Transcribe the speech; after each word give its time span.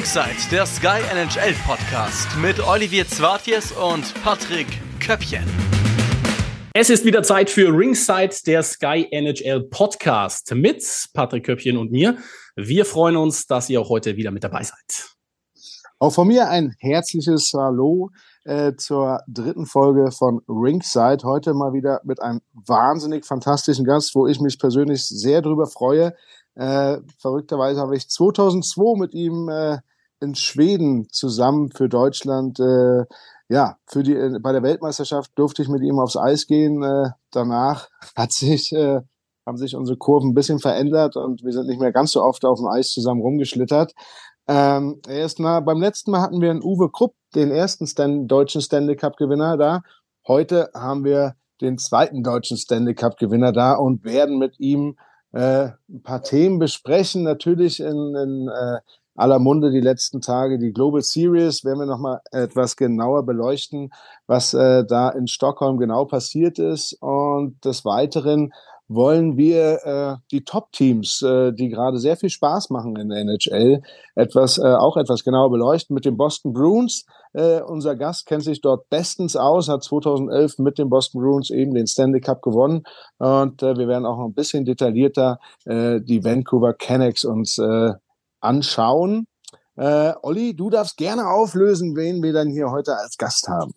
Ringside, 0.00 0.50
der 0.50 0.64
Sky 0.64 1.02
NHL 1.12 1.52
Podcast 1.66 2.26
mit 2.40 2.58
Olivier 2.66 3.06
Zwartjes 3.06 3.70
und 3.70 4.14
Patrick 4.24 4.66
Köppchen. 4.98 5.44
Es 6.72 6.88
ist 6.88 7.04
wieder 7.04 7.22
Zeit 7.22 7.50
für 7.50 7.68
Ringside, 7.68 8.34
der 8.46 8.62
Sky 8.62 9.06
NHL 9.10 9.64
Podcast 9.64 10.54
mit 10.54 10.82
Patrick 11.12 11.44
Köppchen 11.44 11.76
und 11.76 11.92
mir. 11.92 12.16
Wir 12.56 12.86
freuen 12.86 13.16
uns, 13.18 13.46
dass 13.46 13.68
ihr 13.68 13.78
auch 13.78 13.90
heute 13.90 14.16
wieder 14.16 14.30
mit 14.30 14.42
dabei 14.42 14.62
seid. 14.62 15.10
Auch 15.98 16.14
von 16.14 16.28
mir 16.28 16.48
ein 16.48 16.74
herzliches 16.78 17.52
Hallo 17.52 18.08
äh, 18.44 18.72
zur 18.76 19.20
dritten 19.28 19.66
Folge 19.66 20.12
von 20.12 20.40
Ringside. 20.48 21.24
Heute 21.24 21.52
mal 21.52 21.74
wieder 21.74 22.00
mit 22.04 22.22
einem 22.22 22.40
wahnsinnig 22.54 23.26
fantastischen 23.26 23.84
Gast, 23.84 24.14
wo 24.14 24.26
ich 24.26 24.40
mich 24.40 24.58
persönlich 24.58 25.06
sehr 25.06 25.42
drüber 25.42 25.66
freue. 25.66 26.14
Äh, 26.54 27.00
verrückterweise 27.18 27.80
habe 27.80 27.98
ich 27.98 28.08
2002 28.08 28.98
mit 28.98 29.12
ihm 29.12 29.50
äh, 29.50 29.78
in 30.20 30.34
Schweden 30.34 31.08
zusammen 31.10 31.70
für 31.70 31.88
Deutschland, 31.88 32.60
äh, 32.60 33.04
ja, 33.48 33.76
für 33.86 34.02
die, 34.02 34.14
äh, 34.14 34.38
bei 34.40 34.52
der 34.52 34.62
Weltmeisterschaft 34.62 35.32
durfte 35.34 35.62
ich 35.62 35.68
mit 35.68 35.82
ihm 35.82 35.98
aufs 35.98 36.16
Eis 36.16 36.46
gehen. 36.46 36.82
Äh, 36.82 37.10
danach 37.30 37.88
hat 38.14 38.32
sich, 38.32 38.72
äh, 38.72 39.00
haben 39.46 39.56
sich 39.56 39.74
unsere 39.74 39.98
Kurven 39.98 40.30
ein 40.30 40.34
bisschen 40.34 40.60
verändert 40.60 41.16
und 41.16 41.42
wir 41.42 41.52
sind 41.52 41.66
nicht 41.66 41.80
mehr 41.80 41.92
ganz 41.92 42.12
so 42.12 42.22
oft 42.22 42.44
auf 42.44 42.58
dem 42.58 42.68
Eis 42.68 42.90
zusammen 42.90 43.22
rumgeschlittert. 43.22 43.92
Ähm, 44.46 45.00
erst 45.08 45.40
mal, 45.40 45.60
beim 45.60 45.80
letzten 45.80 46.10
Mal 46.10 46.22
hatten 46.22 46.40
wir 46.40 46.50
einen 46.50 46.62
Uwe 46.62 46.90
Krupp, 46.90 47.14
den 47.34 47.50
ersten 47.50 47.86
Stan 47.86 48.26
deutschen 48.26 48.60
Stanley 48.60 48.96
Cup 48.96 49.16
Gewinner 49.16 49.56
da. 49.56 49.82
Heute 50.26 50.70
haben 50.74 51.04
wir 51.04 51.34
den 51.60 51.78
zweiten 51.78 52.22
deutschen 52.22 52.56
Stanley 52.56 52.94
Cup 52.94 53.16
Gewinner 53.16 53.52
da 53.52 53.74
und 53.74 54.04
werden 54.04 54.38
mit 54.38 54.58
ihm 54.58 54.96
äh, 55.32 55.68
ein 55.88 56.02
paar 56.02 56.22
Themen 56.22 56.58
besprechen. 56.58 57.22
Natürlich 57.22 57.80
in, 57.80 58.14
in 58.14 58.48
äh, 58.48 58.80
aller 59.20 59.38
Munde 59.38 59.70
die 59.70 59.80
letzten 59.80 60.20
Tage 60.20 60.58
die 60.58 60.72
Global 60.72 61.02
Series. 61.02 61.64
Werden 61.64 61.80
wir 61.80 61.86
nochmal 61.86 62.20
etwas 62.32 62.76
genauer 62.76 63.24
beleuchten, 63.24 63.90
was 64.26 64.54
äh, 64.54 64.84
da 64.86 65.10
in 65.10 65.26
Stockholm 65.26 65.78
genau 65.78 66.06
passiert 66.06 66.58
ist. 66.58 66.94
Und 67.00 67.64
des 67.64 67.84
Weiteren 67.84 68.52
wollen 68.90 69.36
wir 69.36 69.86
äh, 69.86 70.16
die 70.32 70.42
Top-Teams, 70.42 71.22
äh, 71.22 71.52
die 71.52 71.68
gerade 71.68 71.98
sehr 71.98 72.16
viel 72.16 72.28
Spaß 72.28 72.70
machen 72.70 72.96
in 72.96 73.08
der 73.08 73.20
NHL, 73.20 73.82
etwas 74.16 74.58
äh, 74.58 74.62
auch 74.62 74.96
etwas 74.96 75.22
genauer 75.22 75.50
beleuchten 75.50 75.94
mit 75.94 76.04
den 76.04 76.16
Boston 76.16 76.52
Bruins. 76.52 77.06
Äh, 77.32 77.60
unser 77.60 77.94
Gast 77.94 78.26
kennt 78.26 78.42
sich 78.42 78.60
dort 78.60 78.90
bestens 78.90 79.36
aus, 79.36 79.68
hat 79.68 79.84
2011 79.84 80.58
mit 80.58 80.78
den 80.78 80.90
Boston 80.90 81.20
Bruins 81.22 81.50
eben 81.50 81.72
den 81.72 81.86
Stanley 81.86 82.20
Cup 82.20 82.42
gewonnen 82.42 82.82
und 83.18 83.62
äh, 83.62 83.76
wir 83.78 83.86
werden 83.86 84.06
auch 84.06 84.18
noch 84.18 84.26
ein 84.26 84.34
bisschen 84.34 84.64
detaillierter 84.64 85.38
äh, 85.66 86.00
die 86.00 86.24
Vancouver 86.24 86.74
Canucks 86.74 87.24
uns 87.24 87.58
äh, 87.58 87.92
anschauen. 88.40 89.26
Äh, 89.76 90.12
Olli, 90.22 90.54
du 90.54 90.70
darfst 90.70 90.96
gerne 90.96 91.28
auflösen, 91.28 91.96
wen 91.96 92.22
wir 92.22 92.32
dann 92.32 92.50
hier 92.50 92.70
heute 92.70 92.96
als 92.96 93.16
Gast 93.16 93.48
haben. 93.48 93.72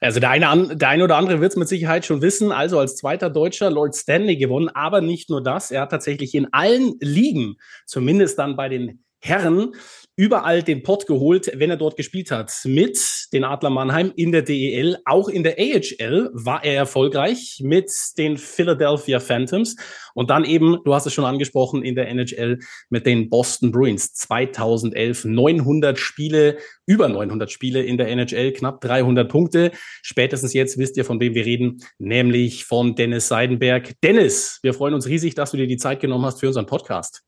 Also 0.00 0.18
der 0.18 0.30
eine, 0.30 0.76
der 0.76 0.88
eine 0.88 1.04
oder 1.04 1.16
andere 1.16 1.40
wird 1.40 1.52
es 1.52 1.56
mit 1.56 1.68
Sicherheit 1.68 2.04
schon 2.04 2.22
wissen. 2.22 2.50
Also 2.50 2.80
als 2.80 2.96
zweiter 2.96 3.30
Deutscher 3.30 3.70
Lord 3.70 3.94
Stanley 3.94 4.36
gewonnen. 4.36 4.68
Aber 4.68 5.00
nicht 5.00 5.30
nur 5.30 5.42
das. 5.42 5.70
Er 5.70 5.82
hat 5.82 5.90
tatsächlich 5.90 6.34
in 6.34 6.52
allen 6.52 6.94
Ligen, 6.98 7.54
zumindest 7.86 8.38
dann 8.38 8.56
bei 8.56 8.68
den 8.68 9.04
Herren, 9.20 9.74
überall 10.16 10.62
den 10.62 10.82
Pott 10.82 11.06
geholt, 11.06 11.50
wenn 11.54 11.70
er 11.70 11.76
dort 11.76 11.96
gespielt 11.96 12.30
hat. 12.30 12.52
Mit 12.64 12.98
den 13.32 13.44
Adler 13.44 13.70
Mannheim 13.70 14.12
in 14.14 14.32
der 14.32 14.42
DEL, 14.42 14.98
auch 15.04 15.28
in 15.28 15.42
der 15.42 15.56
AHL 15.58 16.30
war 16.32 16.64
er 16.64 16.74
erfolgreich 16.74 17.60
mit 17.62 17.90
den 18.18 18.36
Philadelphia 18.36 19.20
Phantoms 19.20 19.76
und 20.14 20.30
dann 20.30 20.44
eben, 20.44 20.78
du 20.84 20.94
hast 20.94 21.06
es 21.06 21.14
schon 21.14 21.24
angesprochen, 21.24 21.82
in 21.82 21.94
der 21.94 22.08
NHL 22.08 22.58
mit 22.90 23.06
den 23.06 23.30
Boston 23.30 23.72
Bruins 23.72 24.12
2011 24.12 25.24
900 25.24 25.98
Spiele, 25.98 26.58
über 26.86 27.08
900 27.08 27.50
Spiele 27.50 27.82
in 27.82 27.96
der 27.96 28.08
NHL, 28.08 28.52
knapp 28.52 28.80
300 28.82 29.30
Punkte. 29.30 29.72
Spätestens 30.02 30.52
jetzt 30.52 30.78
wisst 30.78 30.96
ihr, 30.96 31.04
von 31.04 31.20
wem 31.20 31.34
wir 31.34 31.46
reden, 31.46 31.82
nämlich 31.98 32.64
von 32.64 32.94
Dennis 32.94 33.28
Seidenberg. 33.28 33.92
Dennis, 34.02 34.58
wir 34.62 34.74
freuen 34.74 34.94
uns 34.94 35.06
riesig, 35.06 35.34
dass 35.34 35.52
du 35.52 35.56
dir 35.56 35.66
die 35.66 35.78
Zeit 35.78 36.00
genommen 36.00 36.26
hast 36.26 36.40
für 36.40 36.48
unseren 36.48 36.66
Podcast. 36.66 37.22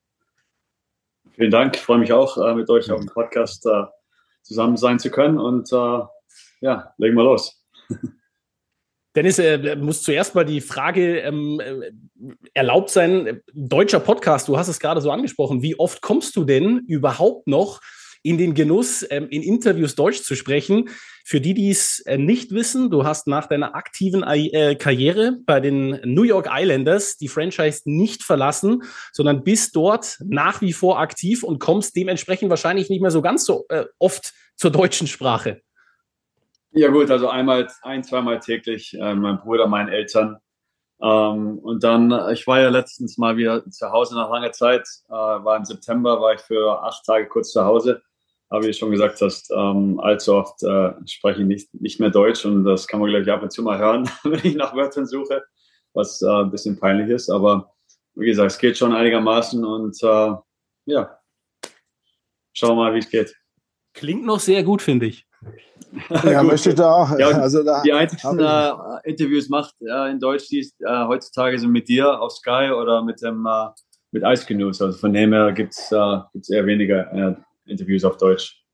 Vielen 1.36 1.50
Dank. 1.50 1.76
Ich 1.76 1.82
freue 1.82 1.98
mich 1.98 2.12
auch, 2.12 2.38
äh, 2.38 2.54
mit 2.54 2.70
euch 2.70 2.90
auf 2.92 3.00
dem 3.00 3.08
Podcast 3.08 3.66
äh, 3.66 3.84
zusammen 4.42 4.76
sein 4.76 5.00
zu 5.00 5.10
können. 5.10 5.38
Und 5.38 5.72
äh, 5.72 6.00
ja, 6.60 6.94
legen 6.96 7.16
wir 7.16 7.24
los. 7.24 7.64
Dennis, 9.16 9.38
äh, 9.38 9.76
muss 9.76 10.02
zuerst 10.02 10.34
mal 10.34 10.44
die 10.44 10.60
Frage 10.60 11.20
ähm, 11.20 11.60
erlaubt 12.52 12.90
sein, 12.90 13.42
deutscher 13.52 14.00
Podcast, 14.00 14.48
du 14.48 14.56
hast 14.56 14.68
es 14.68 14.80
gerade 14.80 15.00
so 15.00 15.10
angesprochen, 15.10 15.62
wie 15.62 15.78
oft 15.78 16.02
kommst 16.02 16.36
du 16.36 16.44
denn 16.44 16.80
überhaupt 16.86 17.46
noch 17.46 17.80
in 18.22 18.38
den 18.38 18.54
Genuss, 18.54 19.06
ähm, 19.10 19.28
in 19.28 19.42
Interviews 19.42 19.94
Deutsch 19.94 20.22
zu 20.22 20.34
sprechen. 20.34 20.88
Für 21.26 21.40
die, 21.40 21.54
die 21.54 21.70
es 21.70 22.00
äh, 22.00 22.18
nicht 22.18 22.52
wissen, 22.52 22.90
du 22.90 23.04
hast 23.04 23.26
nach 23.26 23.46
deiner 23.46 23.74
aktiven 23.74 24.22
äh, 24.22 24.74
Karriere 24.74 25.38
bei 25.46 25.58
den 25.58 25.98
New 26.04 26.22
York 26.22 26.50
Islanders 26.52 27.16
die 27.16 27.28
Franchise 27.28 27.80
nicht 27.86 28.22
verlassen, 28.22 28.82
sondern 29.10 29.42
bist 29.42 29.74
dort 29.74 30.18
nach 30.22 30.60
wie 30.60 30.74
vor 30.74 31.00
aktiv 31.00 31.42
und 31.42 31.60
kommst 31.60 31.96
dementsprechend 31.96 32.50
wahrscheinlich 32.50 32.90
nicht 32.90 33.00
mehr 33.00 33.10
so 33.10 33.22
ganz 33.22 33.46
so 33.46 33.64
äh, 33.70 33.86
oft 33.98 34.34
zur 34.56 34.70
deutschen 34.70 35.06
Sprache. 35.06 35.62
Ja 36.72 36.88
gut, 36.88 37.10
also 37.10 37.28
einmal, 37.30 37.68
ein, 37.80 38.04
zweimal 38.04 38.40
täglich, 38.40 38.96
mein 38.98 39.38
Bruder, 39.38 39.66
meinen 39.66 39.88
Eltern. 39.88 40.38
Ähm, 41.00 41.58
und 41.60 41.84
dann, 41.84 42.12
ich 42.32 42.46
war 42.46 42.60
ja 42.60 42.68
letztens 42.68 43.16
mal 43.16 43.36
wieder 43.36 43.64
zu 43.70 43.90
Hause 43.90 44.16
nach 44.16 44.30
langer 44.30 44.52
Zeit, 44.52 44.86
äh, 45.08 45.12
war 45.12 45.56
im 45.56 45.64
September, 45.64 46.20
war 46.20 46.34
ich 46.34 46.40
für 46.40 46.82
acht 46.82 47.04
Tage 47.04 47.28
kurz 47.28 47.52
zu 47.52 47.64
Hause 47.64 48.02
aber 48.48 48.62
wie 48.62 48.66
du 48.68 48.74
schon 48.74 48.90
gesagt 48.90 49.20
hast, 49.20 49.50
ähm, 49.50 49.98
allzu 50.00 50.34
oft 50.34 50.62
äh, 50.62 50.92
spreche 51.06 51.40
ich 51.42 51.46
nicht, 51.46 51.74
nicht 51.74 52.00
mehr 52.00 52.10
Deutsch 52.10 52.44
und 52.44 52.64
das 52.64 52.86
kann 52.86 53.00
man, 53.00 53.10
glaube 53.10 53.24
ich, 53.24 53.30
ab 53.30 53.42
und 53.42 53.52
zu 53.52 53.62
mal 53.62 53.78
hören, 53.78 54.08
wenn 54.24 54.40
ich 54.44 54.54
nach 54.54 54.74
Wörtern 54.74 55.06
suche, 55.06 55.42
was 55.92 56.22
äh, 56.22 56.28
ein 56.28 56.50
bisschen 56.50 56.78
peinlich 56.78 57.08
ist. 57.08 57.30
Aber 57.30 57.72
wie 58.14 58.26
gesagt, 58.26 58.52
es 58.52 58.58
geht 58.58 58.78
schon 58.78 58.94
einigermaßen 58.94 59.64
und 59.64 59.96
äh, 60.02 60.32
ja, 60.86 61.18
schauen 62.52 62.70
wir 62.70 62.84
mal, 62.84 62.94
wie 62.94 62.98
es 62.98 63.10
geht. 63.10 63.34
Klingt 63.94 64.24
noch 64.24 64.40
sehr 64.40 64.62
gut, 64.62 64.82
finde 64.82 65.06
ich. 65.06 65.26
Ja, 66.24 66.42
möchte 66.42 66.70
ich 66.70 66.74
da 66.74 66.90
auch. 66.90 67.18
Ja, 67.18 67.28
also 67.28 67.62
da 67.62 67.80
die 67.82 67.92
einzigen 67.92 68.40
äh, 68.40 68.72
Interviews 69.04 69.48
macht 69.48 69.74
äh, 69.80 70.10
in 70.10 70.18
Deutsch, 70.18 70.48
die 70.48 70.58
ist, 70.58 70.74
äh, 70.80 71.06
heutzutage 71.06 71.56
sind 71.56 71.70
mit 71.70 71.88
dir 71.88 72.20
auf 72.20 72.32
Sky 72.32 72.70
oder 72.72 73.04
mit 73.04 73.22
dem 73.22 73.46
äh, 73.46 73.68
mit 74.10 74.24
Ice 74.24 74.44
Canoes. 74.46 74.82
Also 74.82 74.98
von 74.98 75.12
dem 75.12 75.32
her 75.32 75.52
gibt 75.52 75.72
es 75.72 75.92
äh, 75.92 76.54
eher 76.54 76.66
weniger 76.66 77.12
äh, 77.12 77.36
Interviews 77.66 78.04
auf 78.04 78.16
Deutsch. 78.16 78.64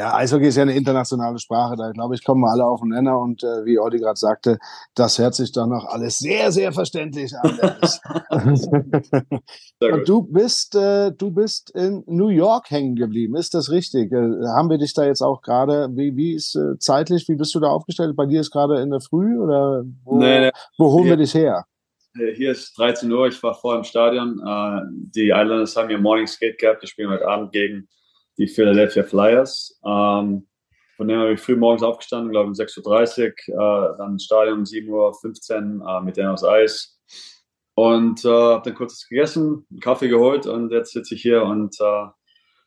Ja, 0.00 0.14
Eishockey 0.14 0.46
ist 0.46 0.56
ja 0.56 0.62
eine 0.62 0.74
internationale 0.74 1.38
Sprache, 1.38 1.76
da 1.76 1.90
glaube 1.90 2.14
ich, 2.14 2.24
kommen 2.24 2.40
wir 2.40 2.50
alle 2.50 2.64
auf 2.64 2.80
den 2.80 2.88
Nenner 2.88 3.20
und 3.20 3.42
äh, 3.42 3.66
wie 3.66 3.78
Olli 3.78 3.98
gerade 3.98 4.18
sagte, 4.18 4.58
das 4.94 5.18
hört 5.18 5.34
sich 5.34 5.52
doch 5.52 5.66
noch 5.66 5.84
alles 5.84 6.16
sehr, 6.16 6.52
sehr 6.52 6.72
verständlich 6.72 7.34
an. 7.36 7.58
und 9.80 10.08
du 10.08 10.22
bist, 10.22 10.74
äh, 10.74 11.12
du 11.12 11.30
bist 11.32 11.68
in 11.74 12.02
New 12.06 12.28
York 12.28 12.70
hängen 12.70 12.96
geblieben, 12.96 13.36
ist 13.36 13.52
das 13.52 13.70
richtig? 13.70 14.10
Äh, 14.10 14.46
haben 14.56 14.70
wir 14.70 14.78
dich 14.78 14.94
da 14.94 15.04
jetzt 15.04 15.20
auch 15.20 15.42
gerade, 15.42 15.90
wie, 15.92 16.16
wie 16.16 16.32
ist 16.32 16.56
äh, 16.56 16.78
zeitlich, 16.78 17.28
wie 17.28 17.36
bist 17.36 17.54
du 17.54 17.60
da 17.60 17.68
aufgestellt? 17.68 18.16
Bei 18.16 18.24
dir 18.24 18.40
ist 18.40 18.52
gerade 18.52 18.80
in 18.80 18.88
der 18.88 19.00
Früh 19.00 19.38
oder 19.38 19.84
wo, 20.04 20.16
nee, 20.16 20.40
nee. 20.40 20.50
wo 20.78 20.92
holen 20.92 21.08
wir 21.08 21.18
dich 21.18 21.34
her? 21.34 21.66
Äh, 22.18 22.34
hier 22.34 22.52
ist 22.52 22.76
13 22.78 23.10
Uhr, 23.10 23.28
ich 23.28 23.42
war 23.42 23.54
vor 23.54 23.76
im 23.76 23.84
Stadion. 23.84 24.40
Äh, 24.44 24.80
die 25.14 25.28
Islanders 25.28 25.76
haben 25.76 25.90
ihr 25.90 25.98
Morning 25.98 26.26
Skate 26.26 26.58
gehabt. 26.58 26.82
Die 26.82 26.86
spielen 26.86 27.10
heute 27.10 27.28
Abend 27.28 27.52
gegen 27.52 27.88
die 28.38 28.48
Philadelphia 28.48 29.02
Flyers. 29.02 29.78
Ähm, 29.84 30.46
von 30.96 31.08
dem 31.08 31.18
habe 31.18 31.32
ich 31.32 31.40
früh 31.40 31.56
morgens 31.56 31.82
aufgestanden, 31.82 32.30
glaube 32.30 32.52
ich 32.52 32.60
um 32.60 32.66
6.30 32.66 33.48
Uhr, 33.48 33.94
äh, 33.94 33.98
dann 33.98 34.18
Stadion 34.18 34.58
um 34.58 34.64
7.15 34.64 35.80
Uhr 35.80 36.00
mit 36.02 36.16
denen 36.16 36.28
aus 36.28 36.44
Eis. 36.44 36.98
Und 37.74 38.24
habe 38.24 38.62
dann 38.62 38.74
kurz 38.74 39.08
gegessen, 39.08 39.64
einen 39.70 39.80
Kaffee 39.80 40.08
geholt 40.08 40.44
und 40.46 40.70
jetzt 40.70 40.92
sitze 40.92 41.14
ich 41.14 41.22
hier 41.22 41.44
und 41.44 41.78
habe 41.80 42.12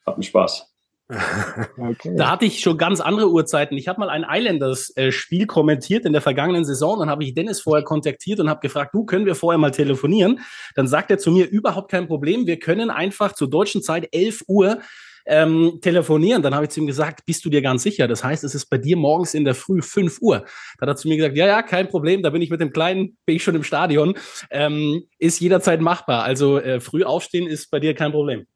einen 0.08 0.24
Spaß. 0.24 0.73
Okay. 1.10 2.16
Da 2.16 2.32
hatte 2.32 2.46
ich 2.46 2.60
schon 2.60 2.78
ganz 2.78 3.02
andere 3.02 3.30
Uhrzeiten. 3.30 3.78
Ich 3.78 3.88
habe 3.88 4.00
mal 4.00 4.10
ein 4.10 4.26
Islanders-Spiel 4.28 5.48
kommentiert 5.48 6.06
in 6.06 6.14
der 6.14 6.22
vergangenen 6.22 6.66
Saison. 6.66 7.00
Dann 7.00 7.10
habe 7.10 7.24
ich 7.24 7.34
Dennis 7.34 7.62
vorher 7.62 7.84
kontaktiert 7.84 8.40
und 8.40 8.50
habe 8.50 8.62
gefragt, 8.62 8.94
du, 8.94 9.06
können 9.06 9.26
wir 9.26 9.36
vorher 9.36 9.58
mal 9.58 9.72
telefonieren? 9.72 10.40
Dann 10.76 10.88
sagt 10.88 11.12
er 11.12 11.18
zu 11.18 11.32
mir, 11.32 11.50
überhaupt 11.50 11.92
kein 11.92 12.08
Problem. 12.08 12.48
Wir 12.48 12.60
können 12.60 12.90
einfach 12.90 13.34
zur 13.34 13.50
deutschen 13.50 13.82
Zeit 13.82 14.08
11 14.12 14.44
Uhr 14.48 14.80
ähm, 15.26 15.80
telefonieren. 15.82 16.42
Dann 16.42 16.56
habe 16.56 16.66
ich 16.66 16.72
zu 16.72 16.80
ihm 16.80 16.88
gesagt, 16.88 17.26
bist 17.26 17.46
du 17.46 17.50
dir 17.50 17.62
ganz 17.62 17.84
sicher? 17.84 18.08
Das 18.08 18.24
heißt, 18.24 18.44
es 18.44 18.56
ist 18.56 18.66
bei 18.70 18.78
dir 18.78 18.98
morgens 18.98 19.34
in 19.34 19.46
der 19.46 19.56
Früh 19.56 19.82
5 19.82 20.20
Uhr. 20.22 20.40
Dann 20.40 20.90
hat 20.90 20.90
er 20.90 20.96
zu 20.96 21.08
mir 21.08 21.18
gesagt, 21.18 21.38
ja, 21.38 21.48
ja, 21.48 21.62
kein 21.62 21.90
Problem, 21.90 22.24
da 22.24 22.30
bin 22.30 22.42
ich 22.42 22.50
mit 22.50 22.62
dem 22.62 22.72
Kleinen, 22.72 23.18
bin 23.26 23.36
ich 23.36 23.44
schon 23.44 23.56
im 23.56 23.64
Stadion. 23.64 24.16
Ähm, 24.50 25.04
ist 25.20 25.40
jederzeit 25.40 25.82
machbar. 25.82 26.24
Also 26.24 26.60
äh, 26.60 26.80
früh 26.80 27.04
aufstehen 27.04 27.48
ist 27.48 27.72
bei 27.72 27.80
dir 27.80 27.94
kein 27.94 28.12
Problem. 28.12 28.48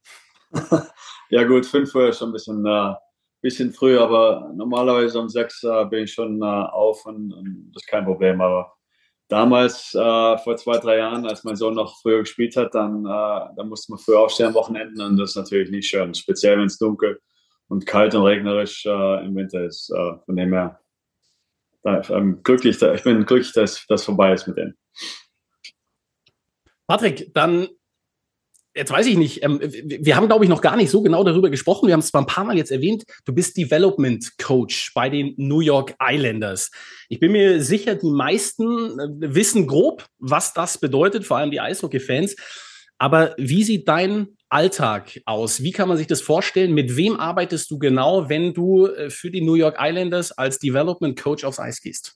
Ja 1.30 1.44
gut, 1.44 1.66
5 1.66 1.94
Uhr 1.94 2.10
ist 2.10 2.20
schon 2.20 2.30
ein 2.30 2.34
bisschen, 2.34 2.66
äh, 2.66 2.94
bisschen 3.42 3.74
früh, 3.74 3.98
aber 3.98 4.52
normalerweise 4.56 5.20
um 5.20 5.28
6 5.28 5.64
äh, 5.64 5.86
bin 5.86 6.04
ich 6.06 6.14
schon 6.14 6.42
äh, 6.42 6.46
auf 6.46 7.06
und, 7.06 7.34
und, 7.34 7.72
das 7.74 7.84
ist 7.84 7.90
kein 7.90 8.06
Problem. 8.06 8.40
Aber 8.40 8.74
damals, 9.28 9.94
äh, 9.94 10.38
vor 10.38 10.56
zwei, 10.56 10.78
drei 10.78 10.98
Jahren, 10.98 11.26
als 11.26 11.44
mein 11.44 11.58
Sohn 11.58 11.76
noch 11.76 12.00
früher 12.02 12.20
gespielt 12.20 12.56
hat, 12.56 12.74
dann, 12.74 13.06
äh, 13.06 13.56
dann 13.56 13.68
musste 13.68 13.92
man 13.92 14.00
früher 14.00 14.22
aufstehen 14.22 14.48
am 14.48 14.54
Wochenenden 14.54 15.02
und 15.02 15.18
das 15.18 15.32
ist 15.32 15.36
natürlich 15.36 15.70
nicht 15.70 15.90
schön, 15.90 16.14
speziell 16.14 16.58
wenn 16.58 16.68
es 16.68 16.78
dunkel 16.78 17.20
und 17.68 17.86
kalt 17.86 18.16
und 18.16 18.24
regnerisch 18.24 18.86
äh, 18.86 19.26
im 19.26 19.36
Winter 19.36 19.66
ist. 19.66 19.90
Äh, 19.90 20.14
von 20.26 20.36
dem 20.36 20.54
her, 20.54 20.80
da, 21.84 22.02
ähm, 22.10 22.42
glücklich, 22.42 22.78
da, 22.78 22.94
ich 22.94 23.04
bin 23.04 23.26
glücklich, 23.26 23.52
dass 23.52 23.86
das 23.88 24.06
vorbei 24.06 24.34
ist 24.34 24.48
mit 24.48 24.58
denen. 24.58 24.78
Patrick, 26.88 27.34
dann 27.34 27.68
jetzt 28.78 28.92
weiß 28.92 29.08
ich 29.08 29.18
nicht, 29.18 29.44
ähm, 29.44 29.60
wir 29.62 30.16
haben, 30.16 30.28
glaube 30.28 30.46
ich, 30.46 30.50
noch 30.50 30.62
gar 30.62 30.78
nicht 30.78 30.90
so 30.90 31.02
genau 31.02 31.24
darüber 31.24 31.50
gesprochen. 31.50 31.88
Wir 31.88 31.94
haben 31.94 32.00
es 32.02 32.10
zwar 32.10 32.22
ein 32.22 32.28
paar 32.28 32.46
Mal 32.46 32.58
jetzt 32.58 32.72
erwähnt, 32.72 33.04
du 33.26 33.34
bist 33.34 33.58
Development 33.58 34.38
Coach 34.38 34.94
bei 34.94 35.10
den 35.10 35.34
New 35.38 35.60
York 35.60 35.96
Islanders. 36.02 36.72
Ich 37.10 37.20
bin 37.20 37.32
mir 37.32 37.62
sicher, 37.62 37.96
die 37.96 38.10
meisten 38.10 39.00
äh, 39.00 39.36
wissen 39.36 39.68
grob, 39.68 40.06
was 40.20 40.54
das 40.54 40.78
bedeutet, 40.78 41.26
vor 41.26 41.38
allem 41.38 41.52
die 41.52 41.60
Eishockey-Fans. 41.60 42.36
Aber 43.00 43.36
wie 43.38 43.64
sieht 43.64 43.88
dein 43.88 44.30
Alltag 44.50 45.20
aus? 45.26 45.62
Wie 45.62 45.72
kann 45.72 45.88
man 45.88 45.98
sich 45.98 46.08
das 46.08 46.22
vorstellen? 46.22 46.74
Mit 46.74 46.96
wem 46.96 47.20
arbeitest 47.20 47.70
du 47.70 47.78
genau, 47.78 48.30
wenn 48.30 48.54
du 48.54 48.88
äh, 48.88 49.10
für 49.10 49.32
die 49.32 49.42
New 49.42 49.56
York 49.56 49.78
Islanders 49.80 50.32
als 50.32 50.60
Development 50.60 51.20
Coach 51.20 51.44
aufs 51.44 51.60
Eis 51.60 51.82
gehst? 51.82 52.16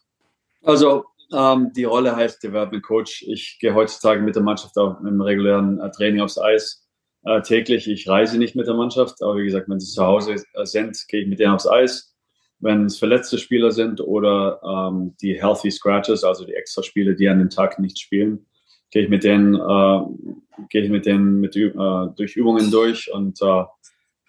Also 0.63 1.05
ähm, 1.33 1.71
die 1.75 1.83
Rolle 1.83 2.15
heißt 2.15 2.43
Development 2.43 2.83
Coach. 2.83 3.23
Ich 3.27 3.57
gehe 3.59 3.73
heutzutage 3.73 4.21
mit 4.21 4.35
der 4.35 4.43
Mannschaft 4.43 4.77
auch 4.77 4.99
im 5.01 5.21
regulären 5.21 5.79
äh, 5.79 5.89
Training 5.91 6.21
aufs 6.21 6.37
Eis 6.37 6.87
äh, 7.23 7.41
täglich. 7.41 7.87
Ich 7.87 8.07
reise 8.07 8.37
nicht 8.37 8.55
mit 8.55 8.67
der 8.67 8.73
Mannschaft, 8.73 9.21
aber 9.21 9.37
wie 9.37 9.45
gesagt, 9.45 9.69
wenn 9.69 9.79
sie 9.79 9.91
zu 9.91 10.03
Hause 10.03 10.35
äh, 10.53 10.65
sind, 10.65 10.97
gehe 11.07 11.21
ich 11.21 11.27
mit 11.27 11.39
denen 11.39 11.53
aufs 11.53 11.67
Eis. 11.67 12.15
Wenn 12.59 12.85
es 12.85 12.99
verletzte 12.99 13.37
Spieler 13.37 13.71
sind 13.71 14.01
oder 14.01 14.61
ähm, 14.63 15.15
die 15.21 15.41
Healthy 15.41 15.71
Scratches, 15.71 16.23
also 16.23 16.45
die 16.45 16.53
Extraspiele, 16.53 17.15
die 17.15 17.27
an 17.27 17.39
dem 17.39 17.49
Tag 17.49 17.79
nicht 17.79 17.99
spielen, 17.99 18.45
gehe 18.91 19.03
ich 19.03 19.09
mit 19.09 19.23
denen, 19.23 19.55
äh, 19.55 20.65
gehe 20.69 20.83
ich 20.83 20.89
mit 20.89 21.05
denen 21.05 21.39
mit, 21.39 21.55
äh, 21.55 21.71
durch 22.15 22.35
Übungen 22.35 22.69
durch 22.69 23.11
und 23.11 23.41
äh, 23.41 23.63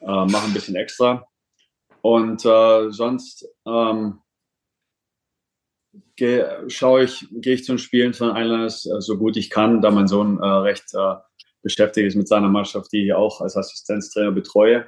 mache 0.01 0.47
ein 0.47 0.55
bisschen 0.55 0.77
extra. 0.77 1.27
Und 2.01 2.41
sonst 2.41 3.47
ähm, 3.65 4.19
gehe, 6.23 6.65
schaue 6.69 7.03
ich, 7.03 7.27
gehe 7.33 7.55
ich 7.55 7.65
zu 7.65 7.73
den 7.73 7.79
Spielen 7.79 8.15
von 8.15 8.37
Islanders 8.37 8.87
äh, 8.87 9.01
so 9.01 9.19
gut 9.19 9.37
ich 9.37 9.51
kann, 9.51 9.81
da 9.81 9.91
mein 9.91 10.07
Sohn 10.07 10.39
äh, 10.39 10.47
recht 10.47 10.95
äh, 10.95 11.17
beschäftigt 11.63 12.07
ist 12.07 12.15
mit 12.15 12.29
seiner 12.29 12.49
Mannschaft, 12.49 12.93
die 12.93 13.07
ich 13.07 13.13
auch 13.13 13.41
als 13.41 13.57
Assistenztrainer 13.57 14.31
betreue. 14.31 14.87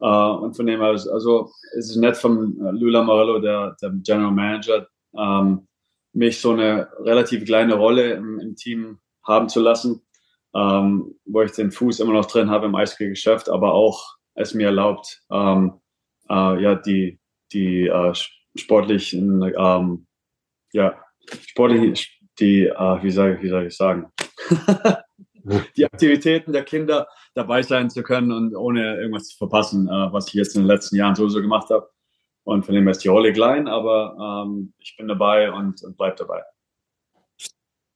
Äh, 0.00 0.06
und 0.06 0.54
von 0.54 0.66
dem 0.66 0.80
aus, 0.80 1.08
also 1.08 1.50
es 1.76 1.90
ist 1.90 1.96
nett 1.96 2.16
von 2.16 2.56
äh, 2.64 2.70
Lula 2.70 3.02
Morello, 3.02 3.40
der, 3.40 3.76
der 3.82 3.90
General 3.94 4.30
Manager, 4.30 4.86
ähm, 5.18 5.66
mich 6.12 6.40
so 6.40 6.52
eine 6.52 6.88
relativ 7.00 7.44
kleine 7.44 7.74
Rolle 7.74 8.12
im, 8.12 8.38
im 8.38 8.54
Team 8.54 9.00
haben 9.26 9.48
zu 9.48 9.58
lassen, 9.58 10.02
ähm, 10.54 11.16
wo 11.24 11.42
ich 11.42 11.50
den 11.50 11.72
Fuß 11.72 11.98
immer 11.98 12.12
noch 12.12 12.26
drin 12.26 12.48
habe 12.48 12.66
im 12.66 12.76
Eishockey-Geschäft, 12.76 13.48
aber 13.48 13.74
auch 13.74 14.14
es 14.34 14.54
mir 14.54 14.66
erlaubt, 14.66 15.20
ähm, 15.32 15.80
äh, 16.28 16.62
ja, 16.62 16.76
die, 16.76 17.18
die 17.52 17.88
äh, 17.88 18.14
sportlichen 18.54 19.52
ähm, 19.58 20.06
ja, 20.72 20.94
sportlich, 21.46 22.20
die, 22.38 22.66
äh, 22.66 23.02
wie, 23.02 23.10
sage, 23.10 23.42
wie 23.42 23.48
soll 23.48 23.66
ich 23.66 23.76
sagen, 23.76 24.10
die 25.76 25.84
Aktivitäten 25.84 26.52
der 26.52 26.64
Kinder 26.64 27.08
dabei 27.34 27.62
sein 27.62 27.90
zu 27.90 28.02
können 28.02 28.32
und 28.32 28.54
ohne 28.54 28.96
irgendwas 28.96 29.28
zu 29.28 29.36
verpassen, 29.36 29.88
äh, 29.88 30.12
was 30.12 30.28
ich 30.28 30.34
jetzt 30.34 30.56
in 30.56 30.62
den 30.62 30.68
letzten 30.68 30.96
Jahren 30.96 31.14
sowieso 31.14 31.40
gemacht 31.40 31.70
habe. 31.70 31.88
Und 32.44 32.64
von 32.64 32.74
dem 32.74 32.84
her 32.84 32.92
ist 32.92 33.04
die 33.04 33.08
Rolle 33.08 33.32
klein, 33.32 33.68
aber 33.68 34.44
ähm, 34.46 34.72
ich 34.78 34.96
bin 34.96 35.08
dabei 35.08 35.52
und, 35.52 35.82
und 35.82 35.96
bleib 35.96 36.16
dabei. 36.16 36.42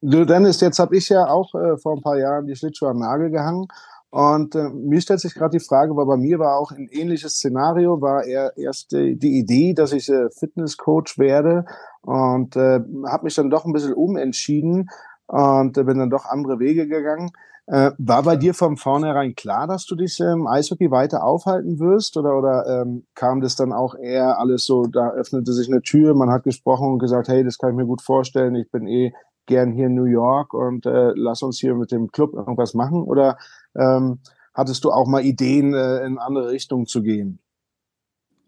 Du, 0.00 0.26
Dennis, 0.26 0.60
jetzt 0.60 0.78
habe 0.78 0.96
ich 0.96 1.08
ja 1.08 1.26
auch 1.26 1.54
äh, 1.54 1.78
vor 1.78 1.96
ein 1.96 2.02
paar 2.02 2.18
Jahren 2.18 2.46
die 2.46 2.54
Schlittschuhe 2.54 2.90
am 2.90 2.98
Nagel 2.98 3.30
gehangen 3.30 3.68
und 4.14 4.54
äh, 4.54 4.68
mir 4.68 5.00
stellt 5.00 5.18
sich 5.18 5.34
gerade 5.34 5.58
die 5.58 5.64
Frage, 5.64 5.96
weil 5.96 6.06
bei 6.06 6.16
mir 6.16 6.38
war 6.38 6.56
auch 6.56 6.70
ein 6.70 6.86
ähnliches 6.86 7.32
Szenario, 7.32 8.00
war 8.00 8.22
eher 8.22 8.52
erst 8.56 8.92
die, 8.92 9.18
die 9.18 9.40
Idee, 9.40 9.74
dass 9.74 9.90
ich 9.90 10.08
äh, 10.08 10.30
Fitnesscoach 10.30 11.18
werde 11.18 11.64
und 12.02 12.54
äh, 12.54 12.78
habe 13.08 13.24
mich 13.24 13.34
dann 13.34 13.50
doch 13.50 13.64
ein 13.64 13.72
bisschen 13.72 13.92
umentschieden 13.92 14.88
und 15.26 15.76
äh, 15.76 15.82
bin 15.82 15.98
dann 15.98 16.10
doch 16.10 16.26
andere 16.26 16.60
Wege 16.60 16.86
gegangen. 16.86 17.32
Äh, 17.66 17.90
war 17.98 18.22
bei 18.22 18.36
dir 18.36 18.54
von 18.54 18.76
vornherein 18.76 19.34
klar, 19.34 19.66
dass 19.66 19.84
du 19.84 19.96
dich 19.96 20.20
im 20.20 20.46
Eishockey 20.46 20.92
weiter 20.92 21.24
aufhalten 21.24 21.80
wirst 21.80 22.16
oder, 22.16 22.38
oder 22.38 22.82
ähm, 22.82 23.06
kam 23.16 23.40
das 23.40 23.56
dann 23.56 23.72
auch 23.72 23.96
eher 23.96 24.38
alles 24.38 24.64
so, 24.64 24.86
da 24.86 25.10
öffnete 25.10 25.52
sich 25.52 25.68
eine 25.68 25.82
Tür, 25.82 26.14
man 26.14 26.30
hat 26.30 26.44
gesprochen 26.44 26.86
und 26.86 26.98
gesagt, 27.00 27.26
hey, 27.26 27.42
das 27.42 27.58
kann 27.58 27.70
ich 27.70 27.76
mir 27.76 27.86
gut 27.86 28.00
vorstellen, 28.00 28.54
ich 28.54 28.70
bin 28.70 28.86
eh 28.86 29.12
gern 29.46 29.72
hier 29.72 29.86
in 29.86 29.94
New 29.94 30.04
York 30.04 30.54
und 30.54 30.86
äh, 30.86 31.12
lass 31.14 31.42
uns 31.42 31.58
hier 31.58 31.74
mit 31.74 31.92
dem 31.92 32.10
Club 32.10 32.34
irgendwas 32.34 32.74
machen? 32.74 33.02
Oder 33.02 33.38
ähm, 33.76 34.20
hattest 34.54 34.84
du 34.84 34.90
auch 34.90 35.06
mal 35.06 35.24
Ideen, 35.24 35.74
äh, 35.74 36.04
in 36.04 36.18
andere 36.18 36.50
Richtungen 36.50 36.86
zu 36.86 37.02
gehen? 37.02 37.38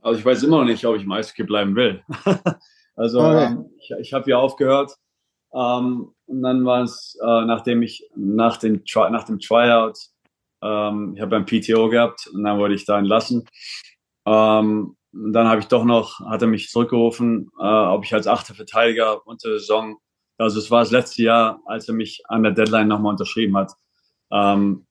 Also 0.00 0.20
ich 0.20 0.24
weiß 0.24 0.42
immer 0.44 0.58
noch 0.58 0.64
nicht, 0.64 0.84
ob 0.86 0.96
ich 0.96 1.02
im 1.02 1.12
Eishockey 1.12 1.44
bleiben 1.44 1.74
will. 1.74 2.02
also 2.96 3.20
okay. 3.20 3.46
ähm, 3.46 3.70
ich, 3.78 3.90
ich 3.98 4.12
habe 4.12 4.24
hier 4.24 4.38
aufgehört 4.38 4.96
ähm, 5.52 6.12
und 6.26 6.42
dann 6.42 6.64
war 6.64 6.82
es, 6.82 7.18
äh, 7.20 7.44
nachdem 7.44 7.82
ich 7.82 8.08
nach 8.14 8.56
dem, 8.56 8.82
nach 8.94 9.24
dem 9.24 9.40
Tryout, 9.40 9.98
ähm, 10.62 11.14
ich 11.16 11.20
habe 11.20 11.36
ein 11.36 11.46
PTO 11.46 11.88
gehabt 11.88 12.28
und 12.32 12.44
dann 12.44 12.58
wurde 12.58 12.74
ich 12.74 12.84
da 12.84 12.98
entlassen. 12.98 13.46
Ähm, 14.26 14.96
und 15.12 15.32
dann 15.32 15.48
habe 15.48 15.60
ich 15.60 15.68
doch 15.68 15.84
noch, 15.84 16.20
hat 16.20 16.42
er 16.42 16.48
mich 16.48 16.68
zurückgerufen, 16.68 17.50
äh, 17.58 17.64
ob 17.64 18.04
ich 18.04 18.12
als 18.12 18.26
achter 18.26 18.54
Verteidiger 18.54 19.26
unter 19.26 19.48
der 19.48 19.58
Saison, 19.58 19.96
also 20.38 20.58
es 20.58 20.70
war 20.70 20.80
das 20.80 20.90
letzte 20.90 21.22
Jahr, 21.22 21.60
als 21.66 21.88
er 21.88 21.94
mich 21.94 22.22
an 22.28 22.42
der 22.42 22.52
Deadline 22.52 22.88
nochmal 22.88 23.12
unterschrieben 23.12 23.56
hat. 23.56 23.72
Ähm, 24.30 24.86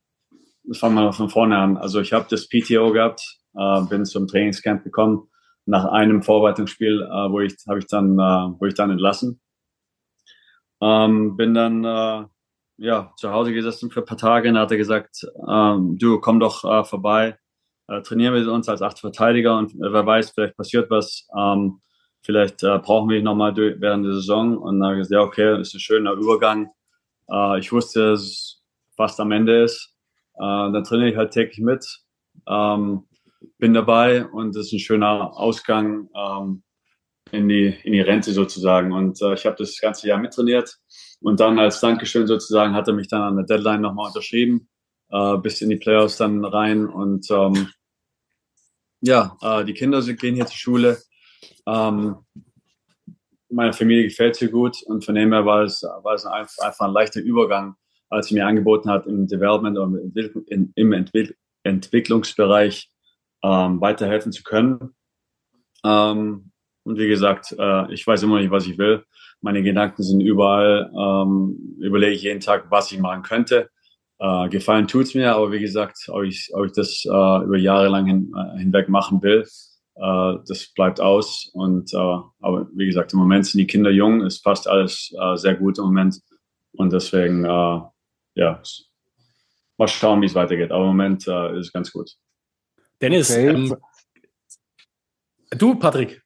fangen 0.74 0.95
wir 0.95 1.03
mal 1.03 1.12
von 1.12 1.30
vorne 1.30 1.57
an. 1.57 1.77
Also 1.77 2.01
ich 2.01 2.13
habe 2.13 2.25
das 2.30 2.47
PTO 2.47 2.92
gehabt, 2.92 3.21
äh, 3.56 3.81
bin 3.81 4.06
zum 4.06 4.27
Trainingscamp 4.27 4.83
gekommen. 4.83 5.30
Nach 5.68 5.86
einem 5.86 6.21
Vorbereitungsspiel, 6.21 7.01
äh, 7.01 7.31
wo 7.31 7.39
ich 7.39 7.56
habe 7.68 7.80
ich 7.80 7.88
dann, 7.88 8.19
äh, 8.19 8.59
wo 8.59 8.65
ich 8.65 8.75
dann 8.75 8.92
entlassen. 8.92 9.42
Ähm, 10.81 11.38
bin 11.38 11.53
dann 11.53 11.83
äh, 11.83 12.25
ja 12.77 13.13
zu 13.18 13.31
Hause 13.31 13.53
gesessen 13.53 13.89
für 13.89 14.01
ein 14.01 14.06
paar 14.06 14.18
Tage 14.18 14.50
und 14.50 14.57
hat 14.57 14.71
er 14.71 14.77
gesagt, 14.77 15.25
ähm, 15.48 15.98
du 15.98 16.19
komm 16.19 16.39
doch 16.39 16.63
äh, 16.65 16.83
vorbei, 16.83 17.38
äh, 17.88 18.01
trainieren 18.01 18.33
wir 18.33 18.51
uns 18.51 18.69
als 18.69 18.81
acht 18.81 19.00
Verteidiger 19.00 19.57
und 19.57 19.71
äh, 19.74 19.94
wer 19.94 20.06
weiß, 20.06 20.31
vielleicht 20.31 20.57
passiert 20.57 20.89
was. 20.89 21.27
Ähm, 21.38 21.81
vielleicht 22.25 22.63
äh, 22.63 22.80
brauchen 22.80 23.10
wir 23.10 23.18
dich 23.18 23.24
nochmal 23.24 23.56
während 23.56 24.06
der 24.06 24.13
Saison. 24.13 24.57
Und 24.57 24.80
dann 24.80 24.89
habe 24.89 24.95
ich 24.95 25.07
gesagt, 25.07 25.13
ja, 25.13 25.22
okay, 25.22 25.62
ist 25.62 25.75
ein 25.75 25.80
schöner 25.80 26.13
Übergang. 26.13 26.72
Äh, 27.30 27.60
ich 27.60 27.72
wusste, 27.72 28.12
dass 28.12 28.22
es 28.22 28.63
fast 28.95 29.19
am 29.19 29.31
Ende 29.31 29.63
ist. 29.63 29.96
Äh, 30.36 30.41
dann 30.41 30.84
trainiere 30.84 31.12
ich 31.12 31.17
halt 31.17 31.32
täglich 31.32 31.60
mit, 31.60 31.86
ähm, 32.48 33.03
bin 33.58 33.74
dabei 33.74 34.25
und 34.25 34.55
das 34.55 34.67
ist 34.67 34.74
ein 34.74 34.79
schöner 34.79 35.38
Ausgang 35.38 36.10
ähm, 36.15 36.63
in, 37.32 37.48
die, 37.48 37.75
in 37.84 37.94
die 37.94 38.01
Rente 38.01 38.34
sozusagen. 38.34 38.91
Und 38.91 39.22
äh, 39.22 39.34
ich 39.34 39.46
habe 39.46 39.55
das 39.58 39.79
ganze 39.79 40.08
Jahr 40.08 40.20
mittrainiert 40.20 40.77
und 41.22 41.39
dann 41.39 41.60
als 41.60 41.79
Dankeschön 41.79 42.27
sozusagen 42.27 42.74
hat 42.74 42.88
er 42.88 42.94
mich 42.94 43.08
dann 43.08 43.22
an 43.22 43.36
der 43.38 43.46
Deadline 43.46 43.82
nochmal 43.82 44.08
unterschrieben, 44.08 44.67
äh, 45.10 45.38
bis 45.38 45.62
in 45.62 45.70
die 45.70 45.77
Playoffs 45.77 46.17
dann 46.17 46.44
rein. 46.44 46.88
Und 46.88 47.29
ähm, 47.29 47.70
ja, 49.01 49.38
äh, 49.41 49.63
die 49.63 49.74
Kinder 49.74 50.01
gehen 50.01 50.36
hier 50.36 50.48
zur 50.48 50.58
Schule. 50.58 50.98
Ähm, 51.68 52.18
meiner 53.50 53.74
Familie 53.74 54.06
gefällt 54.06 54.34
es 54.34 54.40
hier 54.40 54.52
gut 54.52 54.82
und 54.84 55.06
von 55.06 55.16
dem 55.16 55.32
her 55.32 55.46
war 55.46 55.64
es, 55.64 55.84
war 55.84 56.14
es 56.14 56.25
einfach, 56.25 56.66
einfach 56.66 56.88
ein 56.88 56.94
leichter 56.94 57.22
Übergang 57.22 57.75
als 58.10 58.28
sie 58.28 58.36
mir 58.36 58.46
angeboten 58.46 58.90
hat, 58.90 59.06
im 59.08 59.28
Development 59.28 59.78
und 59.78 60.16
im 60.75 60.94
Entwick 60.94 61.38
Entwicklungsbereich 61.64 62.92
ähm, 63.44 63.82
weiterhelfen 63.82 64.32
zu 64.32 64.44
können. 64.44 64.94
Ähm, 65.84 66.52
und 66.84 67.00
wie 67.00 67.08
gesagt, 67.08 67.56
äh, 67.58 67.92
ich 67.92 68.06
weiß 68.06 68.22
immer 68.22 68.40
nicht, 68.40 68.52
was 68.52 68.68
ich 68.68 68.78
will. 68.78 69.04
Meine 69.42 69.64
Gedanken 69.64 70.04
sind 70.04 70.22
überall. 70.22 70.92
Ähm, 70.96 71.75
überlege 71.80 72.14
ich 72.14 72.22
jeden 72.22 72.40
Tag, 72.40 72.70
was 72.70 72.92
ich 72.92 73.00
machen 73.00 73.24
könnte. 73.24 73.70
Äh, 74.20 74.50
gefallen 74.50 74.88
tut's 74.88 75.16
mir, 75.16 75.36
aber 75.36 75.52
wie 75.52 75.60
gesagt, 75.60 76.08
ob 76.10 76.24
ich, 76.24 76.52
ob 76.54 76.68
ich 76.68 76.74
das 76.74 77.04
äh, 77.04 77.10
über 77.44 77.58
Jahre 77.58 77.88
lang 77.88 78.06
hin, 78.06 78.32
äh, 78.38 78.60
hinweg 78.60 78.88
machen 78.88 79.24
will, 79.24 79.44
das 79.96 80.72
bleibt 80.75 81.00
aus. 81.00 81.50
Und 81.54 81.94
äh, 81.94 81.98
aber 81.98 82.68
wie 82.75 82.86
gesagt, 82.86 83.14
im 83.14 83.20
Moment 83.20 83.46
sind 83.46 83.60
die 83.60 83.68
Kinder 83.68 83.92
jung, 83.92 84.22
es 84.22 84.42
passt 84.42 84.68
alles 84.68 85.14
äh, 85.20 85.36
sehr 85.38 85.56
gut 85.56 85.78
im 85.78 85.86
Moment. 85.86 86.20
Und 86.74 86.92
deswegen 86.92 87.46
äh, 87.46 87.80
ja, 88.36 88.62
mal 89.78 89.88
schauen, 89.88 90.22
wie 90.22 90.25
es 90.25 90.36
weitergeht. 90.36 90.72
Aber 90.72 90.82
im 90.82 90.90
Moment 90.90 91.28
äh, 91.28 91.58
ist 91.58 91.68
es 91.68 91.74
ganz 91.74 91.92
gut. 91.92 92.12
Dennis, 93.02 93.32
okay. 93.32 93.48
ähm, 93.48 93.75
du, 95.52 95.75
Patrick. 95.75 96.22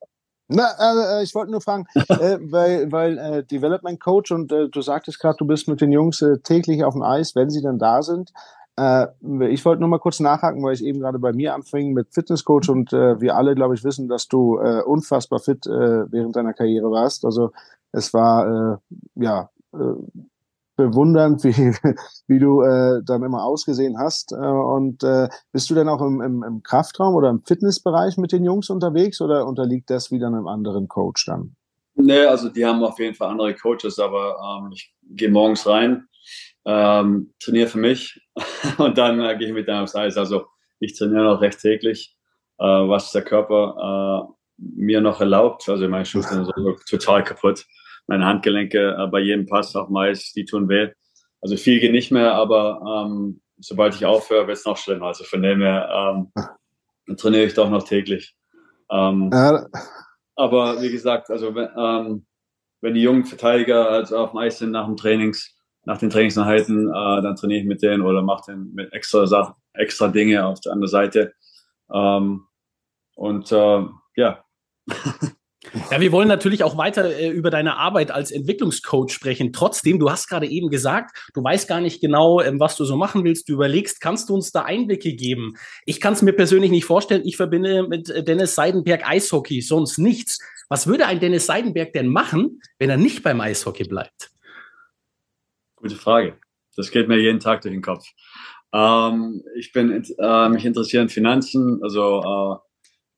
Na, 0.48 1.20
äh, 1.20 1.24
ich 1.24 1.36
wollte 1.36 1.52
nur 1.52 1.62
fragen, 1.62 1.86
äh, 1.96 2.40
weil, 2.42 2.92
weil 2.92 3.18
äh, 3.18 3.44
Development 3.44 4.00
Coach 4.00 4.32
und 4.32 4.52
äh, 4.52 4.68
du 4.68 4.82
sagtest 4.82 5.20
gerade, 5.20 5.38
du 5.38 5.46
bist 5.46 5.68
mit 5.68 5.80
den 5.80 5.92
Jungs 5.92 6.22
äh, 6.22 6.40
täglich 6.40 6.84
auf 6.84 6.94
dem 6.94 7.04
Eis, 7.04 7.36
wenn 7.36 7.52
sie 7.52 7.62
dann 7.62 7.78
da 7.78 8.02
sind. 8.02 8.32
Äh, 8.80 9.08
ich 9.52 9.66
wollte 9.66 9.82
nur 9.82 9.90
mal 9.90 10.00
kurz 10.00 10.20
nachhaken, 10.20 10.64
weil 10.64 10.74
ich 10.74 10.84
eben 10.84 11.00
gerade 11.00 11.20
bei 11.20 11.34
mir 11.34 11.54
anfing 11.54 11.92
mit 11.92 12.14
Fitnesscoach 12.14 12.70
und 12.70 12.94
äh, 12.94 13.20
wir 13.20 13.36
alle, 13.36 13.54
glaube 13.54 13.76
ich, 13.76 13.84
wissen, 13.84 14.08
dass 14.08 14.28
du 14.28 14.58
äh, 14.58 14.82
unfassbar 14.84 15.40
fit 15.40 15.68
äh, 15.68 16.12
während 16.12 16.36
deiner 16.36 16.54
Karriere 16.54 16.90
warst. 16.90 17.26
Also 17.26 17.52
es 17.92 18.14
war 18.14 18.48
äh, 18.48 18.78
ja 19.16 19.50
äh, 19.74 19.78
bewundernd, 20.78 21.44
wie, 21.44 21.76
wie 22.28 22.40
du 22.40 22.62
dann 23.04 23.24
immer 23.24 23.44
ausgesehen 23.44 23.98
hast. 24.00 24.32
Und 24.32 25.00
bist 25.52 25.70
du 25.70 25.76
denn 25.76 25.90
auch 25.90 26.02
im, 26.02 26.22
im, 26.22 26.42
im 26.42 26.64
Kraftraum 26.64 27.16
oder 27.16 27.30
im 27.30 27.42
Fitnessbereich 27.42 28.16
mit 28.16 28.32
den 28.32 28.46
Jungs 28.46 28.70
unterwegs 28.70 29.20
oder 29.20 29.46
unterliegt 29.46 29.90
das 29.90 30.10
wieder 30.10 30.28
einem 30.28 30.48
anderen 30.48 30.88
Coach 30.88 31.26
dann? 31.26 31.58
Nee, 31.96 32.24
also 32.24 32.48
die 32.48 32.66
haben 32.66 32.82
auf 32.82 32.98
jeden 32.98 33.14
Fall 33.14 33.28
andere 33.28 33.54
Coaches, 33.56 34.00
aber 34.00 34.38
ähm, 34.42 34.72
ich 34.72 34.94
gehe 35.04 35.30
morgens 35.30 35.68
rein, 35.68 36.08
ähm, 36.66 37.34
trainiere 37.40 37.68
für 37.68 37.80
mich 37.80 38.22
und 38.78 38.98
dann 38.98 39.20
äh, 39.22 39.38
gehe 39.38 39.48
ich 39.48 39.54
mit 39.54 39.68
denen 39.68 39.84
aufs 39.84 39.96
Eis. 39.96 40.18
Also 40.18 40.48
ich 40.80 40.98
trainiere 40.98 41.24
noch 41.24 41.42
recht 41.42 41.60
täglich, 41.60 42.16
äh, 42.58 42.66
was 42.66 43.12
der 43.12 43.24
Körper 43.24 44.28
äh, 44.28 44.34
mir 44.58 45.02
noch 45.02 45.20
erlaubt. 45.20 45.68
Also 45.70 45.88
meine 45.88 46.06
Schultern 46.06 46.46
sind 46.46 46.54
so 46.56 46.76
total 46.98 47.24
kaputt 47.24 47.66
meine 48.10 48.26
Handgelenke 48.26 48.98
äh, 49.00 49.08
bei 49.08 49.20
jedem 49.20 49.46
Pass 49.46 49.76
auf 49.76 49.90
Mais, 49.90 50.34
die 50.34 50.44
tun 50.44 50.68
weh. 50.68 50.90
Also 51.42 51.56
viel 51.56 51.80
geht 51.80 51.94
nicht 51.94 52.12
mehr, 52.12 52.34
aber 52.34 53.06
ähm, 53.06 53.40
sobald 53.60 53.96
ich 53.96 54.06
aufhöre, 54.06 54.48
wird 54.48 54.58
es 54.58 54.66
noch 54.66 54.78
schlimmer. 54.78 55.06
Also 55.08 55.24
von 55.24 55.42
dem 55.42 55.62
her 55.62 56.28
ähm, 56.28 57.16
trainiere 57.16 57.46
ich 57.46 57.54
doch 57.54 57.70
noch 57.70 57.84
täglich. 57.84 58.36
Ähm. 58.92 59.30
Aber 60.36 60.82
wie 60.82 60.90
gesagt, 60.90 61.30
also 61.30 61.56
ähm, 61.56 62.26
wenn 62.82 62.94
die 62.96 63.02
jungen 63.02 63.26
Verteidiger 63.26 63.90
also 63.90 64.18
auf 64.18 64.32
dem 64.32 64.40
Eis 64.40 64.58
sind 64.58 64.72
nach 64.72 64.88
dem 64.88 64.98
Trainings, 64.98 65.56
nach 65.90 65.98
den 65.98 66.12
Trainingseinheiten, 66.12 66.88
äh, 66.88 67.22
dann 67.24 67.36
trainiere 67.36 67.62
ich 67.62 67.66
mit 67.66 67.82
denen 67.82 68.04
oder 68.04 68.22
mache 68.22 68.52
den 68.52 68.72
mit 68.76 68.94
extra 68.94 69.26
Sachen, 69.26 69.56
extra 69.74 70.08
Dinge 70.08 70.46
auf 70.46 70.60
der 70.60 70.74
anderen 70.74 70.92
Seite. 70.92 71.34
Ähm, 71.92 72.46
und 73.16 73.52
äh, 73.52 73.82
ja. 74.16 74.46
Ja, 75.92 76.00
wir 76.00 76.12
wollen 76.12 76.28
natürlich 76.28 76.64
auch 76.64 76.78
weiter 76.78 77.06
äh, 77.06 77.30
über 77.30 77.50
deine 77.50 77.78
Arbeit 77.78 78.12
als 78.12 78.32
Entwicklungscoach 78.32 79.10
sprechen. 79.10 79.52
Trotzdem, 79.52 80.00
du 80.00 80.10
hast 80.10 80.28
gerade 80.28 80.48
eben 80.48 80.70
gesagt, 80.70 81.18
du 81.34 81.44
weißt 81.44 81.68
gar 81.68 81.82
nicht 81.82 82.02
genau, 82.02 82.40
ähm, 82.40 82.60
was 82.60 82.78
du 82.78 82.86
so 82.86 82.96
machen 82.96 83.24
willst. 83.24 83.50
Du 83.50 83.54
überlegst, 83.54 84.00
kannst 84.00 84.30
du 84.30 84.36
uns 84.36 84.52
da 84.52 84.64
Einblicke 84.64 85.14
geben? 85.16 85.56
Ich 85.86 86.00
kann 86.00 86.14
es 86.14 86.22
mir 86.22 86.34
persönlich 86.34 86.72
nicht 86.72 86.86
vorstellen. 86.86 87.24
Ich 87.26 87.36
verbinde 87.36 87.88
mit 87.88 88.10
äh, 88.10 88.24
Dennis 88.24 88.54
Seidenberg 88.54 89.08
Eishockey, 89.08 89.62
sonst 89.62 89.98
nichts. 89.98 90.40
Was 90.70 90.86
würde 90.86 91.08
ein 91.08 91.20
Dennis 91.20 91.48
Seidenberg 91.48 91.94
denn 91.94 92.08
machen, 92.08 92.62
wenn 92.78 92.92
er 92.92 92.98
nicht 92.98 93.24
beim 93.24 93.42
Eishockey 93.42 93.86
bleibt? 93.86 94.32
Gute 95.82 95.96
Frage. 95.96 96.38
Das 96.76 96.92
geht 96.92 97.08
mir 97.08 97.18
jeden 97.18 97.40
Tag 97.40 97.62
durch 97.62 97.74
den 97.74 97.82
Kopf. 97.82 98.06
Ähm, 98.74 99.42
ich 99.56 99.72
bin, 99.72 100.04
äh, 100.20 100.50
mich 100.50 100.66
interessieren 100.66 101.08
Finanzen, 101.08 101.82
also 101.82 102.62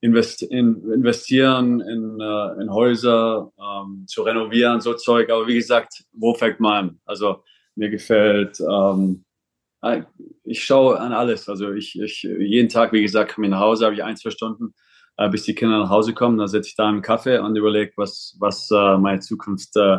äh, 0.02 0.06
invest 0.06 0.44
in, 0.44 0.92
investieren 0.92 1.82
in, 1.82 2.20
äh, 2.20 2.62
in 2.62 2.72
Häuser, 2.72 3.52
ähm, 3.60 4.06
zu 4.08 4.22
renovieren, 4.22 4.80
so 4.80 4.94
Zeug. 4.94 5.32
Aber 5.32 5.48
wie 5.48 5.56
gesagt, 5.56 6.04
wo 6.12 6.36
fängt 6.36 6.60
man 6.60 6.74
an? 6.74 7.00
Also 7.06 7.44
mir 7.76 7.90
gefällt, 7.90 8.60
ähm, 8.60 9.26
äh, 9.82 10.04
ich 10.44 10.64
schaue 10.64 11.00
an 11.00 11.14
alles. 11.14 11.50
Also 11.50 11.72
ich, 11.72 12.00
ich 12.00 12.22
jeden 12.22 12.70
Tag, 12.70 12.94
wie 12.94 13.02
gesagt, 13.02 13.34
komme 13.34 13.48
ich 13.48 13.52
nach 13.52 13.60
Hause, 13.60 13.86
habe 13.86 13.96
ich 13.96 14.04
ein, 14.04 14.18
zwei 14.18 14.30
Stunden, 14.30 14.76
äh, 15.18 15.30
bis 15.30 15.44
die 15.44 15.56
Kinder 15.56 15.80
nach 15.80 15.90
Hause 15.90 16.14
kommen. 16.14 16.38
Dann 16.38 16.48
setze 16.48 16.70
ich 16.70 16.76
da 16.76 16.88
einen 16.88 17.02
Kaffee 17.02 17.40
und 17.40 17.56
überlege, 17.56 17.94
was, 17.96 18.36
was 18.40 18.70
äh, 18.70 18.98
meine 18.98 19.20
Zukunft 19.20 19.76
äh, 19.78 19.98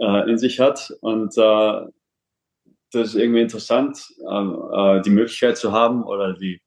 äh, 0.00 0.30
in 0.30 0.38
sich 0.38 0.58
hat. 0.58 0.92
Und 1.00 1.36
äh, 1.36 1.86
das 2.92 3.08
ist 3.08 3.14
irgendwie 3.14 3.42
interessant, 3.42 4.04
äh, 4.28 4.34
äh, 4.34 5.02
die 5.02 5.10
Möglichkeit 5.10 5.56
zu 5.56 5.72
haben 5.72 6.02
oder 6.02 6.32
die 6.32 6.60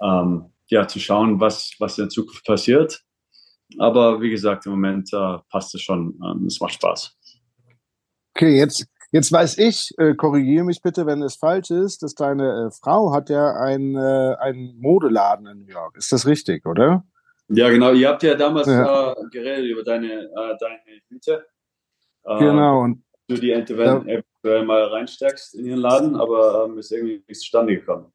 ähm, 0.00 0.52
ja, 0.68 0.86
zu 0.86 1.00
schauen, 1.00 1.40
was, 1.40 1.74
was 1.78 1.98
in 1.98 2.10
Zukunft 2.10 2.44
passiert. 2.44 3.02
Aber 3.78 4.20
wie 4.20 4.30
gesagt, 4.30 4.66
im 4.66 4.72
Moment 4.72 5.12
äh, 5.12 5.38
passt 5.50 5.74
es 5.74 5.82
schon. 5.82 6.18
Ähm, 6.24 6.46
es 6.46 6.60
macht 6.60 6.74
Spaß. 6.74 7.16
Okay, 8.34 8.56
jetzt, 8.56 8.86
jetzt 9.10 9.32
weiß 9.32 9.58
ich, 9.58 9.90
äh, 9.98 10.14
korrigiere 10.14 10.64
mich 10.64 10.80
bitte, 10.80 11.06
wenn 11.06 11.22
es 11.22 11.36
falsch 11.36 11.70
ist, 11.70 12.02
dass 12.02 12.14
deine 12.14 12.68
äh, 12.68 12.70
Frau 12.70 13.12
hat 13.12 13.28
ja 13.28 13.52
einen, 13.56 13.96
äh, 13.96 14.36
einen 14.40 14.78
Modeladen 14.78 15.46
in 15.46 15.58
New 15.58 15.72
York. 15.72 15.96
Ist 15.96 16.12
das 16.12 16.26
richtig, 16.26 16.64
oder? 16.64 17.04
Ja, 17.48 17.68
genau. 17.70 17.92
Ihr 17.92 18.08
habt 18.08 18.22
ja 18.22 18.34
damals 18.34 18.68
ja. 18.68 19.12
Äh, 19.12 19.14
geredet 19.30 19.70
über 19.70 19.82
deine, 19.82 20.30
deine 20.60 20.78
Hüte. 21.08 21.46
Äh, 22.24 22.38
genau. 22.38 22.82
Und 22.82 23.02
du 23.28 23.36
die 23.36 23.52
eventuell 23.52 24.24
ja. 24.44 24.64
mal 24.64 24.84
reinsteckst 24.84 25.54
in 25.54 25.66
ihren 25.66 25.80
Laden, 25.80 26.16
aber 26.16 26.66
ähm, 26.66 26.78
ist 26.78 26.92
irgendwie 26.92 27.22
nicht 27.26 27.40
zustande 27.40 27.76
gekommen. 27.76 28.12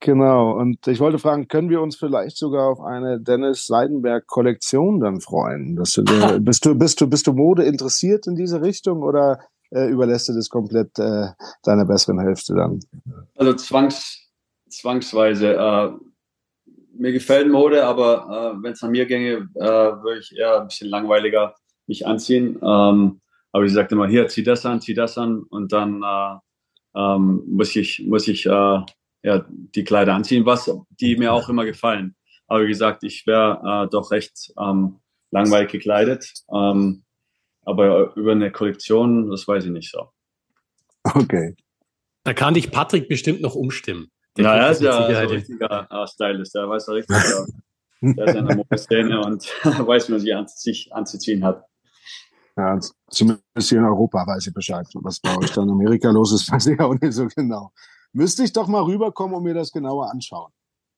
Genau, 0.00 0.52
und 0.52 0.86
ich 0.88 1.00
wollte 1.00 1.18
fragen, 1.18 1.48
können 1.48 1.70
wir 1.70 1.80
uns 1.80 1.96
vielleicht 1.96 2.36
sogar 2.36 2.68
auf 2.68 2.80
eine 2.80 3.18
Dennis 3.18 3.66
Seidenberg-Kollektion 3.66 5.00
dann 5.00 5.20
freuen? 5.20 5.76
Du, 5.76 5.82
bist, 6.40 6.66
du, 6.66 6.74
bist, 6.74 7.00
du, 7.00 7.08
bist 7.08 7.26
du 7.26 7.32
Mode 7.32 7.64
interessiert 7.64 8.26
in 8.26 8.34
diese 8.34 8.60
Richtung 8.60 9.02
oder 9.02 9.40
äh, 9.70 9.88
überlässt 9.88 10.28
du 10.28 10.34
das 10.34 10.50
komplett 10.50 10.98
äh, 10.98 11.28
deiner 11.62 11.86
besseren 11.86 12.20
Hälfte 12.20 12.54
dann? 12.54 12.80
Also 13.36 13.54
zwangs, 13.54 14.28
zwangsweise. 14.68 15.54
Äh, 15.54 15.90
mir 16.98 17.12
gefällt 17.12 17.50
Mode, 17.50 17.84
aber 17.84 18.54
äh, 18.54 18.62
wenn 18.62 18.72
es 18.72 18.82
an 18.82 18.90
mir 18.90 19.06
ginge, 19.06 19.48
äh, 19.54 19.64
würde 19.64 20.20
ich 20.20 20.36
eher 20.36 20.60
ein 20.60 20.66
bisschen 20.66 20.88
langweiliger 20.88 21.54
mich 21.86 22.06
anziehen. 22.06 22.58
Ähm, 22.62 23.20
aber 23.52 23.64
ich 23.64 23.72
sagte 23.72 23.94
immer, 23.94 24.08
hier, 24.08 24.28
zieh 24.28 24.42
das 24.42 24.66
an, 24.66 24.80
zieh 24.80 24.94
das 24.94 25.16
an 25.18 25.42
und 25.42 25.72
dann 25.72 26.02
äh, 26.02 26.36
ähm, 26.96 27.42
muss 27.46 27.74
ich, 27.76 28.04
muss 28.06 28.28
ich 28.28 28.46
äh, 28.46 28.80
ja, 29.22 29.44
die 29.48 29.84
Kleider 29.84 30.14
anziehen, 30.14 30.46
was 30.46 30.70
die 30.90 31.16
mir 31.16 31.32
auch 31.32 31.48
immer 31.48 31.64
gefallen. 31.64 32.14
Aber 32.46 32.62
wie 32.62 32.68
gesagt, 32.68 33.02
ich 33.02 33.26
wäre 33.26 33.86
äh, 33.86 33.90
doch 33.90 34.10
recht 34.10 34.52
ähm, 34.58 35.00
langweilig 35.30 35.72
gekleidet. 35.72 36.32
Ähm, 36.52 37.04
aber 37.64 38.14
über 38.16 38.32
eine 38.32 38.52
Kollektion, 38.52 39.28
das 39.28 39.46
weiß 39.48 39.64
ich 39.64 39.70
nicht 39.70 39.90
so. 39.90 40.10
Okay. 41.02 41.56
Da 42.22 42.32
kann 42.32 42.54
dich 42.54 42.70
Patrick 42.70 43.08
bestimmt 43.08 43.40
noch 43.40 43.54
umstimmen. 43.54 44.10
Der 44.36 44.44
ja, 44.44 44.54
er 44.56 44.70
ist 44.70 44.82
ja 44.82 44.92
so 44.92 45.14
ein 45.14 45.26
richtiger 45.28 45.88
äh, 45.90 46.06
Stylist. 46.06 46.54
Der 46.54 46.68
weiß 46.68 46.86
ja 46.86 46.92
richtig, 46.94 47.16
der, 48.00 48.14
der 48.14 48.26
ist 48.26 48.36
eine 48.36 48.54
Modeszene 48.54 49.20
und 49.20 49.44
weiß, 49.64 50.08
wie 50.08 50.12
man 50.12 50.20
sich 50.20 50.94
anzuziehen 50.94 51.44
hat. 51.44 51.64
Ja, 52.56 52.78
zumindest 53.10 53.68
hier 53.68 53.78
in 53.78 53.84
Europa 53.84 54.26
weiß 54.26 54.46
ich 54.46 54.54
Bescheid. 54.54 54.86
Was 54.94 55.20
bei 55.20 55.36
euch 55.36 55.52
dann 55.52 55.64
in 55.64 55.72
Amerika 55.72 56.10
los 56.10 56.32
ist, 56.32 56.50
weiß 56.52 56.66
ich 56.68 56.80
auch 56.80 56.94
nicht 56.94 57.12
so 57.12 57.26
genau. 57.26 57.72
Müsste 58.12 58.44
ich 58.44 58.52
doch 58.52 58.66
mal 58.66 58.82
rüberkommen 58.82 59.36
und 59.36 59.42
mir 59.42 59.54
das 59.54 59.70
genauer 59.70 60.10
anschauen. 60.10 60.50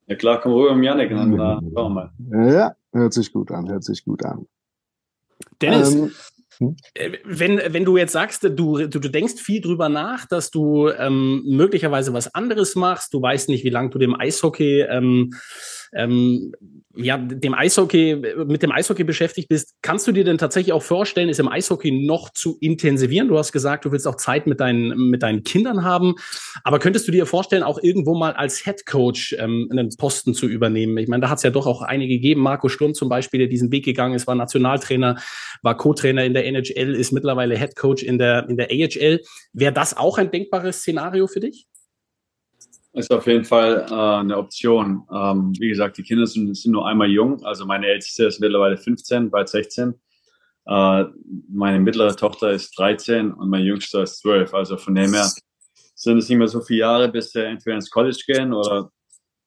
Ja 0.06 0.16
klar, 0.16 0.40
komm 0.40 0.52
rüber 0.52 0.74
mit 0.74 0.84
Janik, 0.84 1.10
dann 1.10 1.32
äh, 1.32 1.36
schauen 1.36 1.72
wir 1.74 1.90
mal. 1.90 2.12
Ja, 2.50 2.74
hört 2.92 3.12
sich 3.12 3.32
gut 3.32 3.50
an, 3.50 3.68
hört 3.68 3.84
sich 3.84 4.04
gut 4.04 4.24
an. 4.24 4.46
Dennis, 5.60 5.94
ähm, 5.94 6.12
hm? 6.58 6.76
äh, 6.94 7.18
wenn, 7.24 7.60
wenn 7.72 7.84
du 7.84 7.96
jetzt 7.96 8.12
sagst, 8.12 8.42
du, 8.44 8.48
du, 8.48 8.86
du 8.86 9.08
denkst 9.10 9.34
viel 9.34 9.60
drüber 9.60 9.88
nach, 9.88 10.26
dass 10.26 10.50
du 10.50 10.88
ähm, 10.88 11.42
möglicherweise 11.44 12.12
was 12.12 12.34
anderes 12.34 12.74
machst, 12.74 13.12
du 13.12 13.20
weißt 13.20 13.48
nicht, 13.48 13.64
wie 13.64 13.70
lange 13.70 13.90
du 13.90 13.98
dem 13.98 14.18
Eishockey 14.18 14.82
ähm, 14.82 15.34
ähm, 15.94 16.52
ja, 16.96 17.16
dem 17.16 17.54
Eishockey, 17.54 18.16
mit 18.46 18.62
dem 18.62 18.72
Eishockey 18.72 19.04
beschäftigt 19.04 19.48
bist, 19.48 19.76
kannst 19.82 20.06
du 20.08 20.12
dir 20.12 20.24
denn 20.24 20.36
tatsächlich 20.36 20.72
auch 20.72 20.82
vorstellen, 20.82 21.28
es 21.28 21.38
im 21.38 21.48
Eishockey 21.48 21.92
noch 21.92 22.30
zu 22.30 22.58
intensivieren? 22.60 23.28
Du 23.28 23.38
hast 23.38 23.52
gesagt, 23.52 23.84
du 23.84 23.92
willst 23.92 24.08
auch 24.08 24.16
Zeit 24.16 24.48
mit 24.48 24.58
deinen, 24.58 25.10
mit 25.10 25.22
deinen 25.22 25.44
Kindern 25.44 25.84
haben. 25.84 26.14
Aber 26.64 26.80
könntest 26.80 27.06
du 27.06 27.12
dir 27.12 27.24
vorstellen, 27.24 27.62
auch 27.62 27.78
irgendwo 27.80 28.16
mal 28.16 28.32
als 28.32 28.64
Head 28.64 28.84
Coach 28.84 29.36
ähm, 29.38 29.68
einen 29.70 29.96
Posten 29.96 30.34
zu 30.34 30.46
übernehmen? 30.46 30.98
Ich 30.98 31.08
meine, 31.08 31.20
da 31.20 31.30
hat 31.30 31.36
es 31.36 31.44
ja 31.44 31.50
doch 31.50 31.66
auch 31.66 31.82
einige 31.82 32.18
gegeben. 32.18 32.40
Marco 32.40 32.68
Sturm 32.68 32.94
zum 32.94 33.08
Beispiel, 33.08 33.38
der 33.38 33.48
diesen 33.48 33.70
Weg 33.70 33.84
gegangen 33.84 34.14
ist, 34.14 34.26
war 34.26 34.34
Nationaltrainer, 34.34 35.20
war 35.62 35.76
Co-Trainer 35.76 36.24
in 36.24 36.34
der 36.34 36.46
NHL, 36.46 36.94
ist 36.94 37.12
mittlerweile 37.12 37.56
Head 37.56 37.76
Coach 37.76 38.02
in 38.02 38.18
der, 38.18 38.48
in 38.48 38.56
der 38.56 38.70
AHL. 38.70 39.20
Wäre 39.52 39.72
das 39.72 39.96
auch 39.96 40.18
ein 40.18 40.30
denkbares 40.30 40.78
Szenario 40.78 41.28
für 41.28 41.40
dich? 41.40 41.67
Ist 42.92 43.12
auf 43.12 43.26
jeden 43.26 43.44
Fall 43.44 43.86
äh, 43.90 43.94
eine 43.94 44.36
Option. 44.36 45.06
Ähm, 45.12 45.52
wie 45.58 45.68
gesagt, 45.68 45.98
die 45.98 46.02
Kinder 46.02 46.26
sind, 46.26 46.54
sind, 46.56 46.72
nur 46.72 46.86
einmal 46.86 47.08
jung. 47.08 47.42
Also 47.44 47.66
meine 47.66 47.86
älteste 47.86 48.26
ist 48.26 48.40
mittlerweile 48.40 48.76
15, 48.76 49.30
bald 49.30 49.48
16. 49.48 49.94
Äh, 50.66 51.04
meine 51.48 51.80
mittlere 51.80 52.16
Tochter 52.16 52.50
ist 52.50 52.78
13 52.78 53.32
und 53.32 53.50
mein 53.50 53.62
jüngster 53.62 54.02
ist 54.02 54.18
12. 54.20 54.54
Also 54.54 54.76
von 54.76 54.94
dem 54.94 55.12
her 55.12 55.30
sind 55.94 56.18
es 56.18 56.28
nicht 56.28 56.38
mehr 56.38 56.48
so 56.48 56.60
viele 56.60 56.80
Jahre, 56.80 57.08
bis 57.08 57.32
sie 57.32 57.44
entweder 57.44 57.76
ins 57.76 57.90
College 57.90 58.22
gehen 58.26 58.52
oder 58.52 58.90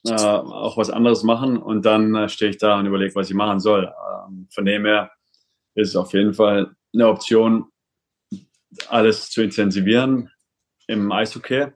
äh, 0.06 0.14
auch 0.14 0.78
was 0.78 0.90
anderes 0.90 1.24
machen. 1.24 1.58
Und 1.58 1.86
dann 1.86 2.16
äh, 2.16 2.30
stehe 2.30 2.52
ich 2.52 2.58
da 2.58 2.80
und 2.80 2.86
überlege, 2.86 3.16
was 3.16 3.30
ich 3.30 3.36
machen 3.36 3.60
soll. 3.60 3.92
Ähm, 4.28 4.48
von 4.54 4.66
dem 4.66 4.86
her 4.86 5.12
ist 5.76 5.90
es 5.90 5.96
auf 5.96 6.14
jeden 6.14 6.34
Fall 6.34 6.76
eine 6.94 7.08
Option, 7.08 7.66
alles 8.88 9.30
zu 9.30 9.42
intensivieren 9.42 10.30
im 10.88 11.12
Eishockey. 11.12 11.68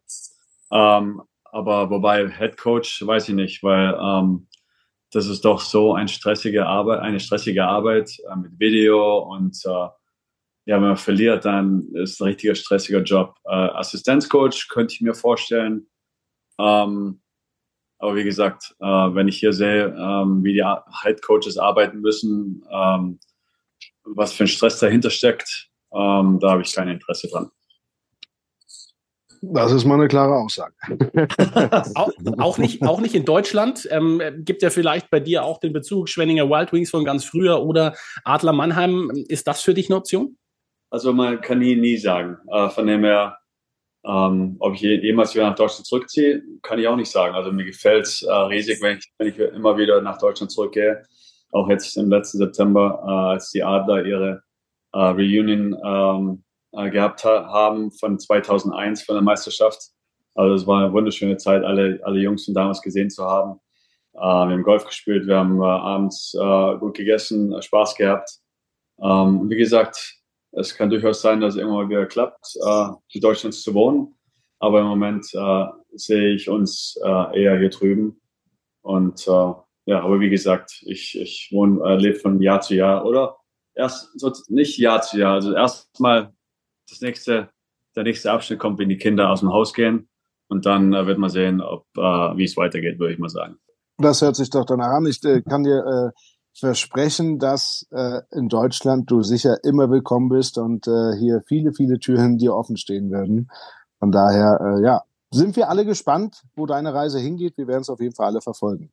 Ähm, 0.71 1.21
aber 1.55 1.89
wobei 1.89 2.29
Head 2.29 2.57
Coach 2.57 3.01
weiß 3.07 3.29
ich 3.29 3.35
nicht, 3.35 3.63
weil 3.63 3.97
ähm, 3.97 4.47
das 5.11 5.27
ist 5.27 5.45
doch 5.45 5.61
so 5.61 5.93
eine 5.93 6.09
stressige 6.09 6.65
Arbeit, 6.65 6.99
eine 6.99 7.21
stressige 7.21 7.65
Arbeit 7.65 8.11
äh, 8.29 8.35
mit 8.35 8.59
Video 8.59 9.19
und 9.19 9.57
äh, 9.63 9.87
ja, 10.67 10.75
wenn 10.75 10.81
man 10.81 10.97
verliert, 10.97 11.45
dann 11.45 11.87
ist 11.93 12.15
es 12.15 12.19
ein 12.19 12.27
richtiger 12.27 12.55
stressiger 12.55 13.01
Job. 13.03 13.35
Äh, 13.45 13.53
Assistenzcoach 13.53 14.67
könnte 14.67 14.95
ich 14.95 15.01
mir 15.01 15.13
vorstellen. 15.13 15.87
Ähm, 16.59 17.21
aber 17.99 18.15
wie 18.15 18.25
gesagt, 18.25 18.75
äh, 18.81 18.85
wenn 18.85 19.29
ich 19.29 19.37
hier 19.37 19.53
sehe, 19.53 19.95
ähm, 19.97 20.43
wie 20.43 20.53
die 20.53 20.65
Head 21.03 21.21
Coaches 21.21 21.57
arbeiten 21.57 22.01
müssen, 22.01 22.65
ähm, 22.69 23.19
was 24.03 24.33
für 24.33 24.43
ein 24.43 24.49
Stress 24.49 24.79
dahinter 24.79 25.09
steckt, 25.09 25.69
ähm, 25.93 26.37
da 26.41 26.51
habe 26.51 26.63
ich 26.63 26.73
kein 26.73 26.89
Interesse 26.89 27.29
dran. 27.29 27.49
Das 29.53 29.71
ist 29.71 29.85
mal 29.85 29.95
eine 29.95 30.07
klare 30.07 30.35
Aussage. 30.35 30.73
auch, 31.95 32.11
auch, 32.37 32.57
nicht, 32.57 32.81
auch 32.83 33.01
nicht 33.01 33.15
in 33.15 33.25
Deutschland. 33.25 33.87
Ähm, 33.91 34.21
gibt 34.39 34.61
ja 34.61 34.69
vielleicht 34.69 35.09
bei 35.09 35.19
dir 35.19 35.43
auch 35.43 35.59
den 35.59 35.73
Bezug 35.73 36.09
Schwenninger 36.09 36.49
Wild 36.49 36.73
Wings 36.73 36.89
von 36.89 37.05
ganz 37.05 37.25
früher 37.25 37.61
oder 37.63 37.95
Adler 38.23 38.53
Mannheim. 38.53 39.11
Ist 39.27 39.47
das 39.47 39.61
für 39.61 39.73
dich 39.73 39.89
eine 39.89 39.97
Option? 39.97 40.37
Also 40.89 41.13
man 41.13 41.41
kann 41.41 41.59
nie, 41.59 41.75
nie 41.75 41.97
sagen. 41.97 42.37
Äh, 42.49 42.69
von 42.69 42.87
dem 42.87 43.03
her, 43.03 43.37
ähm, 44.05 44.55
ob 44.59 44.75
ich 44.75 44.81
jemals 44.81 45.35
wieder 45.35 45.49
nach 45.49 45.55
Deutschland 45.55 45.85
zurückziehe, 45.85 46.41
kann 46.61 46.79
ich 46.79 46.87
auch 46.87 46.95
nicht 46.95 47.11
sagen. 47.11 47.35
Also 47.35 47.51
mir 47.51 47.65
gefällt 47.65 48.05
es 48.05 48.23
äh, 48.23 48.31
riesig, 48.31 48.81
wenn 48.81 48.97
ich, 48.97 49.11
wenn 49.17 49.27
ich 49.27 49.37
immer 49.37 49.77
wieder 49.77 50.01
nach 50.01 50.17
Deutschland 50.17 50.51
zurückgehe. 50.51 51.03
Auch 51.51 51.69
jetzt 51.69 51.97
im 51.97 52.09
letzten 52.09 52.37
September, 52.37 53.03
äh, 53.05 53.33
als 53.33 53.51
die 53.51 53.63
Adler 53.63 54.05
ihre 54.05 54.43
äh, 54.93 54.99
Reunion 54.99 55.75
ähm, 55.85 56.44
äh, 56.75 56.89
gehabt 56.89 57.23
ha 57.23 57.47
haben 57.51 57.91
von 57.91 58.19
2001 58.19 59.03
von 59.03 59.15
der 59.15 59.23
Meisterschaft. 59.23 59.79
Also 60.33 60.55
es 60.55 60.67
war 60.67 60.83
eine 60.83 60.93
wunderschöne 60.93 61.37
Zeit, 61.37 61.63
alle, 61.63 61.99
alle 62.03 62.19
Jungs 62.19 62.45
von 62.45 62.53
damals 62.53 62.81
gesehen 62.81 63.09
zu 63.09 63.23
haben. 63.23 63.59
Äh, 64.13 64.19
wir 64.19 64.53
haben 64.53 64.63
Golf 64.63 64.85
gespielt, 64.85 65.27
wir 65.27 65.37
haben 65.37 65.61
äh, 65.61 65.65
abends 65.65 66.33
äh, 66.33 66.77
gut 66.77 66.95
gegessen, 66.95 67.53
äh, 67.53 67.61
Spaß 67.61 67.95
gehabt. 67.95 68.29
Ähm, 69.01 69.49
wie 69.49 69.57
gesagt, 69.57 70.15
es 70.51 70.75
kann 70.75 70.89
durchaus 70.89 71.21
sein, 71.21 71.41
dass 71.41 71.55
es 71.55 71.59
irgendwann 71.59 71.89
wieder 71.89 72.05
klappt, 72.05 72.55
äh, 72.65 72.87
in 73.09 73.21
Deutschland 73.21 73.53
zu 73.53 73.73
wohnen. 73.73 74.15
Aber 74.59 74.79
im 74.79 74.87
Moment 74.87 75.25
äh, 75.33 75.65
sehe 75.93 76.33
ich 76.33 76.49
uns 76.49 76.97
äh, 77.03 77.41
eher 77.41 77.59
hier 77.59 77.69
drüben. 77.69 78.21
Und 78.81 79.27
äh, 79.27 79.53
ja, 79.87 80.01
aber 80.01 80.19
wie 80.19 80.29
gesagt, 80.29 80.81
ich, 80.85 81.19
ich 81.19 81.49
wohne, 81.51 81.81
äh, 81.87 81.97
lebe 81.97 82.19
von 82.19 82.41
Jahr 82.41 82.61
zu 82.61 82.75
Jahr 82.75 83.05
oder 83.05 83.37
erst 83.75 84.09
nicht 84.49 84.77
Jahr 84.77 85.01
zu 85.01 85.19
Jahr. 85.19 85.33
Also 85.33 85.53
erstmal 85.53 86.33
das 86.89 87.01
nächste, 87.01 87.49
der 87.95 88.03
nächste 88.03 88.31
Abschnitt 88.31 88.59
kommt, 88.59 88.79
wenn 88.79 88.89
die 88.89 88.97
Kinder 88.97 89.29
aus 89.29 89.41
dem 89.41 89.51
Haus 89.51 89.73
gehen. 89.73 90.09
Und 90.47 90.65
dann 90.65 90.93
äh, 90.93 91.05
wird 91.07 91.17
man 91.17 91.29
sehen, 91.29 91.61
ob 91.61 91.85
äh, 91.97 92.01
wie 92.01 92.43
es 92.43 92.55
weitergeht, 92.55 92.99
würde 92.99 93.13
ich 93.13 93.19
mal 93.19 93.29
sagen. 93.29 93.57
Das 93.97 94.21
hört 94.21 94.35
sich 94.35 94.49
doch 94.49 94.65
danach 94.65 94.89
an. 94.89 95.05
Ich 95.07 95.23
äh, 95.23 95.41
kann 95.41 95.63
dir 95.63 95.83
äh, 95.85 96.19
versprechen, 96.53 97.39
dass 97.39 97.87
äh, 97.91 98.21
in 98.31 98.47
Deutschland 98.47 99.09
du 99.09 99.23
sicher 99.23 99.57
immer 99.63 99.89
willkommen 99.89 100.29
bist 100.29 100.57
und 100.57 100.87
äh, 100.87 101.17
hier 101.17 101.41
viele, 101.47 101.73
viele 101.73 101.99
Türen 101.99 102.37
dir 102.37 102.53
offen 102.53 102.77
stehen 102.77 103.11
werden. 103.11 103.49
Von 103.99 104.11
daher, 104.11 104.81
ja, 104.83 105.03
sind 105.31 105.55
wir 105.55 105.69
alle 105.69 105.85
gespannt, 105.85 106.43
wo 106.55 106.65
deine 106.65 106.93
Reise 106.93 107.17
hingeht. 107.17 107.57
Wir 107.57 107.65
werden 107.65 107.81
es 107.81 107.89
auf 107.89 108.01
jeden 108.01 108.13
Fall 108.13 108.27
alle 108.27 108.41
verfolgen. 108.41 108.91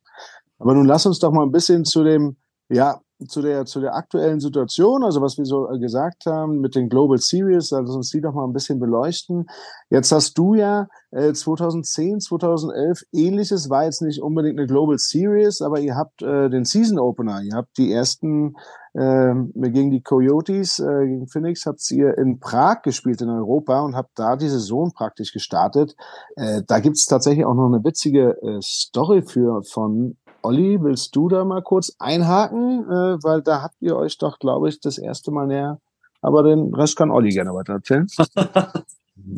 Aber 0.57 0.73
nun 0.73 0.85
lass 0.85 1.05
uns 1.05 1.19
doch 1.19 1.31
mal 1.31 1.43
ein 1.43 1.51
bisschen 1.51 1.83
zu 1.83 2.03
dem 2.03 2.37
ja, 2.69 3.01
zu 3.25 3.41
der, 3.41 3.65
zu 3.65 3.79
der 3.79 3.95
aktuellen 3.95 4.39
Situation, 4.39 5.03
also 5.03 5.21
was 5.21 5.37
wir 5.37 5.45
so 5.45 5.69
äh, 5.69 5.79
gesagt 5.79 6.25
haben 6.25 6.59
mit 6.59 6.75
den 6.75 6.89
Global 6.89 7.17
Series, 7.17 7.73
also 7.73 7.93
uns 7.93 8.09
die 8.09 8.21
doch 8.21 8.33
mal 8.33 8.45
ein 8.45 8.53
bisschen 8.53 8.79
beleuchten. 8.79 9.47
Jetzt 9.89 10.11
hast 10.11 10.37
du 10.37 10.55
ja 10.55 10.87
äh, 11.11 11.33
2010, 11.33 12.19
2011 12.19 13.03
ähnliches, 13.11 13.69
war 13.69 13.85
jetzt 13.85 14.01
nicht 14.01 14.21
unbedingt 14.21 14.57
eine 14.57 14.67
Global 14.67 14.97
Series, 14.97 15.61
aber 15.61 15.79
ihr 15.79 15.95
habt 15.95 16.21
äh, 16.21 16.49
den 16.49 16.65
Season 16.65 16.99
Opener, 16.99 17.41
ihr 17.41 17.55
habt 17.55 17.77
die 17.77 17.91
ersten 17.91 18.55
äh, 18.93 19.33
gegen 19.55 19.91
die 19.91 20.01
Coyotes, 20.01 20.79
äh, 20.79 21.07
gegen 21.07 21.27
Phoenix, 21.27 21.65
habt 21.65 21.79
ihr 21.91 22.17
in 22.17 22.39
Prag 22.39 22.83
gespielt 22.83 23.21
in 23.21 23.29
Europa 23.29 23.81
und 23.81 23.95
habt 23.95 24.11
da 24.15 24.35
die 24.35 24.49
Saison 24.49 24.91
praktisch 24.93 25.33
gestartet. 25.33 25.95
Äh, 26.35 26.61
da 26.67 26.79
gibt's 26.79 27.05
tatsächlich 27.05 27.45
auch 27.45 27.55
noch 27.55 27.67
eine 27.67 27.83
witzige 27.83 28.37
äh, 28.41 28.61
Story 28.61 29.23
für 29.23 29.63
von 29.63 30.17
Olli, 30.43 30.77
willst 30.81 31.15
du 31.15 31.29
da 31.29 31.45
mal 31.45 31.61
kurz 31.61 31.95
einhaken? 31.99 32.83
Äh, 32.83 33.23
weil 33.23 33.41
da 33.41 33.61
habt 33.61 33.81
ihr 33.81 33.95
euch 33.95 34.17
doch, 34.17 34.39
glaube 34.39 34.69
ich, 34.69 34.79
das 34.81 34.97
erste 34.97 35.31
Mal 35.31 35.47
näher. 35.47 35.79
Aber 36.21 36.43
den 36.43 36.73
Rest 36.73 36.97
kann 36.97 37.11
Olli 37.11 37.29
gerne 37.29 37.53
weiter 37.53 37.73
erzählen. 37.73 38.07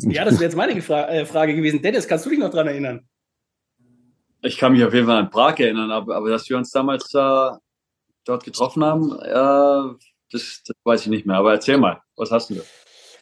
ja, 0.00 0.24
das 0.24 0.34
wäre 0.34 0.44
jetzt 0.44 0.56
meine 0.56 0.80
Fra 0.82 1.08
äh, 1.08 1.24
Frage 1.24 1.54
gewesen. 1.54 1.80
Dennis, 1.80 2.08
kannst 2.08 2.26
du 2.26 2.30
dich 2.30 2.40
noch 2.40 2.50
dran 2.50 2.66
erinnern? 2.66 3.08
Ich 4.42 4.58
kann 4.58 4.72
mich 4.72 4.84
auf 4.84 4.92
jeden 4.92 5.06
Fall 5.06 5.18
an 5.18 5.30
Prag 5.30 5.58
erinnern, 5.58 5.90
aber, 5.90 6.16
aber 6.16 6.30
dass 6.30 6.48
wir 6.50 6.56
uns 6.56 6.70
damals 6.70 7.14
äh, 7.14 7.50
dort 8.24 8.44
getroffen 8.44 8.84
haben, 8.84 9.12
äh, 9.12 9.96
das, 10.32 10.62
das 10.66 10.76
weiß 10.84 11.02
ich 11.02 11.08
nicht 11.08 11.24
mehr. 11.24 11.36
Aber 11.36 11.52
erzähl 11.52 11.78
mal, 11.78 12.00
was 12.16 12.32
hast 12.32 12.50
du 12.50 12.56
da? 12.56 12.62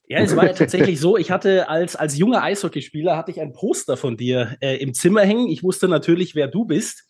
Ja, 0.06 0.20
es 0.20 0.36
war 0.36 0.46
ja 0.46 0.52
tatsächlich 0.52 1.00
so, 1.00 1.16
ich 1.16 1.30
hatte 1.30 1.68
als, 1.68 1.96
als 1.96 2.18
junger 2.18 2.42
Eishockeyspieler 2.42 3.16
hatte 3.16 3.30
ich 3.30 3.40
ein 3.40 3.52
Poster 3.52 3.96
von 3.96 4.18
dir 4.18 4.56
äh, 4.60 4.76
im 4.76 4.92
Zimmer 4.92 5.22
hängen. 5.22 5.48
Ich 5.48 5.62
wusste 5.62 5.88
natürlich, 5.88 6.34
wer 6.34 6.48
du 6.48 6.66
bist. 6.66 7.04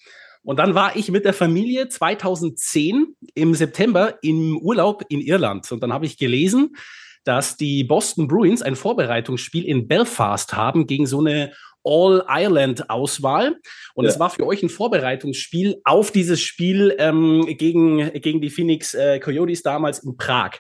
Und 0.44 0.58
dann 0.58 0.74
war 0.74 0.94
ich 0.94 1.10
mit 1.10 1.24
der 1.24 1.32
Familie 1.32 1.88
2010 1.88 3.16
im 3.34 3.54
September 3.54 4.18
im 4.22 4.58
Urlaub 4.58 5.02
in 5.08 5.20
Irland. 5.20 5.70
Und 5.72 5.82
dann 5.82 5.92
habe 5.92 6.06
ich 6.06 6.18
gelesen, 6.18 6.76
dass 7.24 7.56
die 7.56 7.84
Boston 7.84 8.28
Bruins 8.28 8.62
ein 8.62 8.76
Vorbereitungsspiel 8.76 9.64
in 9.64 9.88
Belfast 9.88 10.54
haben 10.54 10.86
gegen 10.86 11.06
so 11.06 11.20
eine 11.20 11.52
All-Ireland-Auswahl. 11.82 13.56
Und 13.94 14.06
es 14.06 14.18
war 14.18 14.30
für 14.30 14.46
euch 14.46 14.62
ein 14.62 14.68
Vorbereitungsspiel 14.68 15.80
auf 15.84 16.10
dieses 16.10 16.40
Spiel 16.40 16.94
ähm, 16.98 17.46
gegen, 17.58 18.12
gegen 18.20 18.40
die 18.40 18.50
Phoenix 18.50 18.94
äh, 18.94 19.20
Coyotes 19.20 19.62
damals 19.62 20.00
in 20.00 20.16
Prag. 20.16 20.52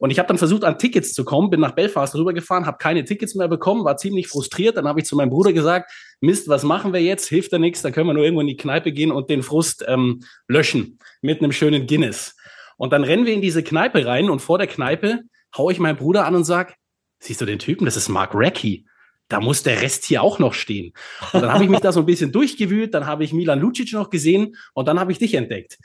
Und 0.00 0.10
ich 0.10 0.18
habe 0.18 0.28
dann 0.28 0.38
versucht, 0.38 0.64
an 0.64 0.78
Tickets 0.78 1.12
zu 1.12 1.26
kommen, 1.26 1.50
bin 1.50 1.60
nach 1.60 1.72
Belfast 1.74 2.14
rübergefahren, 2.14 2.64
habe 2.64 2.78
keine 2.78 3.04
Tickets 3.04 3.34
mehr 3.34 3.48
bekommen, 3.48 3.84
war 3.84 3.98
ziemlich 3.98 4.28
frustriert. 4.28 4.78
Dann 4.78 4.88
habe 4.88 5.00
ich 5.00 5.06
zu 5.06 5.14
meinem 5.14 5.28
Bruder 5.28 5.52
gesagt, 5.52 5.92
Mist, 6.22 6.48
was 6.48 6.62
machen 6.62 6.94
wir 6.94 7.02
jetzt? 7.02 7.28
Hilft 7.28 7.52
da 7.52 7.58
nichts, 7.58 7.82
dann 7.82 7.92
können 7.92 8.06
wir 8.06 8.14
nur 8.14 8.24
irgendwo 8.24 8.40
in 8.40 8.46
die 8.46 8.56
Kneipe 8.56 8.92
gehen 8.92 9.12
und 9.12 9.28
den 9.28 9.42
Frust 9.42 9.84
ähm, 9.86 10.20
löschen 10.48 10.98
mit 11.20 11.42
einem 11.42 11.52
schönen 11.52 11.86
Guinness. 11.86 12.34
Und 12.78 12.94
dann 12.94 13.04
rennen 13.04 13.26
wir 13.26 13.34
in 13.34 13.42
diese 13.42 13.62
Kneipe 13.62 14.06
rein 14.06 14.30
und 14.30 14.40
vor 14.40 14.56
der 14.56 14.68
Kneipe 14.68 15.20
haue 15.54 15.70
ich 15.70 15.78
meinen 15.78 15.98
Bruder 15.98 16.24
an 16.24 16.34
und 16.34 16.44
sag, 16.44 16.76
siehst 17.18 17.42
du 17.42 17.44
den 17.44 17.58
Typen? 17.58 17.84
Das 17.84 17.98
ist 17.98 18.08
Mark 18.08 18.34
Recchi 18.34 18.86
da 19.30 19.40
muss 19.40 19.62
der 19.62 19.80
Rest 19.80 20.04
hier 20.04 20.22
auch 20.22 20.38
noch 20.38 20.54
stehen. 20.54 20.92
Und 21.32 21.40
dann 21.40 21.52
habe 21.52 21.64
ich 21.64 21.70
mich 21.70 21.80
da 21.80 21.92
so 21.92 22.00
ein 22.00 22.06
bisschen 22.06 22.32
durchgewühlt, 22.32 22.92
dann 22.92 23.06
habe 23.06 23.24
ich 23.24 23.32
Milan 23.32 23.60
Lucic 23.60 23.92
noch 23.92 24.10
gesehen 24.10 24.56
und 24.74 24.88
dann 24.88 24.98
habe 24.98 25.12
ich 25.12 25.18
dich 25.18 25.34
entdeckt. 25.34 25.78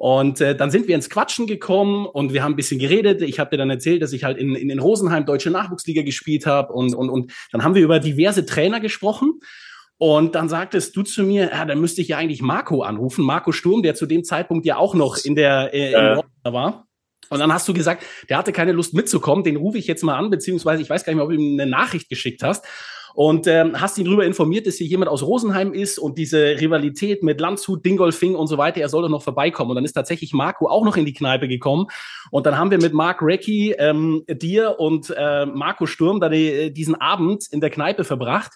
Und 0.00 0.40
äh, 0.40 0.56
dann 0.56 0.70
sind 0.70 0.88
wir 0.88 0.94
ins 0.94 1.10
Quatschen 1.10 1.46
gekommen 1.46 2.06
und 2.06 2.32
wir 2.32 2.42
haben 2.42 2.54
ein 2.54 2.56
bisschen 2.56 2.78
geredet. 2.78 3.20
Ich 3.20 3.38
habe 3.38 3.50
dir 3.50 3.58
dann 3.58 3.68
erzählt, 3.68 4.00
dass 4.00 4.14
ich 4.14 4.24
halt 4.24 4.38
in, 4.38 4.54
in, 4.54 4.70
in 4.70 4.78
Rosenheim 4.78 5.26
deutsche 5.26 5.50
Nachwuchsliga 5.50 6.00
gespielt 6.00 6.46
habe 6.46 6.72
und, 6.72 6.94
und, 6.94 7.10
und 7.10 7.34
dann 7.52 7.64
haben 7.64 7.74
wir 7.74 7.82
über 7.82 8.00
diverse 8.00 8.46
Trainer 8.46 8.80
gesprochen. 8.80 9.40
Und 9.98 10.34
dann 10.36 10.48
sagtest 10.48 10.96
du 10.96 11.02
zu 11.02 11.22
mir, 11.22 11.50
ja, 11.50 11.66
dann 11.66 11.82
müsste 11.82 12.00
ich 12.00 12.08
ja 12.08 12.16
eigentlich 12.16 12.40
Marco 12.40 12.80
anrufen, 12.80 13.26
Marco 13.26 13.52
Sturm, 13.52 13.82
der 13.82 13.94
zu 13.94 14.06
dem 14.06 14.24
Zeitpunkt 14.24 14.64
ja 14.64 14.78
auch 14.78 14.94
noch 14.94 15.18
in 15.18 15.34
der 15.34 15.74
äh, 15.74 15.92
in 15.92 16.22
äh. 16.44 16.52
war. 16.52 16.86
Und 17.28 17.38
dann 17.38 17.52
hast 17.52 17.68
du 17.68 17.74
gesagt, 17.74 18.02
der 18.30 18.38
hatte 18.38 18.52
keine 18.52 18.72
Lust 18.72 18.94
mitzukommen, 18.94 19.44
den 19.44 19.56
rufe 19.56 19.76
ich 19.76 19.86
jetzt 19.86 20.02
mal 20.02 20.16
an, 20.16 20.30
beziehungsweise 20.30 20.80
ich 20.80 20.88
weiß 20.88 21.04
gar 21.04 21.12
nicht 21.12 21.18
mehr, 21.18 21.24
ob 21.26 21.30
du 21.30 21.36
ihm 21.36 21.60
eine 21.60 21.70
Nachricht 21.70 22.08
geschickt 22.08 22.42
hast 22.42 22.64
und 23.14 23.46
ähm, 23.46 23.80
hast 23.80 23.98
ihn 23.98 24.04
darüber 24.04 24.24
informiert, 24.24 24.66
dass 24.66 24.76
hier 24.76 24.86
jemand 24.86 25.10
aus 25.10 25.22
Rosenheim 25.22 25.72
ist 25.72 25.98
und 25.98 26.18
diese 26.18 26.60
Rivalität 26.60 27.22
mit 27.22 27.40
Landshut, 27.40 27.84
Dingolfing 27.84 28.34
und 28.34 28.46
so 28.46 28.58
weiter, 28.58 28.80
er 28.80 28.88
soll 28.88 29.02
doch 29.02 29.08
noch 29.08 29.22
vorbeikommen. 29.22 29.70
Und 29.70 29.76
dann 29.76 29.84
ist 29.84 29.92
tatsächlich 29.92 30.32
Marco 30.32 30.68
auch 30.68 30.84
noch 30.84 30.96
in 30.96 31.06
die 31.06 31.12
Kneipe 31.12 31.48
gekommen. 31.48 31.86
Und 32.30 32.46
dann 32.46 32.56
haben 32.56 32.70
wir 32.70 32.78
mit 32.78 32.92
Mark 32.92 33.22
Recki, 33.22 33.72
ähm, 33.78 34.24
dir 34.28 34.78
und 34.78 35.12
äh, 35.16 35.46
Marco 35.46 35.86
Sturm 35.86 36.20
da 36.20 36.28
die, 36.28 36.72
diesen 36.72 36.94
Abend 36.94 37.46
in 37.50 37.60
der 37.60 37.70
Kneipe 37.70 38.04
verbracht. 38.04 38.52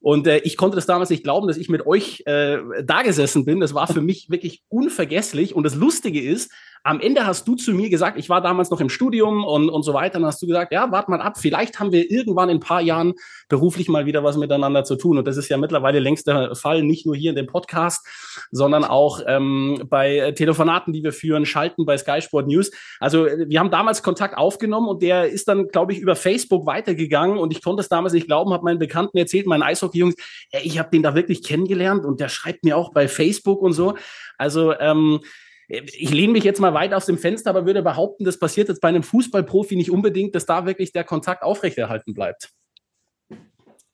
Und 0.00 0.26
äh, 0.26 0.38
ich 0.38 0.56
konnte 0.56 0.76
das 0.76 0.86
damals 0.86 1.10
nicht 1.10 1.24
glauben, 1.24 1.48
dass 1.48 1.56
ich 1.56 1.68
mit 1.68 1.86
euch 1.86 2.22
äh, 2.26 2.58
da 2.84 3.02
gesessen 3.02 3.44
bin. 3.44 3.60
Das 3.60 3.74
war 3.74 3.86
für 3.86 4.00
mich 4.00 4.30
wirklich 4.30 4.62
unvergesslich. 4.68 5.54
Und 5.54 5.64
das 5.64 5.74
Lustige 5.74 6.20
ist, 6.20 6.50
am 6.84 7.00
Ende 7.00 7.26
hast 7.26 7.46
du 7.46 7.54
zu 7.54 7.72
mir 7.72 7.90
gesagt, 7.90 8.18
ich 8.18 8.28
war 8.28 8.40
damals 8.40 8.70
noch 8.70 8.80
im 8.80 8.88
Studium 8.88 9.44
und, 9.44 9.68
und 9.68 9.82
so 9.82 9.94
weiter, 9.94 10.14
dann 10.14 10.26
hast 10.26 10.40
du 10.40 10.46
gesagt, 10.46 10.72
ja, 10.72 10.90
warte 10.90 11.10
mal 11.10 11.20
ab, 11.20 11.36
vielleicht 11.38 11.80
haben 11.80 11.92
wir 11.92 12.10
irgendwann 12.10 12.48
in 12.48 12.58
ein 12.58 12.60
paar 12.60 12.80
Jahren 12.80 13.14
beruflich 13.48 13.88
mal 13.88 14.06
wieder 14.06 14.24
was 14.24 14.36
miteinander 14.36 14.84
zu 14.84 14.96
tun. 14.96 15.18
Und 15.18 15.26
das 15.26 15.36
ist 15.36 15.48
ja 15.48 15.56
mittlerweile 15.56 15.98
längst 15.98 16.26
der 16.26 16.54
Fall, 16.54 16.82
nicht 16.82 17.06
nur 17.06 17.16
hier 17.16 17.30
in 17.30 17.36
dem 17.36 17.46
Podcast, 17.46 18.06
sondern 18.50 18.84
auch 18.84 19.20
ähm, 19.26 19.82
bei 19.88 20.32
Telefonaten, 20.32 20.92
die 20.92 21.02
wir 21.02 21.12
führen, 21.12 21.46
Schalten 21.46 21.84
bei 21.84 21.98
Sky 21.98 22.22
Sport 22.22 22.46
News. 22.46 22.70
Also 23.00 23.26
wir 23.26 23.58
haben 23.60 23.70
damals 23.70 24.02
Kontakt 24.02 24.36
aufgenommen 24.36 24.88
und 24.88 25.02
der 25.02 25.28
ist 25.28 25.48
dann, 25.48 25.68
glaube 25.68 25.92
ich, 25.92 25.98
über 25.98 26.16
Facebook 26.16 26.66
weitergegangen 26.66 27.38
und 27.38 27.52
ich 27.52 27.62
konnte 27.62 27.80
es 27.80 27.88
damals 27.88 28.12
nicht 28.12 28.26
glauben, 28.26 28.52
habe 28.52 28.64
meinen 28.64 28.78
Bekannten 28.78 29.18
erzählt, 29.18 29.46
meinen 29.46 29.62
Eishockey-Jungs, 29.88 30.14
ich 30.62 30.78
habe 30.78 30.90
den 30.90 31.02
da 31.02 31.14
wirklich 31.14 31.42
kennengelernt 31.42 32.04
und 32.04 32.20
der 32.20 32.28
schreibt 32.28 32.64
mir 32.64 32.76
auch 32.76 32.92
bei 32.92 33.08
Facebook 33.08 33.62
und 33.62 33.72
so. 33.72 33.96
Also 34.36 34.78
ähm, 34.78 35.20
ich 35.68 36.10
lehne 36.10 36.32
mich 36.32 36.44
jetzt 36.44 36.60
mal 36.60 36.72
weit 36.72 36.94
aus 36.94 37.06
dem 37.06 37.18
Fenster, 37.18 37.50
aber 37.50 37.66
würde 37.66 37.82
behaupten, 37.82 38.24
das 38.24 38.38
passiert 38.38 38.68
jetzt 38.68 38.80
bei 38.80 38.88
einem 38.88 39.02
Fußballprofi 39.02 39.76
nicht 39.76 39.90
unbedingt, 39.90 40.34
dass 40.34 40.46
da 40.46 40.64
wirklich 40.64 40.92
der 40.92 41.04
Kontakt 41.04 41.42
aufrechterhalten 41.42 42.14
bleibt. 42.14 42.50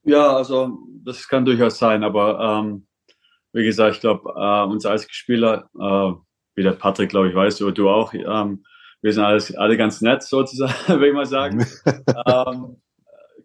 Ja, 0.05 0.37
also 0.37 0.79
das 1.03 1.27
kann 1.29 1.45
durchaus 1.45 1.79
sein, 1.79 2.05
aber 2.05 2.63
ähm, 2.63 2.87
wie 3.53 3.65
gesagt, 3.65 3.97
ich 3.97 4.01
glaube, 4.01 4.35
äh, 4.37 4.71
uns 4.71 4.87
als 4.87 5.07
Spieler, 5.11 5.69
äh, 5.75 6.13
wie 6.55 6.63
der 6.63 6.73
Patrick, 6.73 7.11
glaube 7.11 7.31
ich, 7.31 7.35
weiß, 7.35 7.63
oder 7.63 7.73
du 7.73 7.89
auch, 7.89 8.13
ähm, 8.13 8.65
wir 9.01 9.13
sind 9.13 9.25
alles, 9.25 9.55
alle 9.57 9.77
ganz 9.77 10.01
nett 10.01 10.23
sozusagen, 10.23 10.75
würde 10.87 11.09
ich 11.09 11.15
mal 11.15 11.27
sagen. 11.27 11.67
ähm, 12.27 12.77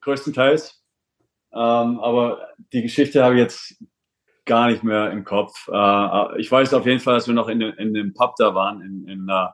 größtenteils. 0.02 0.79
Ähm, 1.54 2.00
aber 2.00 2.50
die 2.74 2.82
Geschichte 2.82 3.24
habe 3.24 3.36
ich 3.36 3.42
jetzt 3.42 3.84
gar 4.46 4.70
nicht 4.70 4.84
mehr 4.84 5.12
im 5.12 5.24
Kopf. 5.24 5.68
Äh, 5.72 6.40
ich 6.40 6.52
weiß 6.52 6.74
auf 6.74 6.86
jeden 6.86 7.00
Fall, 7.00 7.16
dass 7.16 7.28
wir 7.28 7.34
noch 7.34 7.48
in, 7.48 7.62
in 7.62 7.94
dem 7.94 8.14
Pub 8.14 8.36
da 8.38 8.54
waren, 8.56 8.82
in, 8.82 9.08
in, 9.08 9.30
uh, 9.30 9.50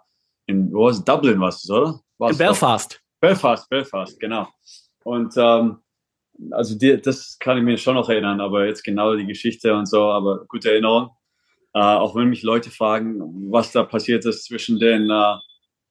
in 0.47 0.73
wo 0.73 0.85
was 0.85 1.03
Dublin 1.03 1.39
was, 1.39 1.69
oder? 1.69 1.99
War's 2.17 2.33
in 2.33 2.37
Belfast. 2.37 3.01
Belfast, 3.19 3.69
Belfast, 3.69 4.19
genau. 4.19 4.47
Und 5.03 5.33
ähm, 5.37 5.79
also 6.51 6.77
die, 6.77 6.99
das 7.01 7.37
kann 7.39 7.57
ich 7.57 7.63
mir 7.63 7.77
schon 7.77 7.95
noch 7.95 8.09
erinnern, 8.09 8.41
aber 8.41 8.65
jetzt 8.65 8.83
genau 8.83 9.15
die 9.15 9.25
Geschichte 9.25 9.73
und 9.73 9.85
so, 9.87 10.09
aber 10.09 10.45
gute 10.47 10.71
Erinnerung. 10.71 11.09
Äh, 11.73 11.79
auch 11.79 12.15
wenn 12.15 12.29
mich 12.29 12.43
Leute 12.43 12.69
fragen, 12.69 13.51
was 13.51 13.71
da 13.71 13.83
passiert 13.83 14.25
ist 14.25 14.45
zwischen 14.45 14.79
den, 14.79 15.09
äh, 15.09 15.35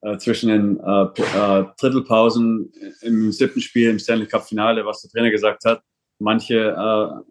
äh 0.03 0.19
zwischen 0.19 0.49
den 0.49 0.81
äh, 0.81 1.03
äh, 1.03 1.67
Drittelpausen 1.79 2.73
im 3.03 3.33
siebten 3.33 3.61
Spiel 3.61 3.91
im 3.91 3.99
Stanley 3.99 4.27
Cup 4.27 4.47
Finale, 4.49 4.85
was 4.87 5.03
der 5.03 5.11
Trainer 5.11 5.31
gesagt 5.31 5.65
hat. 5.65 5.83
Manche 6.25 6.75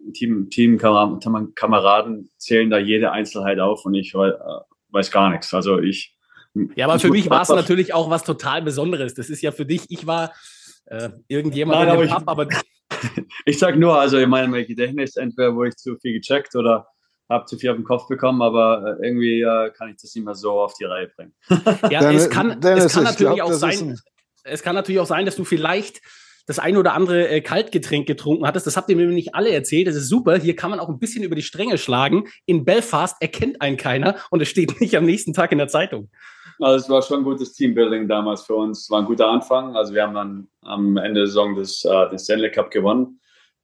äh, 0.06 0.12
Team, 0.12 0.48
Teamkameraden 0.50 2.30
zählen 2.38 2.70
da 2.70 2.78
jede 2.78 3.10
Einzelheit 3.10 3.58
auf 3.58 3.84
und 3.84 3.94
ich 3.94 4.14
weiß 4.14 5.10
gar 5.10 5.30
nichts. 5.30 5.52
Also 5.52 5.80
ich. 5.80 6.16
Ja, 6.76 6.86
aber 6.86 7.00
für 7.00 7.10
mich 7.10 7.28
war 7.28 7.42
es 7.42 7.48
natürlich 7.48 7.92
auch 7.92 8.08
was 8.08 8.22
total 8.22 8.62
Besonderes. 8.62 9.14
Das 9.14 9.28
ist 9.28 9.42
ja 9.42 9.50
für 9.50 9.66
dich, 9.66 9.86
ich 9.88 10.06
war 10.06 10.32
äh, 10.86 11.08
irgendjemand 11.26 11.80
Nein, 11.80 11.88
aber, 11.88 12.06
Pub, 12.06 12.22
aber 12.26 12.48
ich 13.44 13.58
sag 13.58 13.76
nur, 13.76 13.98
also 13.98 14.18
in 14.18 14.30
meinem 14.30 14.52
Gedächtnis, 14.64 15.16
entweder 15.16 15.56
wurde 15.56 15.70
ich 15.70 15.76
zu 15.76 15.96
viel 15.96 16.12
gecheckt 16.12 16.54
oder 16.54 16.86
habe 17.28 17.46
zu 17.46 17.58
viel 17.58 17.70
auf 17.70 17.76
den 17.76 17.84
Kopf 17.84 18.06
bekommen, 18.06 18.42
aber 18.42 18.98
äh, 19.00 19.06
irgendwie 19.08 19.40
äh, 19.40 19.70
kann 19.70 19.88
ich 19.88 19.96
das 20.00 20.14
nicht 20.14 20.24
mehr 20.24 20.36
so 20.36 20.52
auf 20.60 20.74
die 20.74 20.84
Reihe 20.84 21.08
bringen. 21.08 21.34
ja, 21.90 22.12
es 22.12 22.30
kann, 22.30 22.62
es 22.62 22.92
kann 22.92 23.02
natürlich 23.02 23.34
glaub, 23.34 23.50
auch 23.50 23.54
sein, 23.54 23.98
es 24.44 24.62
kann 24.62 24.76
natürlich 24.76 25.00
auch 25.00 25.06
sein, 25.06 25.24
dass 25.24 25.34
du 25.34 25.44
vielleicht 25.44 26.00
das 26.46 26.58
ein 26.58 26.76
oder 26.76 26.94
andere 26.94 27.28
äh, 27.28 27.40
Kaltgetränk 27.40 28.06
getrunken 28.06 28.46
hattest. 28.46 28.66
Das 28.66 28.76
habt 28.76 28.90
ihr 28.90 28.96
mir 28.96 29.06
nicht 29.06 29.34
alle 29.34 29.50
erzählt. 29.50 29.86
Das 29.86 29.96
ist 29.96 30.08
super. 30.08 30.36
Hier 30.36 30.56
kann 30.56 30.70
man 30.70 30.80
auch 30.80 30.88
ein 30.88 30.98
bisschen 30.98 31.24
über 31.24 31.34
die 31.34 31.42
Stränge 31.42 31.78
schlagen. 31.78 32.24
In 32.46 32.64
Belfast 32.64 33.16
erkennt 33.20 33.60
einen 33.60 33.76
keiner 33.76 34.16
und 34.30 34.42
es 34.42 34.48
steht 34.48 34.80
nicht 34.80 34.96
am 34.96 35.04
nächsten 35.04 35.32
Tag 35.32 35.52
in 35.52 35.58
der 35.58 35.68
Zeitung. 35.68 36.10
Also 36.60 36.84
es 36.84 36.88
war 36.88 37.02
schon 37.02 37.20
ein 37.20 37.24
gutes 37.24 37.52
Teambuilding 37.52 38.06
damals 38.06 38.42
für 38.42 38.54
uns. 38.54 38.82
Es 38.82 38.90
war 38.90 39.00
ein 39.00 39.06
guter 39.06 39.28
Anfang. 39.28 39.74
Also 39.74 39.94
wir 39.94 40.02
haben 40.02 40.14
dann 40.14 40.48
am 40.62 40.96
Ende 40.96 41.20
der 41.20 41.26
Saison 41.26 41.56
das, 41.56 41.84
äh, 41.84 42.10
den 42.10 42.18
Stanley 42.18 42.50
Cup 42.50 42.70
gewonnen. 42.70 43.20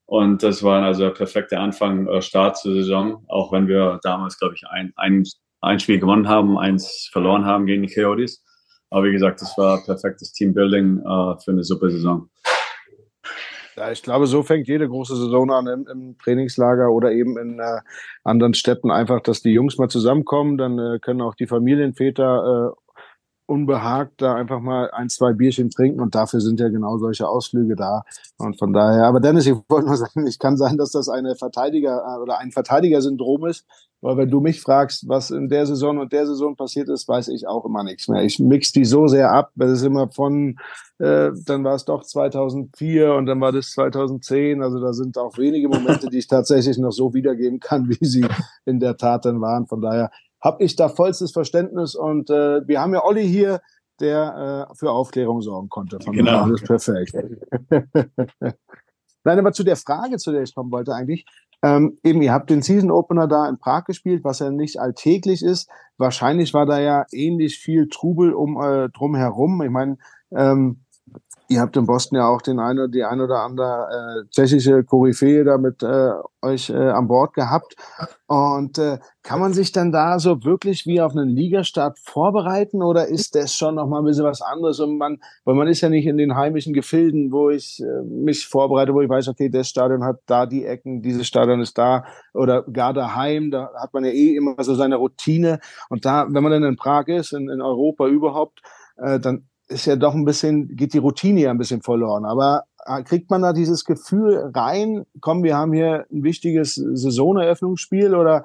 Und 0.07 0.43
das 0.43 0.65
war 0.65 0.83
also 0.83 1.05
ein 1.05 1.15
perfekter 1.15 1.61
Anfang, 1.61 2.09
äh, 2.09 2.21
Start 2.21 2.57
zur 2.57 2.75
Saison, 2.75 3.25
auch 3.29 3.53
wenn 3.53 3.69
wir 3.69 4.01
damals, 4.03 4.39
glaube 4.39 4.55
ich, 4.57 4.67
ein, 4.69 4.93
ein, 4.97 5.25
ein 5.61 5.79
Spiel 5.79 6.01
gewonnen 6.01 6.29
haben, 6.29 6.59
eins 6.59 7.09
verloren 7.13 7.45
haben 7.45 7.67
gegen 7.67 7.83
die 7.83 7.95
Coyotes. 7.95 8.43
Aber 8.91 9.05
wie 9.05 9.13
gesagt, 9.13 9.41
das 9.41 9.57
war 9.57 9.85
perfektes 9.85 10.33
Teambuilding 10.33 10.99
äh, 10.99 11.41
für 11.45 11.53
eine 11.53 11.63
super 11.63 11.91
Saison. 11.91 12.29
Ja, 13.77 13.91
ich 13.91 14.03
glaube, 14.03 14.27
so 14.27 14.43
fängt 14.43 14.69
jede 14.69 14.89
große 14.89 15.17
Saison 15.17 15.51
an 15.51 15.67
im, 15.67 15.87
im 15.87 16.19
Trainingslager 16.19 16.91
oder 16.91 17.13
eben 17.13 17.39
in 17.39 17.59
äh, 17.59 17.81
anderen 18.25 18.55
Städten 18.55 18.91
einfach, 18.91 19.21
dass 19.21 19.43
die 19.43 19.53
Jungs 19.53 19.79
mal 19.79 19.89
zusammenkommen, 19.89 20.59
dann 20.59 20.79
äh, 20.79 20.99
können 20.99 21.23
auch 21.23 21.35
die 21.35 21.47
Familienväter 21.47 22.75
äh, 22.75 22.91
unbehagt 23.51 24.23
da 24.23 24.35
einfach 24.35 24.61
mal 24.61 24.91
ein, 24.93 25.09
zwei 25.09 25.33
Bierchen 25.33 25.71
trinken 25.71 26.01
und 26.01 26.15
dafür 26.15 26.41
sind 26.41 26.61
ja 26.61 26.69
genau 26.69 26.99
solche 26.99 27.29
Ausflüge 27.29 27.75
da. 27.75 28.05
Und 28.39 28.59
von 28.59 28.73
daher, 28.73 29.07
aber 29.07 29.19
Dennis, 29.19 29.47
ich 29.47 29.57
wollte 29.69 29.89
nur 29.89 29.97
sagen, 29.97 30.27
ich 30.27 30.39
kann 30.39 30.57
sein, 30.57 30.77
dass 30.77 30.93
das 30.93 31.09
eine 31.09 31.35
Verteidiger 31.35 32.01
äh, 32.07 32.23
oder 32.23 32.39
ein 32.39 32.53
Verteidigersyndrom 32.53 33.47
ist, 33.47 33.67
weil 34.01 34.17
wenn 34.17 34.31
du 34.31 34.41
mich 34.41 34.61
fragst, 34.61 35.09
was 35.09 35.31
in 35.31 35.49
der 35.49 35.67
Saison 35.67 35.99
und 35.99 36.13
der 36.13 36.27
Saison 36.27 36.57
passiert 36.57 36.89
ist, 36.89 37.07
weiß 37.07 37.29
ich 37.29 37.47
auch 37.47 37.65
immer 37.67 37.85
nichts 37.85 38.09
mehr. 38.09 38.23
Ich 38.23 38.39
mix 38.39 38.73
die 38.73 38.85
so 38.85 39.09
sehr 39.09 39.31
ab, 39.31 39.51
weil 39.55 39.69
es 39.69 39.83
immer 39.83 40.09
von, 40.09 40.59
äh, 40.99 41.31
dann 41.45 41.65
war 41.65 41.75
es 41.75 41.85
doch 41.85 42.03
2004 42.03 43.15
und 43.15 43.27
dann 43.27 43.41
war 43.41 43.53
das 43.53 43.73
2010. 43.73 44.63
Also 44.63 44.81
da 44.81 44.93
sind 44.93 45.19
auch 45.19 45.37
wenige 45.37 45.69
Momente, 45.69 46.09
die 46.09 46.19
ich 46.19 46.29
tatsächlich 46.29 46.79
noch 46.79 46.93
so 46.93 47.13
wiedergeben 47.13 47.61
kann, 47.61 47.89
wie 48.01 48.05
sie 48.05 48.27
in 48.65 48.81
der 48.81 48.97
Tat 48.97 49.27
dann 49.27 49.41
waren. 49.41 49.67
Von 49.67 49.83
daher 49.83 50.11
habe 50.41 50.65
ich 50.65 50.77
da 50.77 50.89
vollstes 50.89 51.33
Verständnis 51.33 51.95
und 51.95 52.31
äh, 52.31 52.67
wir 52.67 52.81
haben 52.81 52.95
ja 52.95 53.05
Olli 53.05 53.29
hier, 53.29 53.61
der 54.01 54.67
äh, 54.71 54.75
für 54.75 54.91
Aufklärung 54.91 55.43
sorgen 55.43 55.69
konnte. 55.69 55.99
Von 56.01 56.15
genau. 56.15 56.45
Alles 56.45 56.63
perfekt. 56.63 57.15
Nein, 59.25 59.39
aber 59.39 59.53
zu 59.53 59.63
der 59.63 59.77
Frage, 59.77 60.17
zu 60.17 60.33
der 60.33 60.43
ich 60.43 60.55
kommen 60.55 60.73
wollte 60.73 60.95
eigentlich, 60.95 61.27
ähm, 61.63 61.99
eben, 62.03 62.23
ihr 62.23 62.33
habt 62.33 62.51
den 62.51 62.63
Season 62.63 62.91
Opener 62.91 63.29
da 63.29 63.49
in 63.49 63.59
Prag 63.59 63.85
gespielt, 63.85 64.25
was 64.25 64.39
ja 64.39 64.51
nicht 64.51 64.81
alltäglich 64.81 65.43
ist. 65.43 65.69
Wahrscheinlich 65.99 66.55
war 66.55 66.65
da 66.65 66.81
ja 66.81 67.05
ähnlich 67.13 67.59
viel 67.59 67.89
Trubel 67.89 68.33
um 68.33 68.61
äh, 68.61 68.89
drum 68.89 69.15
herum. 69.15 69.61
Ich 69.63 69.71
meine, 69.71 69.99
ähm, 70.35 70.81
Ihr 71.51 71.61
habt 71.61 71.77
in 71.77 71.85
Boston 71.85 72.17
ja 72.17 72.29
auch 72.29 72.43
den 72.43 72.61
eine, 72.61 72.89
die 72.89 73.03
ein 73.03 73.21
oder 73.21 73.41
andere 73.41 73.89
äh, 74.23 74.29
tschechische 74.31 74.85
Koryphäe 74.85 75.43
da 75.43 75.59
mit 75.59 75.83
äh, 75.83 76.13
euch 76.43 76.71
äh, 76.71 76.91
an 76.91 77.09
Bord 77.09 77.35
gehabt. 77.35 77.75
Und 78.29 78.79
äh, 78.79 79.01
kann 79.25 79.41
man 79.41 79.53
sich 79.53 79.73
dann 79.73 79.91
da 79.91 80.21
so 80.21 80.45
wirklich 80.45 80.87
wie 80.87 81.01
auf 81.01 81.11
einen 81.11 81.29
Ligastart 81.29 81.99
vorbereiten 81.99 82.85
oder 82.85 83.09
ist 83.09 83.35
das 83.35 83.53
schon 83.53 83.75
noch 83.75 83.89
mal 83.89 83.99
ein 83.99 84.05
bisschen 84.05 84.25
was 84.25 84.43
anderes? 84.43 84.79
Und 84.79 84.97
man, 84.97 85.19
weil 85.45 85.57
man 85.57 85.67
ist 85.67 85.81
ja 85.81 85.89
nicht 85.89 86.07
in 86.07 86.19
den 86.19 86.37
heimischen 86.37 86.73
Gefilden, 86.73 87.33
wo 87.33 87.51
ich 87.51 87.83
äh, 87.83 88.03
mich 88.05 88.47
vorbereite, 88.47 88.95
wo 88.95 89.01
ich 89.01 89.09
weiß, 89.11 89.27
okay, 89.27 89.49
das 89.49 89.69
Stadion 89.69 90.05
hat 90.05 90.21
da 90.27 90.47
die 90.47 90.65
Ecken, 90.65 91.03
dieses 91.03 91.27
Stadion 91.27 91.61
ist 91.61 91.77
da 91.77 92.05
oder 92.33 92.63
gar 92.63 92.95
daheim, 92.95 93.51
da 93.51 93.73
hat 93.77 93.93
man 93.93 94.05
ja 94.05 94.13
eh 94.13 94.37
immer 94.37 94.55
so 94.63 94.77
seine 94.77 94.95
Routine. 94.95 95.59
Und 95.89 96.05
da, 96.05 96.29
wenn 96.31 96.45
man 96.45 96.53
dann 96.53 96.63
in 96.63 96.77
Prag 96.77 97.09
ist, 97.09 97.33
in, 97.33 97.49
in 97.49 97.61
Europa 97.61 98.07
überhaupt, 98.07 98.63
äh, 98.99 99.19
dann 99.19 99.50
ist 99.71 99.87
ja 99.87 99.97
doch 99.97 100.15
ein 100.15 100.25
bisschen, 100.25 100.77
geht 100.77 100.93
die 100.93 100.99
Routine 100.99 101.41
ja 101.41 101.51
ein 101.51 101.59
bisschen 101.59 101.83
verloren. 101.83 102.25
Aber 102.25 102.65
äh, 102.85 103.03
kriegt 103.03 103.31
man 103.31 103.43
da 103.43 103.53
dieses 103.53 103.85
Gefühl 103.85 104.51
rein, 104.55 105.07
komm, 105.21 105.43
wir 105.43 105.57
haben 105.57 105.73
hier 105.73 106.07
ein 106.11 106.25
wichtiges 106.25 106.75
Saisoneröffnungsspiel 106.75 108.15
oder 108.15 108.45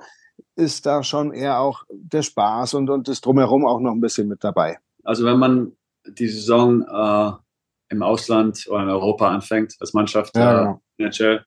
ist 0.55 0.85
da 0.85 1.03
schon 1.03 1.33
eher 1.33 1.59
auch 1.59 1.83
der 1.89 2.21
Spaß 2.21 2.75
und, 2.75 2.89
und 2.89 3.07
das 3.07 3.21
Drumherum 3.21 3.65
auch 3.65 3.79
noch 3.79 3.91
ein 3.91 4.01
bisschen 4.01 4.27
mit 4.27 4.43
dabei? 4.43 4.77
Also 5.03 5.25
wenn 5.25 5.39
man 5.39 5.71
die 6.07 6.27
Saison 6.27 6.81
äh, 6.83 7.31
im 7.89 8.03
Ausland 8.03 8.65
oder 8.69 8.83
in 8.83 8.89
Europa 8.89 9.29
anfängt 9.29 9.75
als 9.79 9.93
Mannschaft, 9.93 10.35
ja, 10.35 10.77
äh, 10.97 11.05
genau. 11.09 11.39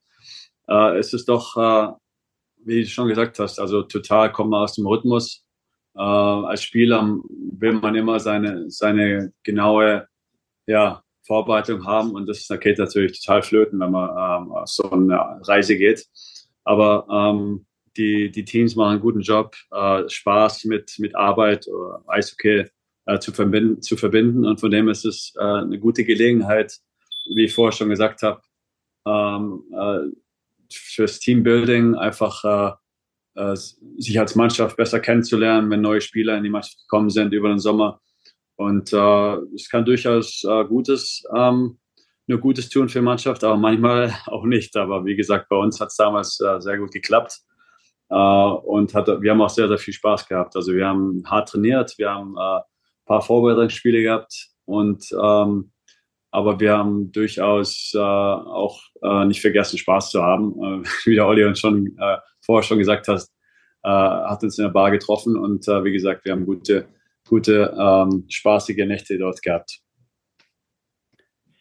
äh, 0.68 0.98
ist 0.98 1.14
es 1.14 1.24
doch, 1.24 1.56
äh, 1.56 1.92
wie 2.64 2.82
du 2.82 2.86
schon 2.86 3.08
gesagt 3.08 3.38
hast, 3.38 3.58
also 3.60 3.82
total 3.82 4.32
kommen 4.32 4.54
aus 4.54 4.74
dem 4.74 4.86
Rhythmus 4.86 5.44
äh, 5.94 6.00
als 6.00 6.62
Spieler 6.62 7.18
will 7.28 7.72
man 7.72 7.94
immer 7.94 8.20
seine, 8.20 8.70
seine 8.70 9.32
genaue 9.42 10.06
ja, 10.66 11.02
Vorbereitung 11.26 11.84
haben 11.84 12.12
und 12.12 12.26
das 12.26 12.48
geht 12.60 12.78
natürlich 12.78 13.20
total 13.20 13.42
flöten, 13.42 13.80
wenn 13.80 13.90
man 13.90 14.10
ähm, 14.10 14.52
auf 14.52 14.68
so 14.68 14.90
eine 14.90 15.40
Reise 15.42 15.76
geht. 15.76 16.06
Aber 16.64 17.06
ähm, 17.10 17.66
die, 17.96 18.30
die 18.30 18.44
Teams 18.44 18.76
machen 18.76 18.92
einen 18.92 19.00
guten 19.00 19.20
Job, 19.20 19.56
äh, 19.70 20.08
Spaß 20.08 20.64
mit, 20.64 20.94
mit 20.98 21.14
Arbeit 21.14 21.66
oder 21.68 22.02
Eishockey 22.06 22.66
äh, 23.06 23.18
zu, 23.18 23.32
verbinden, 23.32 23.82
zu 23.82 23.96
verbinden 23.96 24.44
und 24.44 24.60
von 24.60 24.70
dem 24.70 24.88
ist 24.88 25.04
es 25.04 25.32
äh, 25.36 25.42
eine 25.42 25.78
gute 25.78 26.04
Gelegenheit, 26.04 26.78
wie 27.34 27.44
ich 27.44 27.54
vorher 27.54 27.72
schon 27.72 27.88
gesagt 27.88 28.22
habe, 28.22 28.40
ähm, 29.06 29.64
äh, 29.72 30.16
fürs 30.72 31.18
Teambuilding 31.18 31.94
einfach 31.94 32.78
äh, 33.38 33.54
sich 33.54 34.18
als 34.18 34.34
Mannschaft 34.34 34.76
besser 34.76 35.00
kennenzulernen, 35.00 35.70
wenn 35.70 35.80
neue 35.80 36.00
Spieler 36.00 36.36
in 36.36 36.42
die 36.42 36.50
Mannschaft 36.50 36.78
gekommen 36.80 37.10
sind 37.10 37.32
über 37.32 37.48
den 37.48 37.60
Sommer. 37.60 38.00
Und 38.56 38.92
äh, 38.92 39.36
es 39.54 39.68
kann 39.70 39.84
durchaus 39.84 40.42
äh, 40.44 40.64
Gutes, 40.64 41.22
ähm, 41.34 41.78
nur 42.26 42.40
Gutes 42.40 42.68
tun 42.68 42.88
für 42.88 42.98
die 42.98 43.04
Mannschaft, 43.04 43.44
aber 43.44 43.56
manchmal 43.56 44.12
auch 44.26 44.44
nicht. 44.44 44.76
Aber 44.76 45.04
wie 45.04 45.14
gesagt, 45.14 45.48
bei 45.48 45.56
uns 45.56 45.80
hat 45.80 45.88
es 45.88 45.96
damals 45.96 46.40
äh, 46.40 46.60
sehr 46.60 46.78
gut 46.78 46.90
geklappt. 46.90 47.38
Äh, 48.10 48.16
und 48.16 48.92
hat, 48.94 49.06
wir 49.06 49.30
haben 49.30 49.40
auch 49.40 49.50
sehr, 49.50 49.68
sehr 49.68 49.78
viel 49.78 49.94
Spaß 49.94 50.26
gehabt. 50.26 50.56
Also 50.56 50.74
wir 50.74 50.86
haben 50.86 51.22
hart 51.26 51.50
trainiert, 51.50 51.94
wir 51.98 52.10
haben 52.10 52.34
äh, 52.36 52.56
ein 52.56 52.62
paar 53.06 53.22
Vorbereitungsspiele 53.22 54.02
gehabt 54.02 54.48
und 54.64 55.04
ähm, 55.12 55.70
aber 56.30 56.60
wir 56.60 56.76
haben 56.76 57.10
durchaus 57.10 57.92
äh, 57.94 57.98
auch 57.98 58.82
nicht 59.24 59.40
vergessen, 59.40 59.78
Spaß 59.78 60.10
zu 60.10 60.22
haben. 60.22 60.84
Wie 61.06 61.14
der 61.14 61.26
Olli 61.26 61.42
uns 61.44 61.58
schon 61.58 61.96
vorher 62.48 62.66
schon 62.66 62.78
gesagt 62.78 63.08
hast, 63.08 63.30
äh, 63.84 63.88
hat 63.90 64.42
uns 64.42 64.58
in 64.58 64.64
der 64.64 64.70
Bar 64.70 64.90
getroffen 64.90 65.36
und 65.36 65.68
äh, 65.68 65.84
wie 65.84 65.92
gesagt, 65.92 66.24
wir 66.24 66.32
haben 66.32 66.46
gute, 66.46 66.88
gute, 67.28 67.76
ähm, 67.78 68.24
spaßige 68.28 68.86
Nächte 68.86 69.18
dort 69.18 69.42
gehabt. 69.42 69.80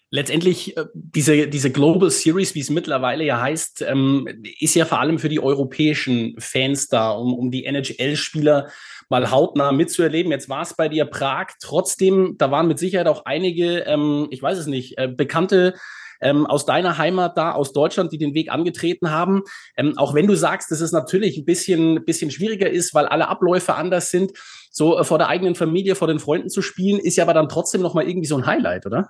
Letztendlich, 0.10 0.78
äh, 0.78 0.86
diese, 0.94 1.50
diese 1.50 1.72
Global 1.72 2.10
Series, 2.10 2.56
wie 2.56 2.62
es 2.62 2.70
mittlerweile 2.70 3.26
ja 3.26 3.42
heißt, 3.42 3.82
ähm, 3.82 4.28
ist 4.60 4.76
ja 4.76 4.86
vor 4.86 5.02
allem 5.02 5.20
für 5.20 5.28
die 5.28 5.42
europäischen 5.42 6.40
Fans 6.40 6.88
da, 6.88 7.12
um, 7.12 7.34
um 7.34 7.52
die 7.52 7.66
NHL-Spieler 7.66 8.70
mal 9.10 9.30
hautnah 9.30 9.74
mitzuerleben. 9.74 10.32
Jetzt 10.32 10.48
war 10.48 10.62
es 10.62 10.74
bei 10.74 10.88
dir 10.88 11.04
Prag. 11.04 11.48
Trotzdem, 11.62 12.36
da 12.38 12.50
waren 12.50 12.70
mit 12.70 12.80
Sicherheit 12.80 13.08
auch 13.08 13.26
einige, 13.26 13.80
ähm, 13.80 14.28
ich 14.32 14.42
weiß 14.42 14.58
es 14.58 14.68
nicht, 14.68 14.98
äh, 14.98 15.10
bekannte 15.10 15.74
ähm, 16.22 16.46
aus 16.46 16.66
deiner 16.66 16.98
Heimat 16.98 17.38
da, 17.38 17.52
aus 17.52 17.74
Deutschland, 17.74 18.12
die 18.12 18.18
den 18.18 18.34
Weg 18.34 18.52
angetreten 18.52 19.12
haben. 19.12 19.44
Ähm, 19.76 19.98
auch 19.98 20.14
wenn 20.14 20.28
du 20.28 20.36
sagst, 20.36 20.72
dass 20.72 20.82
es 20.82 20.92
natürlich 20.92 21.38
ein 21.38 21.46
bisschen, 21.46 22.04
bisschen 22.06 22.32
schwieriger 22.32 22.70
ist, 22.70 22.94
weil 22.94 23.06
alle 23.06 23.28
Abläufe 23.28 23.76
anders 23.76 24.12
sind, 24.12 24.32
so 24.72 25.00
äh, 25.00 25.04
vor 25.04 25.18
der 25.18 25.28
eigenen 25.28 25.56
Familie, 25.56 25.96
vor 25.96 26.08
den 26.08 26.20
Freunden 26.20 26.50
zu 26.50 26.62
spielen, 26.62 27.00
ist 27.00 27.16
ja 27.16 27.24
aber 27.24 27.34
dann 27.34 27.50
trotzdem 27.50 27.82
nochmal 27.82 28.08
irgendwie 28.08 28.28
so 28.28 28.38
ein 28.38 28.46
Highlight, 28.46 28.86
oder? 28.86 29.10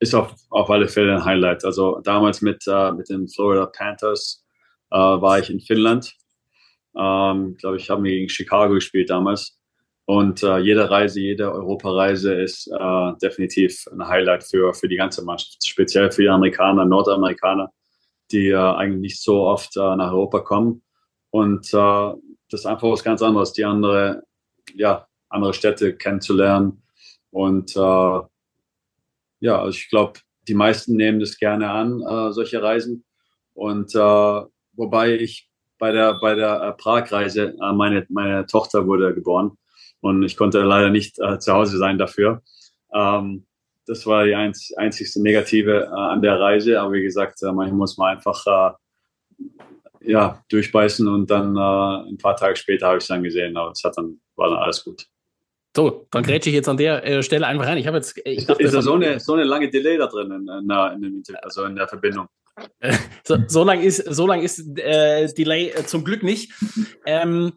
Ist 0.00 0.14
auf, 0.14 0.34
auf 0.50 0.70
alle 0.70 0.88
Fälle 0.88 1.16
ein 1.16 1.24
Highlight. 1.24 1.64
Also 1.64 2.00
damals 2.04 2.40
mit, 2.40 2.64
äh, 2.68 2.92
mit 2.92 3.08
den 3.08 3.28
Florida 3.28 3.66
Panthers 3.66 4.44
äh, 4.90 4.96
war 4.96 5.38
ich 5.38 5.50
in 5.50 5.60
Finnland. 5.60 6.14
Ähm, 6.96 7.56
glaube 7.56 7.76
ich, 7.76 7.90
haben 7.90 8.04
wir 8.04 8.12
gegen 8.12 8.28
Chicago 8.28 8.74
gespielt 8.74 9.10
damals. 9.10 9.57
Und 10.08 10.42
äh, 10.42 10.56
jede 10.60 10.88
Reise, 10.88 11.20
jede 11.20 11.52
Europareise 11.52 12.32
ist 12.32 12.66
äh, 12.68 13.12
definitiv 13.20 13.84
ein 13.92 14.08
Highlight 14.08 14.42
für, 14.42 14.72
für 14.72 14.88
die 14.88 14.96
ganze 14.96 15.22
Mannschaft, 15.22 15.66
speziell 15.66 16.10
für 16.10 16.22
die 16.22 16.30
Amerikaner, 16.30 16.86
Nordamerikaner, 16.86 17.70
die 18.30 18.48
äh, 18.48 18.56
eigentlich 18.56 19.02
nicht 19.02 19.22
so 19.22 19.42
oft 19.42 19.76
äh, 19.76 19.96
nach 19.96 20.10
Europa 20.10 20.40
kommen. 20.40 20.82
Und 21.28 21.66
äh, 21.74 22.12
das 22.48 22.60
ist 22.60 22.64
einfach 22.64 22.88
was 22.88 23.04
ganz 23.04 23.20
anderes, 23.20 23.52
die 23.52 23.66
andere, 23.66 24.22
ja, 24.72 25.06
andere 25.28 25.52
Städte 25.52 25.94
kennenzulernen. 25.94 26.82
Und 27.30 27.76
äh, 27.76 28.20
ja, 29.40 29.60
also 29.60 29.68
ich 29.68 29.90
glaube, 29.90 30.20
die 30.48 30.54
meisten 30.54 30.96
nehmen 30.96 31.20
das 31.20 31.36
gerne 31.36 31.68
an, 31.70 32.32
solche 32.32 32.62
Reisen. 32.62 33.04
Und 33.52 33.92
wobei 33.92 35.16
ich 35.16 35.50
bei 35.78 35.92
der, 35.92 36.14
bei 36.14 36.34
der 36.34 36.72
Prag-Reise, 36.78 37.54
meine, 37.74 38.06
meine 38.08 38.46
Tochter 38.46 38.86
wurde 38.86 39.14
geboren 39.14 39.58
und 40.00 40.22
ich 40.22 40.36
konnte 40.36 40.60
leider 40.60 40.90
nicht 40.90 41.18
äh, 41.18 41.38
zu 41.38 41.52
Hause 41.52 41.78
sein 41.78 41.98
dafür. 41.98 42.42
Ähm, 42.94 43.46
das 43.86 44.06
war 44.06 44.24
die 44.24 44.34
einz 44.34 44.72
einzigste 44.76 45.22
Negative 45.22 45.84
äh, 45.84 45.88
an 45.88 46.22
der 46.22 46.38
Reise. 46.38 46.80
Aber 46.80 46.92
wie 46.92 47.02
gesagt, 47.02 47.42
äh, 47.42 47.46
manchmal 47.46 47.78
muss 47.78 47.96
man 47.96 48.16
einfach 48.16 48.46
äh, 48.46 50.10
ja, 50.10 50.42
durchbeißen 50.50 51.08
und 51.08 51.30
dann 51.30 51.56
äh, 51.56 52.10
ein 52.10 52.18
paar 52.18 52.36
Tage 52.36 52.56
später 52.56 52.86
habe 52.86 52.98
ich 52.98 53.04
es 53.04 53.08
dann 53.08 53.22
gesehen. 53.22 53.56
Aber 53.56 53.72
es 53.72 53.82
hat 53.82 53.96
dann, 53.96 54.20
war 54.36 54.50
dann 54.50 54.58
alles 54.58 54.84
gut. 54.84 55.06
So, 55.74 56.06
dann 56.10 56.22
grätsche 56.22 56.50
ich 56.50 56.56
jetzt 56.56 56.68
an 56.68 56.76
der 56.76 57.04
äh, 57.04 57.22
Stelle 57.22 57.46
einfach 57.46 57.66
rein. 57.66 57.78
Ich 57.78 57.86
habe 57.86 57.96
jetzt. 57.96 58.18
Ich 58.24 58.46
dachte, 58.46 58.62
ist 58.62 58.74
da 58.74 58.82
so 58.82 58.94
eine, 58.94 59.20
so 59.20 59.34
eine 59.34 59.44
lange 59.44 59.70
Delay 59.70 59.96
da 59.96 60.06
drin 60.06 60.30
in, 60.30 60.48
in, 60.48 61.04
in, 61.04 61.22
in, 61.26 61.36
also 61.42 61.64
in 61.64 61.76
der 61.76 61.88
Verbindung? 61.88 62.28
so, 63.24 63.38
so 63.46 63.64
lang 63.64 63.80
ist, 63.80 63.98
so 63.98 64.26
lang 64.26 64.42
ist 64.42 64.78
äh, 64.78 65.26
Delay 65.32 65.68
äh, 65.68 65.86
zum 65.86 66.04
Glück 66.04 66.22
nicht. 66.22 66.52
Ähm, 67.06 67.52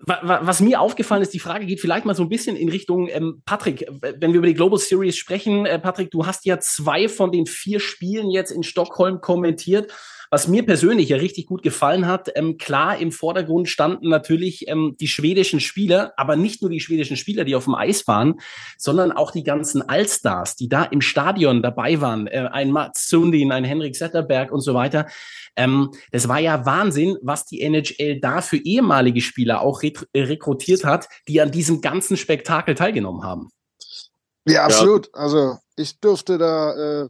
was 0.00 0.60
mir 0.60 0.80
aufgefallen 0.80 1.22
ist, 1.22 1.34
die 1.34 1.40
Frage 1.40 1.66
geht 1.66 1.80
vielleicht 1.80 2.04
mal 2.04 2.14
so 2.14 2.22
ein 2.22 2.28
bisschen 2.28 2.56
in 2.56 2.68
Richtung 2.68 3.08
ähm, 3.08 3.42
Patrick. 3.44 3.84
Wenn 3.90 4.32
wir 4.32 4.38
über 4.38 4.46
die 4.46 4.54
Global 4.54 4.78
Series 4.78 5.16
sprechen, 5.16 5.66
äh, 5.66 5.78
Patrick, 5.78 6.12
du 6.12 6.24
hast 6.24 6.46
ja 6.46 6.60
zwei 6.60 7.08
von 7.08 7.32
den 7.32 7.46
vier 7.46 7.80
Spielen 7.80 8.30
jetzt 8.30 8.52
in 8.52 8.62
Stockholm 8.62 9.20
kommentiert. 9.20 9.92
Was 10.30 10.48
mir 10.48 10.64
persönlich 10.64 11.08
ja 11.08 11.16
richtig 11.16 11.46
gut 11.46 11.62
gefallen 11.62 12.06
hat, 12.06 12.30
ähm, 12.34 12.58
klar 12.58 12.98
im 12.98 13.12
Vordergrund 13.12 13.68
standen 13.68 14.08
natürlich 14.08 14.68
ähm, 14.68 14.96
die 15.00 15.08
schwedischen 15.08 15.60
Spieler, 15.60 16.12
aber 16.16 16.36
nicht 16.36 16.62
nur 16.62 16.70
die 16.70 16.80
schwedischen 16.80 17.16
Spieler, 17.16 17.44
die 17.44 17.54
auf 17.54 17.64
dem 17.64 17.74
Eis 17.74 18.06
waren, 18.06 18.40
sondern 18.76 19.12
auch 19.12 19.30
die 19.30 19.44
ganzen 19.44 19.88
Allstars, 19.88 20.56
die 20.56 20.68
da 20.68 20.84
im 20.84 21.00
Stadion 21.00 21.62
dabei 21.62 22.00
waren. 22.00 22.26
Äh, 22.26 22.48
ein 22.52 22.70
Mats 22.70 23.08
Sundin, 23.08 23.52
ein 23.52 23.64
Henrik 23.64 23.94
Zetterberg 23.94 24.52
und 24.52 24.60
so 24.60 24.74
weiter. 24.74 25.06
Ähm, 25.56 25.90
das 26.12 26.28
war 26.28 26.38
ja 26.38 26.64
Wahnsinn, 26.66 27.16
was 27.22 27.46
die 27.46 27.62
NHL 27.62 28.20
da 28.20 28.40
für 28.40 28.58
ehemalige 28.58 29.20
Spieler 29.20 29.62
auch 29.62 29.82
rekrutiert 29.82 30.84
hat, 30.84 31.08
die 31.26 31.40
an 31.40 31.50
diesem 31.50 31.80
ganzen 31.80 32.16
Spektakel 32.16 32.74
teilgenommen 32.74 33.24
haben. 33.24 33.48
Ja, 34.46 34.64
absolut. 34.64 35.06
Ja. 35.06 35.12
Also 35.14 35.56
ich 35.76 36.00
durfte 36.00 36.38
da 36.38 37.02
äh, 37.04 37.08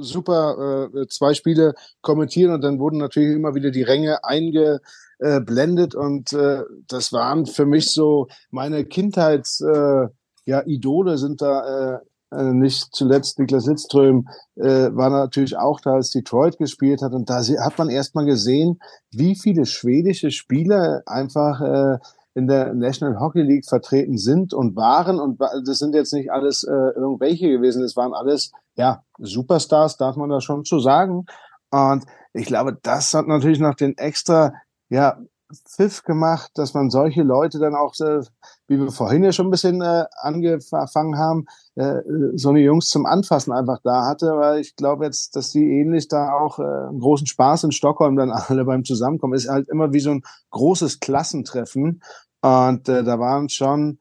super 0.00 0.88
äh, 0.94 1.06
zwei 1.08 1.34
Spiele 1.34 1.74
kommentieren 2.00 2.54
und 2.54 2.62
dann 2.62 2.78
wurden 2.78 2.98
natürlich 2.98 3.34
immer 3.34 3.54
wieder 3.54 3.70
die 3.70 3.82
Ränge 3.82 4.24
eingeblendet 4.24 5.94
und 5.94 6.32
äh, 6.32 6.62
das 6.86 7.12
waren 7.12 7.46
für 7.46 7.66
mich 7.66 7.90
so 7.90 8.28
meine 8.50 8.84
Kindheits 8.84 9.60
äh, 9.60 10.08
ja, 10.48 10.62
Idole 10.64 11.18
sind 11.18 11.42
da 11.42 11.98
äh, 11.98 11.98
äh 12.34 12.52
nicht 12.52 12.88
zuletzt 12.94 13.38
Niklas 13.38 13.66
Lidström 13.66 14.28
äh, 14.56 14.88
war 14.92 15.10
natürlich 15.10 15.58
auch 15.58 15.80
da, 15.80 15.92
als 15.92 16.10
Detroit 16.10 16.56
gespielt 16.56 17.02
hat. 17.02 17.12
Und 17.12 17.28
da 17.28 17.42
hat 17.42 17.76
man 17.76 17.90
erst 17.90 18.14
mal 18.14 18.24
gesehen, 18.24 18.80
wie 19.10 19.34
viele 19.34 19.66
schwedische 19.66 20.30
Spieler 20.30 21.02
einfach 21.04 21.60
äh, 21.60 21.98
in 22.34 22.46
der 22.46 22.72
National 22.72 23.20
Hockey 23.20 23.42
League 23.42 23.66
vertreten 23.68 24.16
sind 24.16 24.54
und 24.54 24.74
waren. 24.74 25.20
Und 25.20 25.38
das 25.40 25.78
sind 25.78 25.94
jetzt 25.94 26.14
nicht 26.14 26.30
alles 26.30 26.64
äh, 26.64 26.72
irgendwelche 26.72 27.48
gewesen, 27.48 27.82
das 27.82 27.96
waren 27.96 28.14
alles, 28.14 28.52
ja, 28.76 29.02
Superstars, 29.18 29.96
darf 29.96 30.16
man 30.16 30.30
da 30.30 30.40
schon 30.40 30.64
zu 30.64 30.80
sagen. 30.80 31.26
Und 31.70 32.04
ich 32.32 32.46
glaube, 32.46 32.78
das 32.82 33.12
hat 33.14 33.26
natürlich 33.26 33.60
noch 33.60 33.74
den 33.74 33.96
extra, 33.98 34.52
ja, 34.88 35.18
Pfiff 35.66 36.02
gemacht, 36.02 36.50
dass 36.56 36.74
man 36.74 36.90
solche 36.90 37.22
Leute 37.22 37.58
dann 37.58 37.74
auch, 37.74 37.94
äh, 38.00 38.20
wie 38.66 38.78
wir 38.78 38.90
vorhin 38.90 39.24
ja 39.24 39.32
schon 39.32 39.46
ein 39.46 39.50
bisschen 39.50 39.80
äh, 39.80 40.04
angefangen 40.20 41.16
haben, 41.16 41.46
äh, 41.74 42.00
so 42.34 42.50
eine 42.50 42.60
Jungs 42.60 42.88
zum 42.88 43.06
Anfassen 43.06 43.52
einfach 43.52 43.78
da 43.82 44.06
hatte, 44.06 44.26
weil 44.36 44.60
ich 44.60 44.76
glaube 44.76 45.06
jetzt, 45.06 45.36
dass 45.36 45.50
die 45.50 45.64
ähnlich 45.64 46.08
da 46.08 46.32
auch 46.34 46.58
äh, 46.58 46.62
einen 46.62 47.00
großen 47.00 47.26
Spaß 47.26 47.64
in 47.64 47.72
Stockholm 47.72 48.16
dann 48.16 48.30
alle 48.48 48.64
beim 48.64 48.84
Zusammenkommen 48.84 49.34
ist 49.34 49.48
halt 49.48 49.68
immer 49.68 49.92
wie 49.92 50.00
so 50.00 50.10
ein 50.10 50.22
großes 50.50 51.00
Klassentreffen 51.00 52.02
und 52.42 52.88
äh, 52.88 53.02
da 53.02 53.18
waren 53.18 53.48
schon 53.48 54.00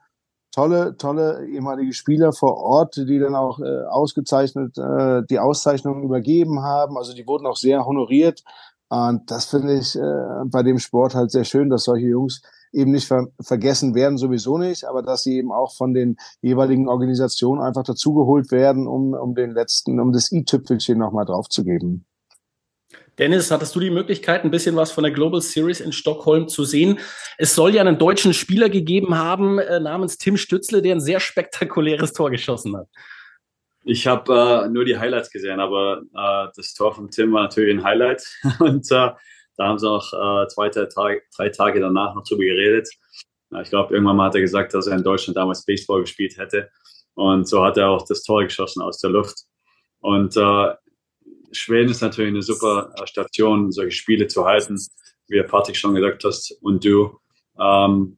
tolle, 0.57 0.97
tolle 0.97 1.45
ehemalige 1.47 1.93
Spieler 1.93 2.33
vor 2.33 2.57
Ort, 2.57 2.95
die 2.95 3.19
dann 3.19 3.35
auch 3.35 3.59
äh, 3.59 3.83
ausgezeichnet 3.89 4.75
äh, 4.79 5.21
die 5.29 5.37
Auszeichnungen 5.37 6.03
übergeben 6.03 6.63
haben. 6.63 6.97
Also 6.97 7.13
die 7.13 7.27
wurden 7.27 7.45
auch 7.45 7.57
sehr 7.57 7.85
honoriert. 7.85 8.43
Und 8.89 9.29
das 9.29 9.45
finde 9.45 9.77
ich 9.77 9.95
äh, 9.95 10.45
bei 10.45 10.63
dem 10.63 10.79
Sport 10.79 11.13
halt 11.13 11.29
sehr 11.29 11.43
schön, 11.43 11.69
dass 11.69 11.83
solche 11.83 12.07
Jungs 12.07 12.41
eben 12.73 12.91
nicht 12.91 13.07
ver 13.07 13.27
vergessen 13.39 13.93
werden, 13.93 14.17
sowieso 14.17 14.57
nicht, 14.57 14.83
aber 14.85 15.03
dass 15.03 15.21
sie 15.23 15.37
eben 15.37 15.51
auch 15.51 15.75
von 15.75 15.93
den 15.93 16.17
jeweiligen 16.41 16.89
Organisationen 16.89 17.61
einfach 17.61 17.83
dazugeholt 17.83 18.51
werden, 18.51 18.87
um, 18.87 19.13
um 19.13 19.35
den 19.35 19.51
letzten, 19.51 19.99
um 19.99 20.11
das 20.11 20.31
i-Tüpfelchen 20.31 20.97
nochmal 20.97 21.25
draufzugeben. 21.25 22.05
Dennis, 23.17 23.49
hattest 23.49 23.75
du 23.75 23.79
die 23.79 23.89
Möglichkeit, 23.89 24.43
ein 24.43 24.51
bisschen 24.51 24.75
was 24.75 24.91
von 24.91 25.03
der 25.03 25.11
Global 25.11 25.41
Series 25.41 25.79
in 25.79 25.91
Stockholm 25.91 26.47
zu 26.47 26.63
sehen? 26.65 26.99
Es 27.37 27.55
soll 27.55 27.73
ja 27.73 27.81
einen 27.81 27.97
deutschen 27.97 28.33
Spieler 28.33 28.69
gegeben 28.69 29.17
haben 29.17 29.57
äh, 29.57 29.79
namens 29.79 30.17
Tim 30.17 30.37
Stützle, 30.37 30.81
der 30.81 30.95
ein 30.95 31.01
sehr 31.01 31.19
spektakuläres 31.19 32.13
Tor 32.13 32.29
geschossen 32.29 32.77
hat. 32.77 32.87
Ich 33.85 34.05
habe 34.05 34.65
äh, 34.65 34.69
nur 34.69 34.85
die 34.85 34.97
Highlights 34.97 35.31
gesehen, 35.31 35.59
aber 35.59 36.01
äh, 36.13 36.51
das 36.55 36.73
Tor 36.73 36.93
von 36.93 37.09
Tim 37.09 37.31
war 37.33 37.43
natürlich 37.43 37.73
ein 37.73 37.83
Highlight. 37.83 38.21
Und 38.59 38.85
äh, 38.91 39.09
da 39.57 39.67
haben 39.67 39.79
sie 39.79 39.87
noch 39.87 40.13
äh, 40.13 40.47
zwei, 40.49 40.69
drei 40.69 41.49
Tage, 41.49 41.79
danach 41.79 42.13
noch 42.13 42.23
drüber 42.23 42.43
geredet. 42.43 42.87
ich 43.61 43.69
glaube, 43.69 43.93
irgendwann 43.93 44.17
mal 44.17 44.27
hat 44.27 44.35
er 44.35 44.41
gesagt, 44.41 44.73
dass 44.73 44.87
er 44.87 44.97
in 44.97 45.03
Deutschland 45.03 45.37
damals 45.37 45.65
Baseball 45.65 46.01
gespielt 46.01 46.37
hätte. 46.37 46.69
Und 47.15 47.47
so 47.47 47.63
hat 47.63 47.77
er 47.77 47.89
auch 47.89 48.05
das 48.05 48.21
Tor 48.21 48.43
geschossen 48.43 48.83
aus 48.83 48.99
der 48.99 49.09
Luft. 49.09 49.45
Und 50.01 50.37
äh, 50.37 50.73
Schweden 51.57 51.91
ist 51.91 52.01
natürlich 52.01 52.29
eine 52.29 52.41
super 52.41 52.93
äh, 52.95 53.07
Station, 53.07 53.71
solche 53.71 53.91
Spiele 53.91 54.27
zu 54.27 54.45
halten, 54.45 54.79
wie 55.27 55.41
Patrick 55.43 55.75
schon 55.75 55.95
gesagt 55.95 56.23
hast 56.23 56.57
und 56.61 56.83
du. 56.83 57.19
Ähm, 57.59 58.17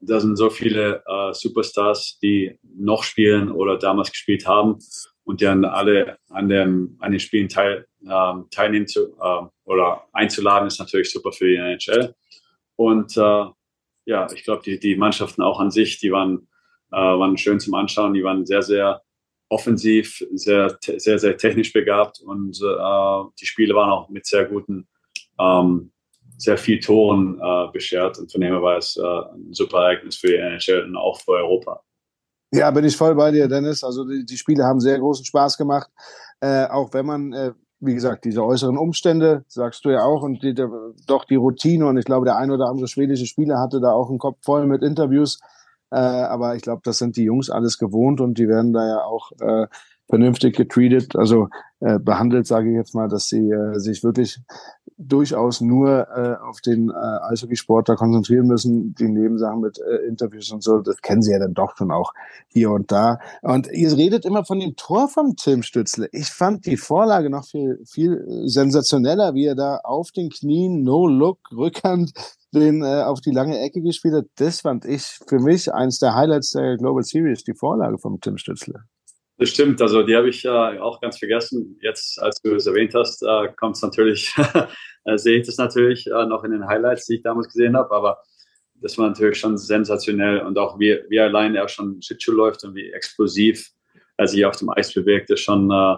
da 0.00 0.20
sind 0.20 0.36
so 0.36 0.48
viele 0.48 1.02
äh, 1.06 1.32
Superstars, 1.32 2.18
die 2.22 2.58
noch 2.62 3.02
spielen 3.02 3.50
oder 3.50 3.76
damals 3.78 4.10
gespielt 4.10 4.46
haben 4.46 4.78
und 5.24 5.42
dann 5.42 5.64
alle 5.64 6.18
an, 6.30 6.48
dem, 6.48 6.96
an 7.00 7.10
den 7.10 7.20
Spielen 7.20 7.48
teil, 7.48 7.86
äh, 8.06 8.34
teilnehmen 8.50 8.86
zu, 8.86 9.16
äh, 9.20 9.46
oder 9.64 10.04
einzuladen, 10.12 10.68
ist 10.68 10.78
natürlich 10.78 11.10
super 11.10 11.32
für 11.32 11.46
die 11.46 11.56
NHL. 11.56 12.14
Und 12.76 13.16
äh, 13.16 13.46
ja, 14.06 14.26
ich 14.32 14.44
glaube, 14.44 14.62
die, 14.64 14.78
die 14.78 14.96
Mannschaften 14.96 15.42
auch 15.42 15.60
an 15.60 15.70
sich, 15.70 15.98
die 15.98 16.12
waren, 16.12 16.48
äh, 16.92 16.96
waren 16.96 17.36
schön 17.36 17.60
zum 17.60 17.74
Anschauen, 17.74 18.14
die 18.14 18.22
waren 18.22 18.46
sehr, 18.46 18.62
sehr 18.62 19.02
offensiv, 19.48 20.22
sehr, 20.32 20.76
sehr, 20.80 21.18
sehr 21.18 21.36
technisch 21.36 21.72
begabt 21.72 22.20
und 22.20 22.60
äh, 22.60 23.30
die 23.40 23.46
Spiele 23.46 23.74
waren 23.74 23.90
auch 23.90 24.08
mit 24.08 24.26
sehr 24.26 24.44
guten, 24.44 24.86
ähm, 25.38 25.90
sehr 26.36 26.58
viel 26.58 26.80
Toren 26.80 27.40
äh, 27.42 27.72
beschert 27.72 28.18
und 28.18 28.30
von 28.30 28.40
dem 28.40 28.52
her 28.52 28.62
war 28.62 28.76
es 28.76 28.96
äh, 28.96 29.02
ein 29.02 29.52
super 29.52 29.78
Ereignis 29.78 30.16
für 30.16 30.28
die 30.28 30.36
NHL 30.36 30.84
und 30.84 30.96
auch 30.96 31.20
für 31.20 31.32
Europa. 31.32 31.82
Ja, 32.52 32.70
bin 32.70 32.84
ich 32.84 32.96
voll 32.96 33.14
bei 33.14 33.30
dir, 33.30 33.48
Dennis. 33.48 33.84
Also 33.84 34.08
die, 34.08 34.24
die 34.24 34.36
Spiele 34.36 34.64
haben 34.64 34.80
sehr 34.80 34.98
großen 34.98 35.24
Spaß 35.24 35.58
gemacht, 35.58 35.90
äh, 36.40 36.66
auch 36.66 36.92
wenn 36.92 37.06
man 37.06 37.32
äh, 37.32 37.52
wie 37.80 37.94
gesagt, 37.94 38.24
diese 38.24 38.44
äußeren 38.44 38.76
Umstände, 38.76 39.44
sagst 39.46 39.84
du 39.84 39.90
ja 39.90 40.02
auch, 40.02 40.22
und 40.22 40.42
die, 40.42 40.52
der, 40.52 40.68
doch 41.06 41.24
die 41.24 41.36
Routine. 41.36 41.86
Und 41.86 41.96
ich 41.96 42.04
glaube, 42.04 42.26
der 42.26 42.36
ein 42.36 42.50
oder 42.50 42.66
andere 42.66 42.88
schwedische 42.88 43.26
Spieler 43.26 43.60
hatte 43.60 43.80
da 43.80 43.92
auch 43.92 44.08
einen 44.08 44.18
Kopf 44.18 44.38
voll 44.42 44.66
mit 44.66 44.82
Interviews. 44.82 45.38
Äh, 45.90 45.96
aber 45.96 46.56
ich 46.56 46.62
glaube, 46.62 46.82
das 46.84 46.98
sind 46.98 47.16
die 47.16 47.24
Jungs 47.24 47.50
alles 47.50 47.78
gewohnt 47.78 48.20
und 48.20 48.38
die 48.38 48.48
werden 48.48 48.72
da 48.72 48.86
ja 48.86 49.02
auch 49.04 49.32
äh, 49.40 49.66
vernünftig 50.08 50.56
getreated, 50.56 51.16
also 51.16 51.48
äh, 51.80 51.98
behandelt, 51.98 52.46
sage 52.46 52.70
ich 52.70 52.76
jetzt 52.76 52.94
mal, 52.94 53.08
dass 53.08 53.28
sie 53.28 53.50
äh, 53.50 53.78
sich 53.78 54.02
wirklich 54.02 54.40
durchaus 54.96 55.60
nur 55.60 56.08
äh, 56.08 56.36
auf 56.42 56.60
den 56.60 56.90
äh, 56.90 56.92
Eishockeysport 57.30 57.88
da 57.88 57.94
konzentrieren 57.94 58.46
müssen, 58.46 58.94
die 58.94 59.08
Nebensachen 59.08 59.60
mit 59.60 59.78
äh, 59.78 60.08
Interviews 60.08 60.50
und 60.50 60.62
so, 60.62 60.80
das 60.80 60.96
kennen 61.02 61.22
sie 61.22 61.32
ja 61.32 61.38
dann 61.38 61.54
doch 61.54 61.76
schon 61.76 61.92
auch 61.92 62.12
hier 62.48 62.72
und 62.72 62.90
da. 62.90 63.18
Und 63.42 63.68
ihr 63.70 63.96
redet 63.96 64.24
immer 64.24 64.44
von 64.44 64.58
dem 64.58 64.74
Tor 64.76 65.08
von 65.08 65.36
Tim 65.36 65.62
Stützle. 65.62 66.08
Ich 66.10 66.28
fand 66.28 66.66
die 66.66 66.76
Vorlage 66.76 67.30
noch 67.30 67.46
viel, 67.46 67.80
viel 67.86 68.24
sensationeller, 68.46 69.34
wie 69.34 69.46
er 69.46 69.54
da 69.54 69.76
auf 69.84 70.10
den 70.10 70.30
Knien, 70.30 70.82
no 70.82 71.06
look, 71.06 71.38
Rückhand 71.52 72.12
den 72.54 72.82
äh, 72.82 73.02
auf 73.02 73.20
die 73.20 73.30
lange 73.30 73.58
Ecke 73.60 73.82
gespielt 73.82 74.14
hat. 74.14 74.24
Das 74.36 74.62
fand 74.62 74.84
ich 74.84 75.20
für 75.28 75.38
mich 75.38 75.72
eines 75.72 75.98
der 75.98 76.14
Highlights 76.14 76.52
der 76.52 76.76
Global 76.76 77.02
Series, 77.02 77.44
die 77.44 77.54
Vorlage 77.54 77.98
von 77.98 78.20
Tim 78.20 78.38
Stützle. 78.38 78.84
Das 79.38 79.50
stimmt, 79.50 79.80
also 79.80 80.02
die 80.02 80.16
habe 80.16 80.28
ich 80.28 80.44
äh, 80.44 80.48
auch 80.48 81.00
ganz 81.00 81.16
vergessen. 81.16 81.78
Jetzt, 81.80 82.20
als 82.20 82.42
du 82.42 82.56
es 82.56 82.66
erwähnt 82.66 82.92
hast, 82.94 83.22
äh, 83.22 83.48
kommt 83.56 83.76
es 83.76 83.82
natürlich, 83.82 84.34
äh, 85.04 85.16
sehe 85.16 85.38
ich 85.38 85.46
das 85.46 85.58
natürlich 85.58 86.08
äh, 86.08 86.26
noch 86.26 86.42
in 86.42 86.50
den 86.50 86.66
Highlights, 86.66 87.06
die 87.06 87.16
ich 87.16 87.22
damals 87.22 87.46
gesehen 87.46 87.76
habe. 87.76 87.94
Aber 87.94 88.18
das 88.74 88.98
war 88.98 89.06
natürlich 89.06 89.38
schon 89.38 89.56
sensationell 89.56 90.40
und 90.40 90.58
auch 90.58 90.80
wie, 90.80 90.98
wie 91.08 91.20
allein 91.20 91.54
er 91.54 91.68
schon 91.68 92.02
Schlittschuh 92.02 92.32
läuft 92.32 92.64
und 92.64 92.74
wie 92.74 92.90
explosiv 92.90 93.70
er 94.16 94.26
sich 94.26 94.44
auf 94.44 94.56
dem 94.56 94.70
Eis 94.70 94.92
bewegt, 94.92 95.30
ist 95.30 95.40
schon 95.40 95.70
äh, 95.70 95.96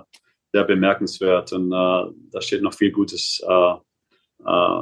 sehr 0.52 0.64
bemerkenswert 0.64 1.50
und 1.54 1.72
äh, 1.72 2.12
da 2.32 2.40
steht 2.40 2.62
noch 2.62 2.74
viel 2.74 2.92
Gutes 2.92 3.42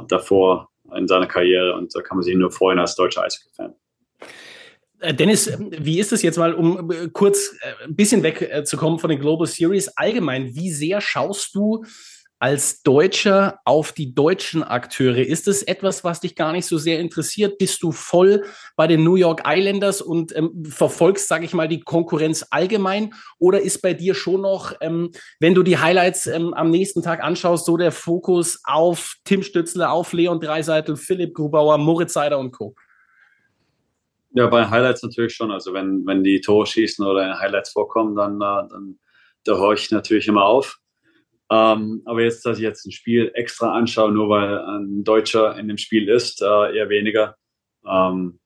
davor 0.07 0.69
in 0.95 1.05
seiner 1.05 1.27
Karriere 1.27 1.75
und 1.75 1.93
da 1.93 2.01
kann 2.01 2.17
man 2.17 2.23
sich 2.23 2.33
nur 2.33 2.49
freuen 2.49 2.79
als 2.79 2.95
deutscher 2.95 3.23
Eishockey-Fan. 3.23 3.75
Äh, 4.99 5.13
Dennis, 5.13 5.51
wie 5.57 5.99
ist 5.99 6.11
es 6.11 6.21
jetzt 6.21 6.37
mal, 6.37 6.53
um 6.53 6.91
äh, 6.91 7.09
kurz 7.11 7.55
ein 7.85 7.95
bisschen 7.95 8.23
wegzukommen 8.23 8.99
von 8.99 9.09
den 9.09 9.19
Global 9.19 9.47
Series 9.47 9.89
allgemein? 9.89 10.55
Wie 10.55 10.71
sehr 10.71 11.01
schaust 11.01 11.55
du 11.55 11.85
als 12.41 12.81
Deutscher 12.83 13.59
auf 13.65 13.91
die 13.91 14.13
deutschen 14.13 14.63
Akteure? 14.63 15.25
Ist 15.25 15.47
es 15.47 15.61
etwas, 15.63 16.03
was 16.03 16.21
dich 16.21 16.35
gar 16.35 16.53
nicht 16.53 16.65
so 16.65 16.77
sehr 16.77 16.99
interessiert? 16.99 17.57
Bist 17.57 17.83
du 17.83 17.91
voll 17.91 18.45
bei 18.75 18.87
den 18.87 19.03
New 19.03 19.15
York 19.15 19.43
Islanders 19.45 20.01
und 20.01 20.35
ähm, 20.35 20.63
verfolgst, 20.65 21.27
sage 21.27 21.45
ich 21.45 21.53
mal, 21.53 21.67
die 21.67 21.81
Konkurrenz 21.81 22.45
allgemein? 22.49 23.13
Oder 23.39 23.61
ist 23.61 23.81
bei 23.81 23.93
dir 23.93 24.15
schon 24.15 24.41
noch, 24.41 24.73
ähm, 24.81 25.11
wenn 25.39 25.53
du 25.53 25.63
die 25.63 25.77
Highlights 25.77 26.27
ähm, 26.27 26.53
am 26.53 26.71
nächsten 26.71 27.03
Tag 27.03 27.23
anschaust, 27.23 27.65
so 27.65 27.77
der 27.77 27.91
Fokus 27.91 28.61
auf 28.63 29.15
Tim 29.25 29.43
Stützler, 29.43 29.91
auf 29.91 30.13
Leon 30.13 30.39
Dreiseitel, 30.39 30.95
Philipp 30.95 31.33
Grubauer, 31.33 31.77
Moritz 31.77 32.13
Seider 32.13 32.39
und 32.39 32.51
Co.? 32.51 32.75
Ja, 34.31 34.47
bei 34.47 34.69
Highlights 34.69 35.01
natürlich 35.03 35.33
schon. 35.33 35.51
Also 35.51 35.73
wenn, 35.73 36.05
wenn 36.05 36.23
die 36.23 36.41
Tore 36.41 36.65
schießen 36.65 37.05
oder 37.05 37.25
in 37.25 37.39
Highlights 37.39 37.71
vorkommen, 37.71 38.15
dann, 38.15 38.35
äh, 38.35 38.69
dann 38.69 38.99
da 39.43 39.57
höre 39.57 39.73
ich 39.73 39.89
natürlich 39.91 40.27
immer 40.27 40.45
auf. 40.45 40.79
Ähm, 41.51 42.03
aber 42.05 42.21
jetzt, 42.21 42.45
dass 42.45 42.57
ich 42.57 42.63
jetzt 42.63 42.85
ein 42.85 42.91
Spiel 42.91 43.31
extra 43.33 43.73
anschaue, 43.73 44.11
nur 44.11 44.29
weil 44.29 44.59
ein 44.59 45.03
Deutscher 45.03 45.57
in 45.57 45.67
dem 45.67 45.77
Spiel 45.77 46.07
ist, 46.09 46.41
äh, 46.41 46.77
eher 46.77 46.89
weniger. 46.89 47.35
Ähm, 47.87 48.39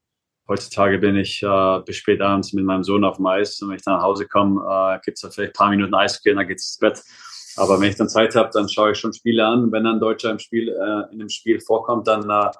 heutzutage 0.47 0.99
bin 0.99 1.17
ich 1.17 1.43
äh, 1.43 1.79
bis 1.85 1.97
spät 1.97 2.21
abends 2.21 2.53
mit 2.53 2.63
meinem 2.63 2.83
Sohn 2.83 3.03
auf 3.03 3.17
dem 3.17 3.25
Eis 3.25 3.61
und 3.61 3.69
wenn 3.69 3.75
ich 3.75 3.83
dann 3.83 3.95
nach 3.97 4.03
Hause 4.03 4.27
komme, 4.27 4.61
äh, 4.61 4.99
gibt 5.03 5.17
es 5.17 5.21
da 5.21 5.29
vielleicht 5.29 5.51
ein 5.51 5.57
paar 5.57 5.69
Minuten 5.71 5.93
Eishockey 5.93 6.31
und 6.31 6.37
dann 6.37 6.47
geht 6.47 6.59
es 6.59 6.67
ins 6.67 6.79
Bett. 6.79 7.03
Aber 7.57 7.79
wenn 7.79 7.89
ich 7.89 7.95
dann 7.95 8.09
Zeit 8.09 8.35
habe, 8.35 8.49
dann 8.53 8.69
schaue 8.69 8.91
ich 8.91 8.97
schon 8.97 9.13
Spiele 9.13 9.45
an. 9.45 9.71
Wenn 9.71 9.85
ein 9.85 9.99
Deutscher 9.99 10.31
im 10.31 10.39
Spiel, 10.39 10.69
äh, 10.69 11.11
in 11.11 11.19
dem 11.19 11.29
Spiel 11.29 11.59
vorkommt, 11.59 12.07
dann 12.07 12.29
äh, 12.29 12.51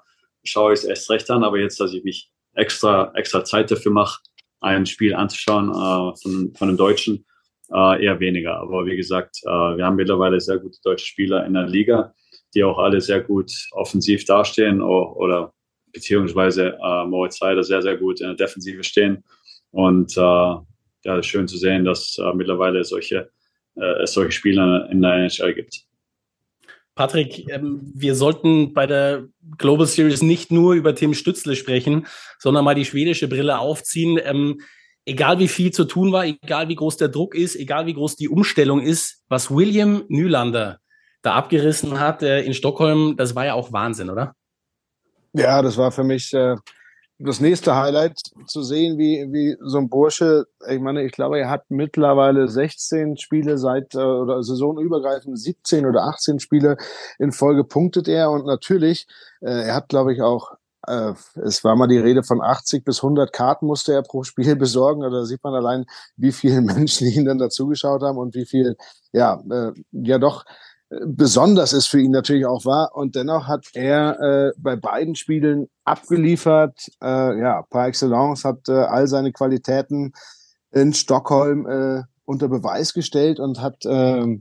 schaue 0.43 0.73
ich 0.73 0.79
es 0.79 0.85
erst 0.85 1.09
recht 1.09 1.31
an. 1.31 1.43
Aber 1.43 1.57
jetzt, 1.57 1.79
dass 1.79 1.93
ich 1.93 2.03
mich 2.03 2.32
extra, 2.55 3.11
extra 3.15 3.43
Zeit 3.43 3.71
dafür 3.71 3.91
mache, 3.91 4.21
ein 4.61 4.85
Spiel 4.85 5.13
anzuschauen 5.13 5.69
äh, 5.69 6.17
von, 6.21 6.53
von 6.55 6.69
einem 6.69 6.77
Deutschen, 6.77 7.25
äh, 7.71 8.05
eher 8.05 8.19
weniger. 8.19 8.57
Aber 8.57 8.85
wie 8.85 8.95
gesagt, 8.95 9.37
äh, 9.43 9.49
wir 9.49 9.85
haben 9.85 9.95
mittlerweile 9.95 10.39
sehr 10.39 10.57
gute 10.57 10.79
deutsche 10.83 11.05
Spieler 11.05 11.45
in 11.45 11.53
der 11.53 11.67
Liga, 11.67 12.13
die 12.53 12.63
auch 12.63 12.77
alle 12.77 13.01
sehr 13.01 13.21
gut 13.21 13.51
offensiv 13.71 14.25
dastehen 14.25 14.81
oder, 14.81 15.15
oder 15.17 15.53
beziehungsweise 15.91 16.77
äh, 16.83 17.05
Moritz 17.05 17.37
Seider 17.37 17.63
sehr, 17.63 17.81
sehr 17.81 17.97
gut 17.97 18.21
in 18.21 18.27
der 18.27 18.35
Defensive 18.35 18.83
stehen. 18.83 19.23
Und 19.71 20.17
äh, 20.17 20.55
ja, 21.05 21.23
schön 21.23 21.47
zu 21.47 21.57
sehen, 21.57 21.85
dass 21.85 22.17
äh, 22.17 22.33
mittlerweile 22.33 22.83
solche, 22.83 23.29
äh, 23.75 24.03
es 24.03 24.13
solche 24.13 24.31
Spieler 24.31 24.89
in 24.89 25.01
der 25.01 25.15
NHL 25.15 25.53
gibt. 25.53 25.85
Patrick, 26.95 27.49
ähm, 27.49 27.91
wir 27.95 28.15
sollten 28.15 28.73
bei 28.73 28.85
der 28.85 29.25
Global 29.57 29.87
Series 29.87 30.21
nicht 30.21 30.51
nur 30.51 30.73
über 30.73 30.93
Tim 30.93 31.13
Stützle 31.13 31.55
sprechen, 31.55 32.05
sondern 32.39 32.63
mal 32.63 32.75
die 32.75 32.85
schwedische 32.85 33.27
Brille 33.27 33.57
aufziehen. 33.57 34.19
Ähm, 34.23 34.61
egal 35.05 35.39
wie 35.39 35.47
viel 35.47 35.71
zu 35.71 35.85
tun 35.85 36.11
war, 36.11 36.25
egal 36.25 36.69
wie 36.69 36.75
groß 36.75 36.97
der 36.97 37.07
Druck 37.07 37.35
ist, 37.35 37.55
egal 37.55 37.87
wie 37.87 37.93
groß 37.93 38.15
die 38.15 38.29
Umstellung 38.29 38.81
ist, 38.81 39.23
was 39.27 39.49
William 39.49 40.03
Nylander 40.07 40.79
da 41.23 41.33
abgerissen 41.33 41.99
hat 41.99 42.21
äh, 42.21 42.41
in 42.41 42.53
Stockholm, 42.53 43.15
das 43.17 43.35
war 43.35 43.45
ja 43.45 43.53
auch 43.53 43.71
Wahnsinn, 43.71 44.09
oder? 44.09 44.35
Ja, 45.33 45.61
das 45.61 45.77
war 45.77 45.91
für 45.91 46.03
mich 46.03 46.31
äh, 46.33 46.55
das 47.19 47.39
nächste 47.39 47.75
Highlight 47.75 48.19
zu 48.47 48.63
sehen, 48.63 48.97
wie, 48.97 49.27
wie 49.31 49.55
so 49.61 49.77
ein 49.77 49.89
Bursche, 49.89 50.45
ich 50.67 50.79
meine, 50.79 51.03
ich 51.03 51.11
glaube, 51.11 51.39
er 51.39 51.49
hat 51.49 51.69
mittlerweile 51.69 52.47
16 52.47 53.17
Spiele 53.17 53.57
seit, 53.57 53.95
äh, 53.95 53.99
oder 53.99 54.43
saisonübergreifend 54.43 55.39
17 55.39 55.85
oder 55.85 56.03
18 56.03 56.39
Spiele 56.39 56.77
in 57.19 57.31
Folge 57.31 57.63
punktet 57.63 58.07
er 58.07 58.31
und 58.31 58.45
natürlich, 58.45 59.07
äh, 59.41 59.67
er 59.67 59.75
hat, 59.75 59.89
glaube 59.89 60.13
ich, 60.13 60.21
auch 60.21 60.53
äh, 60.87 61.13
es 61.41 61.63
war 61.63 61.75
mal 61.75 61.87
die 61.87 61.97
Rede 61.97 62.23
von 62.23 62.41
80 62.41 62.83
bis 62.83 62.97
100 63.03 63.31
Karten 63.31 63.65
musste 63.65 63.93
er 63.93 64.03
pro 64.03 64.23
Spiel 64.23 64.55
besorgen. 64.57 65.01
Da 65.01 65.25
sieht 65.25 65.43
man 65.43 65.53
allein, 65.53 65.85
wie 66.17 66.31
viele 66.31 66.61
Menschen 66.61 67.07
ihn 67.07 67.25
dann 67.25 67.37
dazugeschaut 67.37 68.01
haben 68.01 68.17
und 68.17 68.35
wie 68.35 68.45
viel, 68.45 68.75
ja, 69.11 69.41
äh, 69.49 69.71
ja 69.91 70.17
doch 70.19 70.45
besonders 71.05 71.73
es 71.73 71.87
für 71.87 71.99
ihn 71.99 72.11
natürlich 72.11 72.45
auch 72.45 72.65
war. 72.65 72.91
Und 72.95 73.15
dennoch 73.15 73.47
hat 73.47 73.67
er 73.73 74.19
äh, 74.19 74.51
bei 74.57 74.75
beiden 74.75 75.15
Spielen 75.15 75.67
abgeliefert, 75.83 76.89
äh, 77.01 77.39
ja, 77.39 77.63
par 77.69 77.87
excellence, 77.87 78.45
hat 78.45 78.67
äh, 78.69 78.73
all 78.73 79.07
seine 79.07 79.31
Qualitäten 79.31 80.13
in 80.71 80.93
Stockholm 80.93 81.67
äh, 81.67 82.03
unter 82.25 82.47
Beweis 82.47 82.93
gestellt 82.93 83.39
und 83.39 83.61
hat 83.61 83.85
äh, 83.85 84.39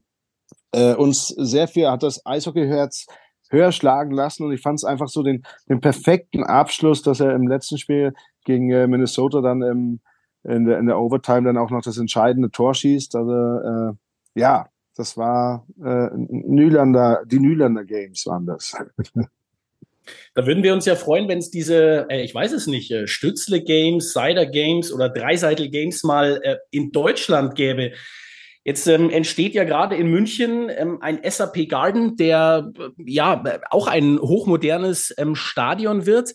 äh, 0.72 0.94
uns 0.94 1.28
sehr 1.28 1.68
viel, 1.68 1.90
hat 1.90 2.02
das 2.02 2.24
Eishockeyherz 2.24 3.06
höher 3.50 3.72
schlagen 3.72 4.12
lassen. 4.12 4.44
Und 4.44 4.52
ich 4.52 4.62
fand 4.62 4.78
es 4.78 4.84
einfach 4.84 5.08
so 5.08 5.22
den, 5.22 5.42
den 5.68 5.80
perfekten 5.80 6.42
Abschluss, 6.42 7.02
dass 7.02 7.20
er 7.20 7.34
im 7.34 7.46
letzten 7.46 7.78
Spiel 7.78 8.14
gegen 8.44 8.70
äh, 8.70 8.86
Minnesota 8.86 9.40
dann 9.40 9.62
im, 9.62 10.00
in, 10.44 10.64
der, 10.64 10.78
in 10.78 10.86
der 10.86 10.98
Overtime 10.98 11.42
dann 11.42 11.58
auch 11.58 11.70
noch 11.70 11.82
das 11.82 11.98
entscheidende 11.98 12.50
Tor 12.50 12.74
schießt. 12.74 13.14
Also 13.14 13.32
äh, 13.32 13.92
ja, 14.34 14.66
das 14.96 15.16
war 15.16 15.66
äh, 15.82 16.08
Nylander, 16.14 17.22
die 17.26 17.38
Nylander 17.38 17.84
Games 17.84 18.26
waren 18.26 18.46
das. 18.46 18.74
Da 20.34 20.46
würden 20.46 20.62
wir 20.62 20.72
uns 20.72 20.84
ja 20.84 20.96
freuen, 20.96 21.28
wenn 21.28 21.38
es 21.38 21.50
diese, 21.50 22.06
äh, 22.10 22.22
ich 22.22 22.34
weiß 22.34 22.52
es 22.52 22.66
nicht, 22.66 22.90
äh, 22.90 23.06
Stützle 23.06 23.62
Games, 23.62 24.12
Cider 24.12 24.46
Games 24.46 24.92
oder 24.92 25.08
Dreiseitel 25.08 25.68
Games 25.68 26.02
mal 26.02 26.40
äh, 26.42 26.56
in 26.70 26.90
Deutschland 26.92 27.54
gäbe. 27.54 27.92
Jetzt 28.64 28.86
ähm, 28.86 29.10
entsteht 29.10 29.54
ja 29.54 29.64
gerade 29.64 29.96
in 29.96 30.08
München 30.08 30.70
ähm, 30.70 30.98
ein 31.00 31.20
SAP 31.28 31.68
Garden, 31.68 32.16
der 32.16 32.72
äh, 32.78 32.90
ja 33.04 33.42
auch 33.70 33.86
ein 33.88 34.18
hochmodernes 34.20 35.14
ähm, 35.18 35.34
Stadion 35.34 36.06
wird. 36.06 36.34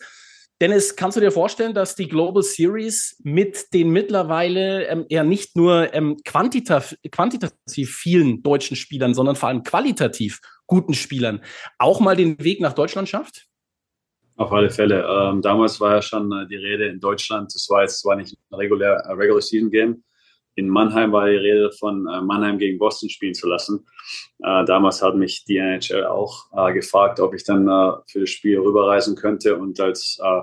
Dennis, 0.60 0.96
kannst 0.96 1.16
du 1.16 1.22
dir 1.22 1.32
vorstellen, 1.32 1.76
dass 1.76 1.96
die 1.96 2.08
Global 2.08 2.42
Series 2.42 3.20
mit 3.24 3.74
den 3.74 3.92
mittlerweile 3.92 4.88
ähm, 4.88 5.06
ja 5.10 5.24
nicht 5.24 5.56
nur 5.56 5.94
ähm, 5.94 6.18
quantitativ, 6.26 6.98
quantitativ 7.12 7.96
vielen 7.96 8.42
deutschen 8.42 8.76
Spielern, 8.76 9.14
sondern 9.14 9.36
vor 9.36 9.50
allem 9.50 9.62
qualitativ 9.62 10.42
guten 10.66 10.96
Spielern 10.96 11.44
auch 11.78 12.00
mal 12.00 12.16
den 12.16 12.44
Weg 12.44 12.60
nach 12.60 12.74
Deutschland 12.74 13.08
schafft? 13.08 13.46
Auf 14.36 14.52
alle 14.52 14.70
Fälle. 14.70 15.04
Ähm, 15.08 15.42
damals 15.42 15.80
war 15.80 15.96
ja 15.96 16.02
schon 16.02 16.32
äh, 16.32 16.48
die 16.48 16.58
Rede 16.58 16.88
in 16.88 17.00
Deutschland. 17.00 17.54
Das 17.54 17.68
war 17.70 17.82
jetzt 17.82 18.02
zwar 18.02 18.16
nicht 18.16 18.38
ein 18.52 18.56
regulär, 18.56 19.04
uh, 19.08 19.14
Regular 19.14 19.42
Season 19.42 19.72
Game, 19.72 20.04
in 20.58 20.70
Mannheim 20.70 21.12
war 21.12 21.28
die 21.28 21.36
Rede 21.36 21.72
von 21.72 22.08
äh, 22.08 22.20
Mannheim 22.20 22.58
gegen 22.58 22.80
Boston 22.80 23.10
spielen 23.10 23.36
zu 23.36 23.48
lassen. 23.48 23.86
Äh, 24.40 24.66
damals 24.66 25.04
hat 25.04 25.16
mich 25.16 25.46
die 25.46 25.58
NHL 25.58 26.06
auch 26.06 26.46
äh, 26.52 26.74
gefragt, 26.74 27.20
ob 27.20 27.36
ich 27.36 27.44
dann 27.44 27.68
äh, 27.68 27.92
für 28.08 28.22
das 28.22 28.32
Spiel 28.32 28.60
rüberreisen 28.60 29.16
könnte 29.16 29.56
und 29.56 29.80
als 29.80 30.20
äh, 30.20 30.42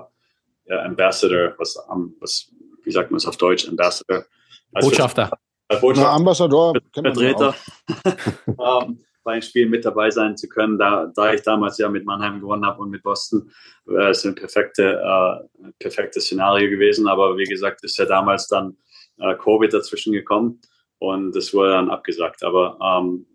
ja, 0.67 0.83
Ambassador, 0.83 1.53
was, 1.57 1.75
um, 1.89 2.15
was, 2.21 2.49
wie 2.83 2.91
sagt 2.91 3.11
man 3.11 3.17
es 3.17 3.25
auf 3.27 3.35
Deutsch, 3.35 3.67
Ambassador? 3.67 4.25
Als 4.73 4.85
Botschafter. 4.85 5.31
Als 5.67 5.81
Botschafter. 5.81 6.09
Na, 6.09 6.15
Ambassador. 6.15 6.73
Vertreter. 6.93 7.53
ähm, 8.47 9.05
bei 9.25 9.33
einem 9.33 9.41
Spiel 9.41 9.67
mit 9.67 9.83
dabei 9.83 10.11
sein 10.11 10.37
zu 10.37 10.47
können, 10.47 10.77
da, 10.77 11.11
da 11.13 11.33
ich 11.33 11.41
damals 11.41 11.77
ja 11.77 11.89
mit 11.89 12.05
Mannheim 12.05 12.39
gewonnen 12.39 12.65
habe 12.65 12.81
und 12.81 12.89
mit 12.89 13.03
Boston, 13.03 13.51
wäre 13.85 14.11
es 14.11 14.23
ein 14.23 14.35
perfekte, 14.35 15.01
äh, 15.01 15.71
perfektes 15.79 16.25
Szenario 16.25 16.69
gewesen. 16.69 17.07
Aber 17.07 17.35
wie 17.35 17.43
gesagt, 17.43 17.83
ist 17.83 17.97
ja 17.97 18.05
damals 18.05 18.47
dann 18.47 18.77
äh, 19.19 19.35
Covid 19.35 19.73
dazwischen 19.73 20.13
gekommen 20.13 20.61
und 20.99 21.35
das 21.35 21.53
wurde 21.53 21.71
dann 21.71 21.89
abgesagt. 21.89 22.43
Aber 22.43 22.77
ähm, 22.81 23.25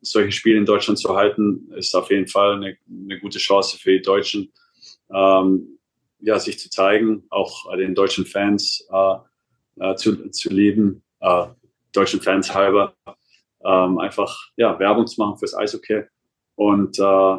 solche 0.00 0.32
Spiele 0.32 0.58
in 0.58 0.66
Deutschland 0.66 0.98
zu 0.98 1.16
halten, 1.16 1.72
ist 1.76 1.94
auf 1.94 2.10
jeden 2.10 2.28
Fall 2.28 2.54
eine, 2.54 2.76
eine 2.88 3.18
gute 3.20 3.38
Chance 3.38 3.78
für 3.78 3.92
die 3.92 4.02
Deutschen, 4.02 4.52
ähm, 5.12 5.78
ja, 6.20 6.38
sich 6.38 6.58
zu 6.58 6.70
zeigen, 6.70 7.24
auch 7.30 7.70
den 7.76 7.94
deutschen 7.94 8.24
Fans 8.24 8.86
äh, 8.90 9.16
äh, 9.80 9.94
zu, 9.96 10.30
zu 10.30 10.48
lieben, 10.50 11.02
äh, 11.20 11.46
deutschen 11.92 12.20
Fans 12.20 12.54
halber, 12.54 12.94
ähm, 13.64 13.98
einfach 13.98 14.36
ja, 14.56 14.78
Werbung 14.78 15.06
zu 15.06 15.20
machen 15.20 15.38
fürs 15.38 15.54
Eishockey 15.54 16.04
und, 16.54 16.98
äh, 16.98 17.36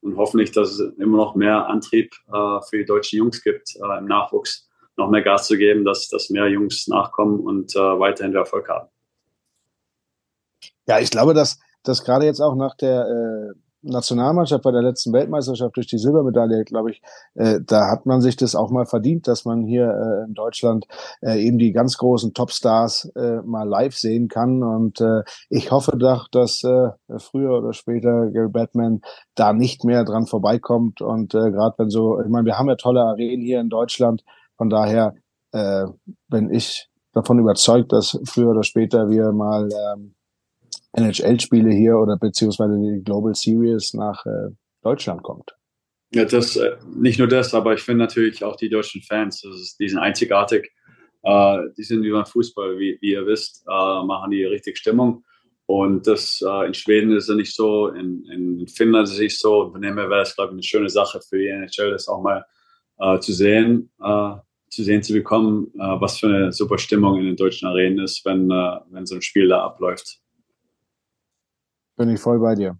und 0.00 0.16
hoffentlich, 0.16 0.52
dass 0.52 0.78
es 0.78 0.96
immer 0.98 1.16
noch 1.16 1.34
mehr 1.34 1.66
Antrieb 1.66 2.14
äh, 2.28 2.60
für 2.68 2.78
die 2.78 2.84
deutschen 2.84 3.18
Jungs 3.18 3.42
gibt 3.42 3.74
äh, 3.76 3.98
im 3.98 4.06
Nachwuchs, 4.06 4.68
noch 4.96 5.10
mehr 5.10 5.22
Gas 5.22 5.46
zu 5.46 5.56
geben, 5.56 5.84
dass, 5.84 6.08
dass 6.08 6.30
mehr 6.30 6.48
Jungs 6.48 6.86
nachkommen 6.88 7.40
und 7.40 7.74
äh, 7.74 7.78
weiterhin 7.78 8.34
Erfolg 8.34 8.68
haben. 8.68 8.88
Ja, 10.86 10.98
ich 11.00 11.10
glaube, 11.10 11.34
dass, 11.34 11.58
dass 11.82 12.04
gerade 12.04 12.26
jetzt 12.26 12.40
auch 12.40 12.54
nach 12.54 12.76
der, 12.76 13.06
äh, 13.06 13.58
Nationalmannschaft 13.84 14.64
bei 14.64 14.72
der 14.72 14.82
letzten 14.82 15.12
Weltmeisterschaft 15.12 15.76
durch 15.76 15.86
die 15.86 15.98
Silbermedaille, 15.98 16.64
glaube 16.64 16.90
ich, 16.90 17.02
äh, 17.34 17.60
da 17.64 17.90
hat 17.90 18.06
man 18.06 18.20
sich 18.20 18.36
das 18.36 18.54
auch 18.54 18.70
mal 18.70 18.86
verdient, 18.86 19.28
dass 19.28 19.44
man 19.44 19.62
hier 19.62 19.86
äh, 19.86 20.24
in 20.26 20.34
Deutschland 20.34 20.86
äh, 21.20 21.40
eben 21.40 21.58
die 21.58 21.72
ganz 21.72 21.98
großen 21.98 22.34
Topstars 22.34 23.12
äh, 23.14 23.42
mal 23.42 23.68
live 23.68 23.96
sehen 23.96 24.28
kann. 24.28 24.62
Und 24.62 25.00
äh, 25.00 25.22
ich 25.50 25.70
hoffe 25.70 25.96
doch, 25.96 26.28
dass 26.28 26.64
äh, 26.64 26.90
früher 27.18 27.58
oder 27.58 27.72
später 27.72 28.30
Gary 28.30 28.48
Batman 28.48 29.02
da 29.34 29.52
nicht 29.52 29.84
mehr 29.84 30.04
dran 30.04 30.26
vorbeikommt. 30.26 31.00
Und 31.00 31.34
äh, 31.34 31.50
gerade 31.50 31.74
wenn 31.78 31.90
so, 31.90 32.20
ich 32.20 32.28
meine, 32.28 32.46
wir 32.46 32.58
haben 32.58 32.68
ja 32.68 32.76
tolle 32.76 33.02
Arenen 33.02 33.42
hier 33.42 33.60
in 33.60 33.68
Deutschland. 33.68 34.24
Von 34.56 34.70
daher 34.70 35.14
äh, 35.52 35.84
bin 36.28 36.52
ich 36.52 36.88
davon 37.12 37.38
überzeugt, 37.38 37.92
dass 37.92 38.18
früher 38.24 38.50
oder 38.50 38.62
später 38.62 39.08
wir 39.08 39.32
mal 39.32 39.68
ähm, 39.94 40.14
NHL-Spiele 40.92 41.70
hier 41.70 41.96
oder 41.96 42.16
beziehungsweise 42.16 42.76
die 42.78 43.02
Global 43.02 43.34
Series 43.34 43.94
nach 43.94 44.24
äh, 44.26 44.50
Deutschland 44.82 45.22
kommt. 45.22 45.54
Ja, 46.12 46.24
das 46.24 46.56
äh, 46.56 46.76
nicht 46.94 47.18
nur 47.18 47.28
das, 47.28 47.54
aber 47.54 47.74
ich 47.74 47.80
finde 47.80 48.04
natürlich 48.04 48.44
auch 48.44 48.56
die 48.56 48.68
deutschen 48.68 49.02
Fans, 49.02 49.40
das 49.40 49.60
ist, 49.60 49.80
die 49.80 49.88
sind 49.88 49.98
einzigartig. 49.98 50.70
Äh, 51.22 51.58
die 51.76 51.82
sind 51.82 52.02
wie 52.02 52.10
beim 52.10 52.26
Fußball, 52.26 52.78
wie, 52.78 52.98
wie 53.00 53.12
ihr 53.12 53.26
wisst, 53.26 53.64
äh, 53.66 54.04
machen 54.04 54.30
die 54.30 54.44
richtig 54.44 54.78
Stimmung. 54.78 55.24
Und 55.66 56.06
das 56.06 56.44
äh, 56.46 56.66
in 56.66 56.74
Schweden 56.74 57.16
ist 57.16 57.28
es 57.28 57.36
nicht 57.36 57.54
so, 57.54 57.88
in, 57.88 58.24
in 58.26 58.68
Finnland 58.68 59.08
ist 59.08 59.14
es 59.14 59.20
nicht 59.20 59.40
so. 59.40 59.70
Von 59.70 59.80
dem 59.80 59.96
her 59.96 60.10
wäre 60.10 60.20
es, 60.20 60.36
glaube 60.36 60.50
ich, 60.50 60.54
eine 60.54 60.62
schöne 60.62 60.90
Sache 60.90 61.20
für 61.26 61.38
die 61.38 61.48
NHL, 61.48 61.90
das 61.90 62.06
auch 62.06 62.22
mal 62.22 62.44
äh, 63.04 63.20
zu 63.20 63.32
sehen, 63.32 63.90
zu 64.00 64.82
sehen 64.82 65.02
zu 65.04 65.12
bekommen, 65.12 65.70
was 65.74 66.18
für 66.18 66.26
eine 66.26 66.52
super 66.52 66.78
Stimmung 66.78 67.20
in 67.20 67.26
den 67.26 67.36
deutschen 67.36 67.68
Arenen 67.68 68.00
ist, 68.00 68.24
wenn, 68.24 68.48
wenn 68.48 69.06
so 69.06 69.14
ein 69.14 69.22
Spiel 69.22 69.46
da 69.46 69.62
abläuft. 69.62 70.18
Bin 71.96 72.10
ich 72.10 72.20
voll 72.20 72.40
bei 72.40 72.56
dir. 72.56 72.76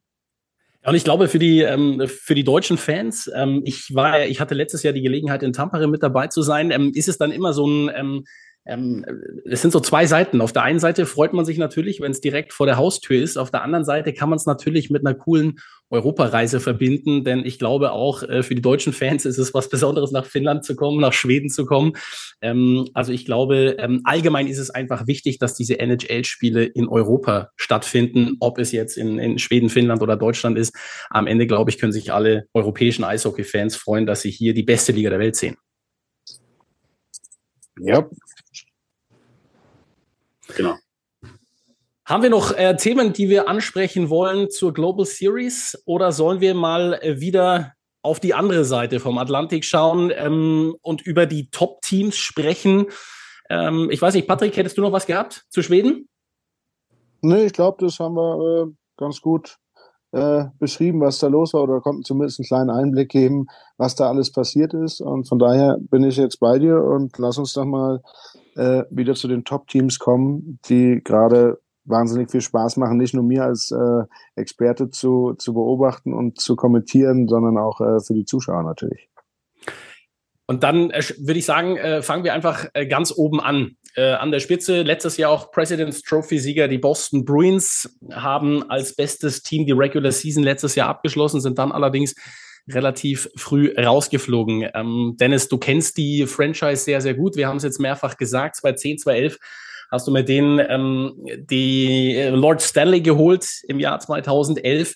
Ja, 0.83 0.91
und 0.91 0.97
ich 0.97 1.05
glaube, 1.05 1.29
für 1.29 1.39
die, 1.39 1.61
ähm, 1.61 2.03
für 2.07 2.35
die 2.35 2.45
deutschen 2.45 2.77
Fans, 2.77 3.31
ähm, 3.35 3.63
ich 3.65 3.95
war, 3.95 4.27
ich 4.27 4.41
hatte 4.41 4.55
letztes 4.55 4.83
Jahr 4.83 4.93
die 4.93 5.03
Gelegenheit, 5.03 5.43
in 5.43 5.53
Tampere 5.53 5.87
mit 5.87 6.03
dabei 6.03 6.27
zu 6.27 6.43
sein, 6.43 6.71
ähm, 6.71 6.93
ist 6.95 7.09
es 7.09 7.17
dann 7.17 7.33
immer 7.33 7.53
so 7.55 7.67
ein, 7.67 8.25
ähm, 8.67 9.05
es 9.45 9.63
sind 9.63 9.73
so 9.73 9.81
zwei 9.81 10.07
Seiten. 10.07 10.41
Auf 10.41 10.53
der 10.53 10.63
einen 10.63 10.79
Seite 10.79 11.05
freut 11.07 11.33
man 11.33 11.45
sich 11.45 11.59
natürlich, 11.59 12.01
wenn 12.01 12.13
es 12.13 12.21
direkt 12.21 12.53
vor 12.53 12.67
der 12.67 12.77
Haustür 12.77 13.23
ist. 13.23 13.37
Auf 13.37 13.51
der 13.51 13.63
anderen 13.63 13.85
Seite 13.85 14.13
kann 14.15 14.31
man 14.31 14.37
es 14.37 14.47
natürlich 14.47 14.91
mit 14.91 15.07
einer 15.07 15.15
coolen 15.15 15.59
Europareise 15.91 16.61
verbinden, 16.61 17.25
denn 17.25 17.45
ich 17.45 17.59
glaube 17.59 17.93
auch 17.93 18.23
äh, 18.23 18.43
für 18.43 18.55
die 18.55 18.63
deutschen 18.63 18.93
Fans 18.95 19.27
ist 19.27 19.39
es 19.39 19.53
was 19.53 19.69
Besonderes, 19.69 20.13
nach 20.13 20.25
Finnland 20.25 20.65
zu 20.65 20.77
kommen, 20.77 20.99
nach 20.99 21.13
Schweden 21.13 21.51
zu 21.51 21.67
kommen. 21.67 21.93
Ähm, 22.41 22.89
also 22.95 23.13
ich 23.13 23.27
glaube, 23.27 23.77
ähm, 23.79 24.01
allgemein 24.05 24.47
ist 24.47 24.59
es 24.59 24.71
einfach 24.71 25.07
wichtig, 25.07 25.39
dass 25.39 25.55
diese 25.55 25.79
NHL-Spiele 25.79 26.65
in 26.65 26.89
Europa 26.89 27.51
stattfinden, 27.57 28.37
ob 28.41 28.59
es 28.59 28.73
jetzt 28.73 28.97
in, 28.97 29.19
in 29.19 29.39
Schweden, 29.39 29.69
Finnland 29.69 30.03
oder 30.03 30.17
Deutschland 30.17 30.59
ist. 30.59 30.75
Am 31.11 31.27
Ende, 31.27 31.47
glaube 31.47 31.71
ich, 31.71 31.79
können 31.79 31.93
sich 31.93 32.13
alle 32.13 32.47
europäischen 32.55 33.05
Eishockey-Fans 33.05 33.77
freuen, 33.77 34.07
dass 34.07 34.23
sie 34.23 34.31
hier 34.31 34.55
die 34.55 34.63
beste 34.63 34.93
Liga 34.93 35.11
der 35.11 35.19
Welt 35.19 35.37
sehen. 35.37 35.57
Ja, 37.81 38.09
Genau. 40.57 40.77
Haben 42.07 42.23
wir 42.23 42.31
noch 42.31 42.53
äh, 42.53 42.77
Themen, 42.77 43.15
die 43.15 43.31
wir 43.31 43.49
ansprechen 43.49 44.11
wollen 44.11 44.51
zur 44.51 44.75
Global 44.75 45.07
Series 45.07 45.83
oder 45.87 46.13
sollen 46.13 46.41
wir 46.41 46.55
mal 46.55 46.99
äh, 47.01 47.19
wieder 47.19 47.73
auf 48.03 48.21
die 48.21 48.35
andere 48.35 48.67
Seite 48.67 49.01
vom 49.01 49.17
Atlantik 49.17 49.65
schauen 49.65 50.13
ähm, 50.15 50.77
und 50.83 51.01
über 51.01 51.25
die 51.25 51.49
Top-Teams 51.51 52.17
sprechen? 52.17 52.87
Ähm, 53.49 53.89
ich 53.91 54.03
weiß 54.03 54.15
nicht, 54.15 54.29
Patrick, 54.29 54.55
hättest 54.57 54.77
du 54.77 54.83
noch 54.83 54.93
was 54.93 55.07
gehabt 55.07 55.47
zu 55.49 55.63
Schweden? 55.63 56.09
Nee, 57.23 57.47
ich 57.47 57.55
glaube, 57.55 57.79
das 57.83 57.99
haben 57.99 58.17
wir 58.17 58.67
äh, 58.67 58.73
ganz 58.99 59.23
gut 59.23 59.57
äh, 60.13 60.45
beschrieben, 60.59 61.01
was 61.01 61.19
da 61.19 61.29
los 61.29 61.55
war 61.55 61.63
oder 61.63 61.81
konnten 61.81 62.05
zumindest 62.05 62.39
einen 62.39 62.47
kleinen 62.47 62.71
Einblick 62.71 63.09
geben, 63.09 63.47
was 63.79 63.95
da 63.95 64.11
alles 64.11 64.31
passiert 64.31 64.75
ist. 64.75 65.01
Und 65.01 65.27
von 65.27 65.39
daher 65.39 65.79
bin 65.81 66.05
ich 66.05 66.19
jetzt 66.19 66.39
bei 66.39 66.59
dir 66.59 66.83
und 66.83 67.17
lass 67.17 67.39
uns 67.39 67.55
doch 67.55 67.65
mal 67.65 68.03
äh, 68.57 68.85
wieder 68.91 69.15
zu 69.15 69.29
den 69.29 69.45
Top-Teams 69.45 69.99
kommen, 69.99 70.59
die 70.69 71.01
gerade 71.03 71.59
wahnsinnig 71.85 72.31
viel 72.31 72.41
Spaß 72.41 72.77
machen, 72.79 72.97
nicht 72.97 73.15
nur 73.15 73.25
mir 73.25 73.45
als 73.45 73.71
äh, 73.71 74.05
Experte 74.37 74.91
zu, 74.91 75.35
zu 75.35 75.55
beobachten 75.55 76.15
und 76.15 76.41
zu 76.41 76.57
kommentieren, 76.57 77.29
sondern 77.29 77.59
auch 77.59 77.81
äh, 77.81 78.01
für 78.01 78.15
die 78.15 78.25
Zuschauer 78.25 78.63
natürlich. 78.63 79.09
Und 80.47 80.63
dann 80.63 80.91
äh, 80.91 81.03
würde 81.19 81.39
ich 81.39 81.47
sagen, 81.47 81.77
äh, 81.77 82.03
fangen 82.03 82.25
wir 82.25 82.35
einfach 82.35 82.67
äh, 82.75 82.87
ganz 82.87 83.13
oben 83.17 83.41
an. 83.41 83.77
Äh, 83.97 84.13
an 84.13 84.33
der 84.33 84.41
Spitze 84.41 84.83
letztes 84.83 85.17
Jahr 85.17 85.31
auch 85.31 85.53
President's 85.53 86.03
Trophy-Sieger, 86.03 86.69
die 86.69 86.79
Boston 86.79 87.25
Bruins, 87.25 87.99
haben 88.13 88.69
als 88.69 88.95
bestes 88.95 89.43
Team 89.43 89.67
die 89.67 89.73
Regular 89.73 90.11
Season 90.11 90.43
letztes 90.43 90.75
Jahr 90.75 90.89
abgeschlossen, 90.89 91.41
sind 91.41 91.59
dann 91.59 91.73
allerdings 91.73 92.15
relativ 92.69 93.29
früh 93.37 93.75
rausgeflogen. 93.77 94.69
Ähm, 94.75 95.17
Dennis, 95.21 95.49
du 95.49 95.59
kennst 95.59 95.97
die 95.97 96.27
Franchise 96.27 96.85
sehr, 96.85 97.01
sehr 97.01 97.15
gut. 97.15 97.37
Wir 97.37 97.49
haben 97.49 97.59
es 97.59 97.63
jetzt 97.63 97.81
mehrfach 97.81 98.17
gesagt, 98.17 98.57
2010, 98.57 98.99
2011 98.99 99.39
hast 99.91 100.07
du 100.07 100.13
mit 100.13 100.29
denen 100.29 100.59
ähm, 100.59 101.13
die 101.37 102.17
äh, 102.17 102.31
Lord 102.31 102.63
Stanley 102.63 103.01
geholt 103.01 103.47
im 103.69 103.79
Jahr 103.79 104.01
2011. 104.01 104.95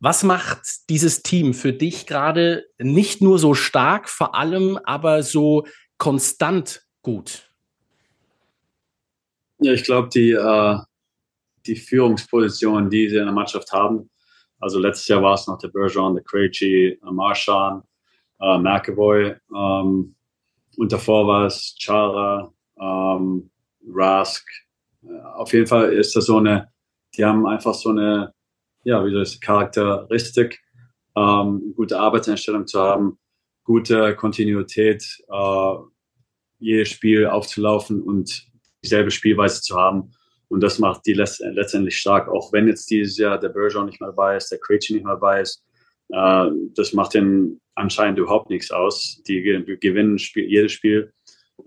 Was 0.00 0.22
macht 0.22 0.60
dieses 0.88 1.22
Team 1.22 1.54
für 1.54 1.72
dich 1.72 2.06
gerade 2.06 2.64
nicht 2.78 3.20
nur 3.20 3.38
so 3.38 3.54
stark, 3.54 4.08
vor 4.08 4.34
allem 4.36 4.78
aber 4.84 5.22
so 5.24 5.66
konstant 5.98 6.82
gut? 7.02 7.50
Ja, 9.60 9.72
ich 9.72 9.82
glaube, 9.82 10.08
die, 10.08 10.30
äh, 10.30 10.78
die 11.66 11.74
Führungsposition, 11.74 12.90
die 12.90 13.08
sie 13.08 13.16
in 13.16 13.24
der 13.24 13.34
Mannschaft 13.34 13.72
haben, 13.72 14.08
also 14.60 14.78
letztes 14.78 15.08
Jahr 15.08 15.22
war 15.22 15.34
es 15.34 15.46
noch 15.46 15.58
der 15.58 15.68
Bergeron, 15.68 16.14
der 16.14 16.24
Krejci, 16.24 16.98
äh, 17.00 17.10
Marshawn, 17.10 17.82
äh, 18.40 18.58
McAvoy. 18.58 19.36
Ähm, 19.54 20.14
und 20.76 20.92
davor 20.92 21.26
war 21.26 21.46
es 21.46 21.76
Chara, 21.78 22.52
ähm, 22.80 23.50
Rask. 23.86 24.46
Äh, 25.02 25.20
auf 25.36 25.52
jeden 25.52 25.66
Fall 25.66 25.92
ist 25.92 26.14
das 26.16 26.26
so 26.26 26.38
eine, 26.38 26.68
die 27.16 27.24
haben 27.24 27.46
einfach 27.46 27.74
so 27.74 27.90
eine, 27.90 28.34
ja, 28.84 29.04
wie 29.04 29.10
soll 29.10 29.22
ich 29.22 29.40
Charakteristik, 29.40 30.60
ähm, 31.16 31.72
gute 31.76 31.98
Arbeitseinstellung 31.98 32.66
zu 32.66 32.80
haben, 32.80 33.18
gute 33.64 34.14
Kontinuität, 34.16 35.04
äh, 35.28 35.74
jedes 36.58 36.88
Spiel 36.88 37.26
aufzulaufen 37.26 38.02
und 38.02 38.48
dieselbe 38.82 39.10
Spielweise 39.10 39.60
zu 39.62 39.76
haben. 39.76 40.12
Und 40.48 40.62
das 40.62 40.78
macht 40.78 41.06
die 41.06 41.12
letztendlich 41.12 41.98
stark, 41.98 42.28
auch 42.28 42.52
wenn 42.52 42.68
jetzt 42.68 42.90
dieses 42.90 43.18
Jahr 43.18 43.38
der 43.38 43.50
Bergeron 43.50 43.86
nicht 43.86 44.00
mehr 44.00 44.10
dabei 44.10 44.36
ist, 44.36 44.50
der 44.50 44.58
Krejci 44.58 44.94
nicht 44.94 45.04
mehr 45.04 45.14
dabei 45.14 45.42
ist. 45.42 45.62
Äh, 46.08 46.46
das 46.74 46.92
macht 46.92 47.14
den 47.14 47.60
anscheinend 47.74 48.18
überhaupt 48.18 48.50
nichts 48.50 48.70
aus. 48.70 49.22
Die 49.26 49.42
gewinnen 49.42 50.18
Spiel, 50.18 50.48
jedes 50.48 50.72
Spiel 50.72 51.12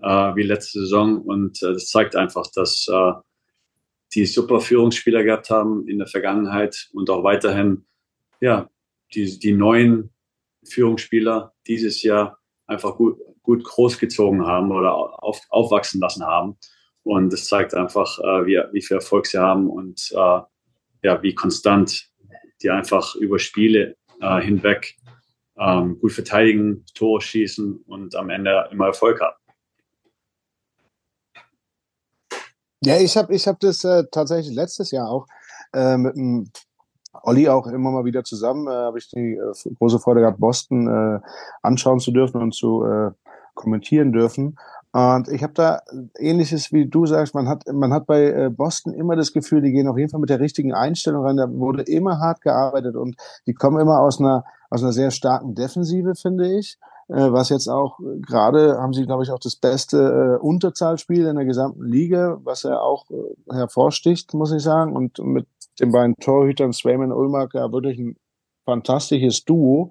äh, 0.00 0.34
wie 0.34 0.42
letzte 0.42 0.80
Saison 0.80 1.22
und 1.22 1.62
äh, 1.62 1.72
das 1.74 1.86
zeigt 1.86 2.16
einfach, 2.16 2.46
dass 2.54 2.86
äh, 2.90 3.12
die 4.14 4.26
super 4.26 4.60
Führungsspieler 4.60 5.24
gehabt 5.24 5.50
haben 5.50 5.88
in 5.88 5.98
der 5.98 6.06
Vergangenheit 6.06 6.88
und 6.92 7.08
auch 7.10 7.24
weiterhin 7.24 7.86
ja, 8.40 8.68
die, 9.14 9.38
die 9.38 9.52
neuen 9.52 10.10
Führungsspieler 10.64 11.54
dieses 11.66 12.02
Jahr 12.02 12.38
einfach 12.66 12.96
gut, 12.96 13.18
gut 13.42 13.64
großgezogen 13.64 14.46
haben 14.46 14.70
oder 14.72 15.22
auf, 15.22 15.40
aufwachsen 15.48 16.00
lassen 16.00 16.24
haben. 16.24 16.56
Und 17.04 17.32
das 17.32 17.46
zeigt 17.46 17.74
einfach, 17.74 18.18
äh, 18.18 18.46
wie, 18.46 18.62
wie 18.72 18.82
viel 18.82 18.96
Erfolg 18.96 19.26
sie 19.26 19.38
haben 19.38 19.68
und 19.68 20.12
äh, 20.12 20.40
ja, 21.02 21.22
wie 21.22 21.34
konstant 21.34 22.08
die 22.62 22.70
einfach 22.70 23.16
über 23.16 23.38
Spiele 23.38 23.96
äh, 24.20 24.40
hinweg 24.40 24.96
ähm, 25.58 25.98
gut 26.00 26.12
verteidigen, 26.12 26.84
Tore 26.94 27.20
schießen 27.20 27.84
und 27.86 28.14
am 28.14 28.30
Ende 28.30 28.68
immer 28.70 28.86
Erfolg 28.86 29.20
haben. 29.20 29.36
Ja, 32.84 32.98
ich 32.98 33.16
habe 33.16 33.34
ich 33.34 33.46
hab 33.46 33.60
das 33.60 33.84
äh, 33.84 34.04
tatsächlich 34.10 34.54
letztes 34.54 34.90
Jahr 34.90 35.08
auch 35.08 35.26
äh, 35.72 35.96
mit 35.96 36.16
dem 36.16 36.50
Olli 37.22 37.48
auch 37.48 37.66
immer 37.66 37.90
mal 37.92 38.04
wieder 38.04 38.24
zusammen, 38.24 38.66
äh, 38.66 38.70
habe 38.70 38.98
ich 38.98 39.08
die 39.10 39.34
äh, 39.34 39.74
große 39.78 40.00
Freude 40.00 40.20
gehabt, 40.20 40.40
Boston 40.40 40.88
äh, 40.88 41.20
anschauen 41.62 42.00
zu 42.00 42.10
dürfen 42.10 42.40
und 42.40 42.54
zu 42.54 42.84
äh, 42.84 43.10
kommentieren 43.54 44.12
dürfen. 44.12 44.56
Und 44.92 45.28
ich 45.28 45.42
habe 45.42 45.54
da 45.54 45.80
ähnliches 46.18 46.70
wie 46.70 46.86
du 46.86 47.06
sagst, 47.06 47.34
man 47.34 47.48
hat, 47.48 47.64
man 47.72 47.92
hat 47.94 48.06
bei 48.06 48.24
äh, 48.26 48.50
Boston 48.50 48.92
immer 48.92 49.16
das 49.16 49.32
Gefühl, 49.32 49.62
die 49.62 49.72
gehen 49.72 49.88
auf 49.88 49.96
jeden 49.96 50.10
Fall 50.10 50.20
mit 50.20 50.28
der 50.28 50.40
richtigen 50.40 50.74
Einstellung 50.74 51.24
rein. 51.24 51.38
Da 51.38 51.50
wurde 51.50 51.82
immer 51.82 52.18
hart 52.18 52.42
gearbeitet 52.42 52.96
und 52.96 53.16
die 53.46 53.54
kommen 53.54 53.80
immer 53.80 54.00
aus 54.00 54.20
einer, 54.20 54.44
aus 54.68 54.82
einer 54.82 54.92
sehr 54.92 55.10
starken 55.10 55.54
Defensive, 55.54 56.14
finde 56.14 56.58
ich. 56.58 56.78
Äh, 57.08 57.32
was 57.32 57.48
jetzt 57.48 57.68
auch 57.68 57.98
gerade 58.20 58.78
haben 58.78 58.92
sie, 58.92 59.06
glaube 59.06 59.22
ich, 59.22 59.30
auch 59.30 59.38
das 59.38 59.56
beste 59.56 60.38
äh, 60.40 60.44
Unterzahlspiel 60.44 61.26
in 61.26 61.36
der 61.36 61.46
gesamten 61.46 61.84
Liga, 61.84 62.38
was 62.44 62.64
er 62.64 62.82
auch 62.82 63.10
äh, 63.10 63.54
hervorsticht, 63.54 64.34
muss 64.34 64.52
ich 64.52 64.62
sagen. 64.62 64.94
Und 64.94 65.18
mit 65.18 65.46
den 65.80 65.90
beiden 65.90 66.16
Torhütern 66.16 66.72
Swayman 66.72 67.12
und 67.12 67.18
Ulmark 67.18 67.54
ja 67.54 67.72
wirklich 67.72 67.98
ein 67.98 68.16
fantastisches 68.64 69.44
Duo. 69.44 69.90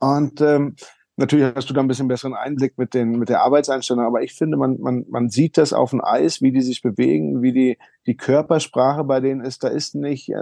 Und 0.00 0.40
ähm, 0.40 0.76
Natürlich 1.16 1.54
hast 1.54 1.70
du 1.70 1.74
da 1.74 1.80
ein 1.80 1.86
bisschen 1.86 2.08
besseren 2.08 2.34
Einblick 2.34 2.76
mit, 2.76 2.92
den, 2.92 3.18
mit 3.18 3.28
der 3.28 3.42
Arbeitseinstellung, 3.42 4.04
aber 4.04 4.22
ich 4.22 4.34
finde, 4.34 4.56
man, 4.56 4.80
man, 4.80 5.04
man 5.08 5.28
sieht 5.30 5.56
das 5.56 5.72
auf 5.72 5.90
dem 5.90 6.04
Eis, 6.04 6.42
wie 6.42 6.50
die 6.50 6.60
sich 6.60 6.82
bewegen, 6.82 7.40
wie 7.40 7.52
die, 7.52 7.78
die 8.06 8.16
Körpersprache 8.16 9.04
bei 9.04 9.20
denen 9.20 9.40
ist. 9.40 9.62
Da 9.62 9.68
ist 9.68 9.94
nicht, 9.94 10.28
äh, 10.30 10.34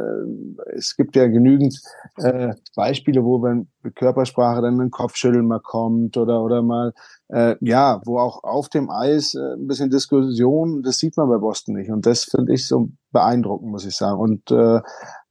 es 0.74 0.96
gibt 0.96 1.14
ja 1.14 1.26
genügend 1.26 1.78
äh, 2.16 2.54
Beispiele, 2.74 3.22
wo 3.22 3.42
wenn 3.42 3.68
Körpersprache 3.94 4.62
dann 4.62 4.80
ein 4.80 4.90
Kopfschütteln 4.90 5.46
mal 5.46 5.60
kommt 5.60 6.16
oder, 6.16 6.42
oder 6.42 6.62
mal, 6.62 6.94
äh, 7.28 7.56
ja, 7.60 8.00
wo 8.06 8.18
auch 8.18 8.42
auf 8.42 8.70
dem 8.70 8.88
Eis 8.88 9.34
äh, 9.34 9.54
ein 9.54 9.66
bisschen 9.66 9.90
Diskussion, 9.90 10.82
das 10.82 10.98
sieht 10.98 11.18
man 11.18 11.28
bei 11.28 11.36
Boston 11.36 11.74
nicht. 11.74 11.90
Und 11.90 12.06
das 12.06 12.24
finde 12.24 12.54
ich 12.54 12.66
so 12.66 12.88
beeindruckend, 13.10 13.70
muss 13.70 13.84
ich 13.84 13.94
sagen. 13.94 14.18
Und 14.18 14.50
äh, 14.50 14.80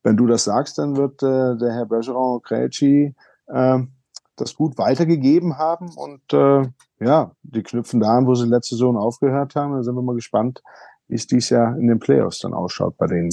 wenn 0.03 0.17
du 0.17 0.27
das 0.27 0.43
sagst, 0.43 0.77
dann 0.77 0.97
wird 0.97 1.23
äh, 1.23 1.57
der 1.57 1.73
Herr 1.73 1.85
Bergeron 1.87 2.43
Krejci 2.43 3.15
äh, 3.47 3.79
das 4.41 4.55
gut 4.55 4.77
weitergegeben 4.77 5.57
haben 5.57 5.89
und 5.95 6.33
äh, 6.33 6.67
ja, 6.99 7.31
die 7.43 7.63
knüpfen 7.63 7.99
da 7.99 8.17
an, 8.17 8.27
wo 8.27 8.35
sie 8.35 8.47
letzte 8.47 8.75
Saison 8.75 8.97
aufgehört 8.97 9.55
haben. 9.55 9.73
Da 9.73 9.83
sind 9.83 9.95
wir 9.95 10.01
mal 10.01 10.15
gespannt, 10.15 10.61
wie 11.07 11.15
es 11.15 11.27
dies 11.27 11.49
Jahr 11.49 11.77
in 11.77 11.87
den 11.87 11.99
Playoffs 11.99 12.39
dann 12.39 12.53
ausschaut 12.53 12.97
bei 12.97 13.07
denen. 13.07 13.29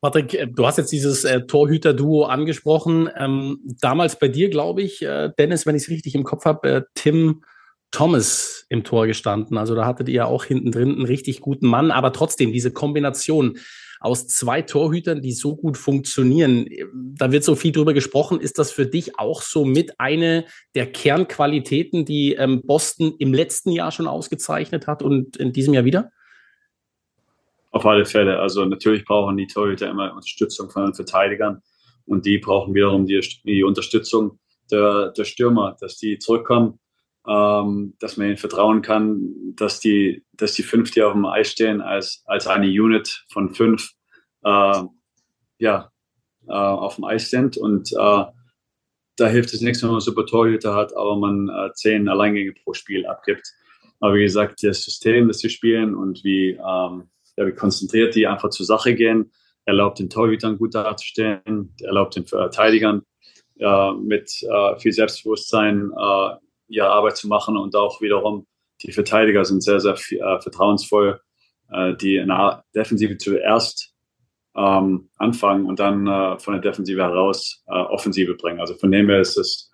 Patrick, 0.00 0.34
äh, 0.34 0.46
du 0.46 0.66
hast 0.66 0.78
jetzt 0.78 0.92
dieses 0.92 1.24
äh, 1.24 1.42
Torhüter-Duo 1.46 2.24
angesprochen. 2.24 3.10
Ähm, 3.16 3.60
damals 3.80 4.18
bei 4.18 4.28
dir, 4.28 4.48
glaube 4.48 4.82
ich, 4.82 5.02
äh, 5.02 5.30
Dennis, 5.38 5.66
wenn 5.66 5.74
ich 5.74 5.82
es 5.82 5.88
richtig 5.88 6.14
im 6.14 6.24
Kopf 6.24 6.44
habe, 6.44 6.68
äh, 6.68 6.82
Tim 6.94 7.42
Thomas 7.90 8.66
im 8.68 8.84
Tor 8.84 9.06
gestanden. 9.06 9.56
Also 9.56 9.74
da 9.74 9.86
hattet 9.86 10.08
ihr 10.08 10.26
auch 10.26 10.44
hinten 10.44 10.72
drin 10.72 10.90
einen 10.90 11.06
richtig 11.06 11.40
guten 11.40 11.66
Mann, 11.66 11.90
aber 11.90 12.12
trotzdem 12.12 12.52
diese 12.52 12.70
Kombination 12.70 13.58
aus 14.00 14.26
zwei 14.28 14.62
Torhütern, 14.62 15.22
die 15.22 15.32
so 15.32 15.56
gut 15.56 15.76
funktionieren. 15.76 16.66
Da 16.92 17.32
wird 17.32 17.44
so 17.44 17.54
viel 17.54 17.72
drüber 17.72 17.94
gesprochen. 17.94 18.40
Ist 18.40 18.58
das 18.58 18.70
für 18.70 18.86
dich 18.86 19.18
auch 19.18 19.42
so 19.42 19.64
mit 19.64 19.98
eine 19.98 20.46
der 20.74 20.90
Kernqualitäten, 20.90 22.04
die 22.04 22.34
ähm, 22.34 22.62
Boston 22.64 23.14
im 23.18 23.34
letzten 23.34 23.70
Jahr 23.70 23.90
schon 23.90 24.06
ausgezeichnet 24.06 24.86
hat 24.86 25.02
und 25.02 25.36
in 25.36 25.52
diesem 25.52 25.74
Jahr 25.74 25.84
wieder? 25.84 26.10
Auf 27.70 27.84
alle 27.84 28.04
Fälle. 28.04 28.38
Also 28.38 28.64
natürlich 28.64 29.04
brauchen 29.04 29.36
die 29.36 29.46
Torhüter 29.46 29.90
immer 29.90 30.12
Unterstützung 30.14 30.70
von 30.70 30.86
den 30.86 30.94
Verteidigern 30.94 31.62
und 32.06 32.24
die 32.24 32.38
brauchen 32.38 32.74
wiederum 32.74 33.06
die, 33.06 33.20
die 33.44 33.62
Unterstützung 33.62 34.38
der, 34.70 35.12
der 35.16 35.24
Stürmer, 35.24 35.76
dass 35.80 35.96
die 35.98 36.18
zurückkommen 36.18 36.78
ähm, 37.28 37.94
dass 38.00 38.16
man 38.16 38.28
ihnen 38.28 38.36
vertrauen 38.38 38.80
kann, 38.80 39.34
dass 39.54 39.80
die, 39.80 40.24
dass 40.32 40.54
die 40.54 40.62
fünf, 40.62 40.90
die 40.92 41.02
auf 41.02 41.12
dem 41.12 41.26
Eis 41.26 41.52
stehen, 41.52 41.80
als, 41.80 42.22
als 42.26 42.46
eine 42.46 42.66
Unit 42.66 43.24
von 43.30 43.54
fünf, 43.54 43.90
äh, 44.44 44.82
ja, 45.58 45.92
äh, 46.46 46.52
auf 46.52 46.96
dem 46.96 47.04
Eis 47.04 47.28
sind. 47.28 47.58
Und 47.58 47.92
äh, 47.92 48.24
da 49.16 49.26
hilft 49.26 49.52
es 49.52 49.60
nichts, 49.60 49.82
wenn 49.82 49.90
man 49.90 50.00
super 50.00 50.24
Torhüter 50.24 50.74
hat, 50.74 50.96
aber 50.96 51.16
man 51.16 51.48
äh, 51.48 51.72
zehn 51.74 52.08
Alleingänge 52.08 52.54
pro 52.64 52.72
Spiel 52.72 53.04
abgibt. 53.04 53.46
Aber 54.00 54.14
wie 54.14 54.22
gesagt, 54.22 54.62
das 54.62 54.82
System, 54.82 55.28
das 55.28 55.40
sie 55.40 55.50
spielen 55.50 55.94
und 55.94 56.24
wie, 56.24 56.50
ähm, 56.50 57.10
ja, 57.36 57.46
wie 57.46 57.52
konzentriert 57.52 58.14
die 58.14 58.26
einfach 58.26 58.50
zur 58.50 58.64
Sache 58.64 58.94
gehen, 58.94 59.32
erlaubt 59.66 59.98
den 59.98 60.08
Torhütern 60.08 60.56
gut 60.56 60.74
dazustehen, 60.74 61.74
erlaubt 61.82 62.16
den 62.16 62.24
Verteidigern 62.24 63.02
äh, 63.58 63.92
mit 63.92 64.32
äh, 64.44 64.78
viel 64.78 64.92
Selbstbewusstsein 64.92 65.90
äh, 65.90 66.47
ihre 66.68 66.88
Arbeit 66.88 67.16
zu 67.16 67.28
machen 67.28 67.56
und 67.56 67.74
auch 67.74 68.00
wiederum 68.00 68.46
die 68.82 68.92
Verteidiger 68.92 69.44
sind 69.44 69.62
sehr, 69.62 69.80
sehr 69.80 69.94
äh, 69.94 70.40
vertrauensvoll, 70.40 71.20
äh, 71.72 71.94
die 71.96 72.16
in 72.16 72.28
der 72.28 72.64
Defensive 72.74 73.16
zuerst 73.18 73.92
ähm, 74.56 75.10
anfangen 75.16 75.66
und 75.66 75.78
dann 75.78 76.06
äh, 76.06 76.38
von 76.38 76.54
der 76.54 76.62
Defensive 76.62 77.02
heraus 77.02 77.62
äh, 77.66 77.72
Offensive 77.72 78.34
bringen. 78.34 78.60
Also 78.60 78.74
von 78.74 78.90
dem 78.90 79.08
her 79.08 79.20
ist 79.20 79.36
es 79.36 79.70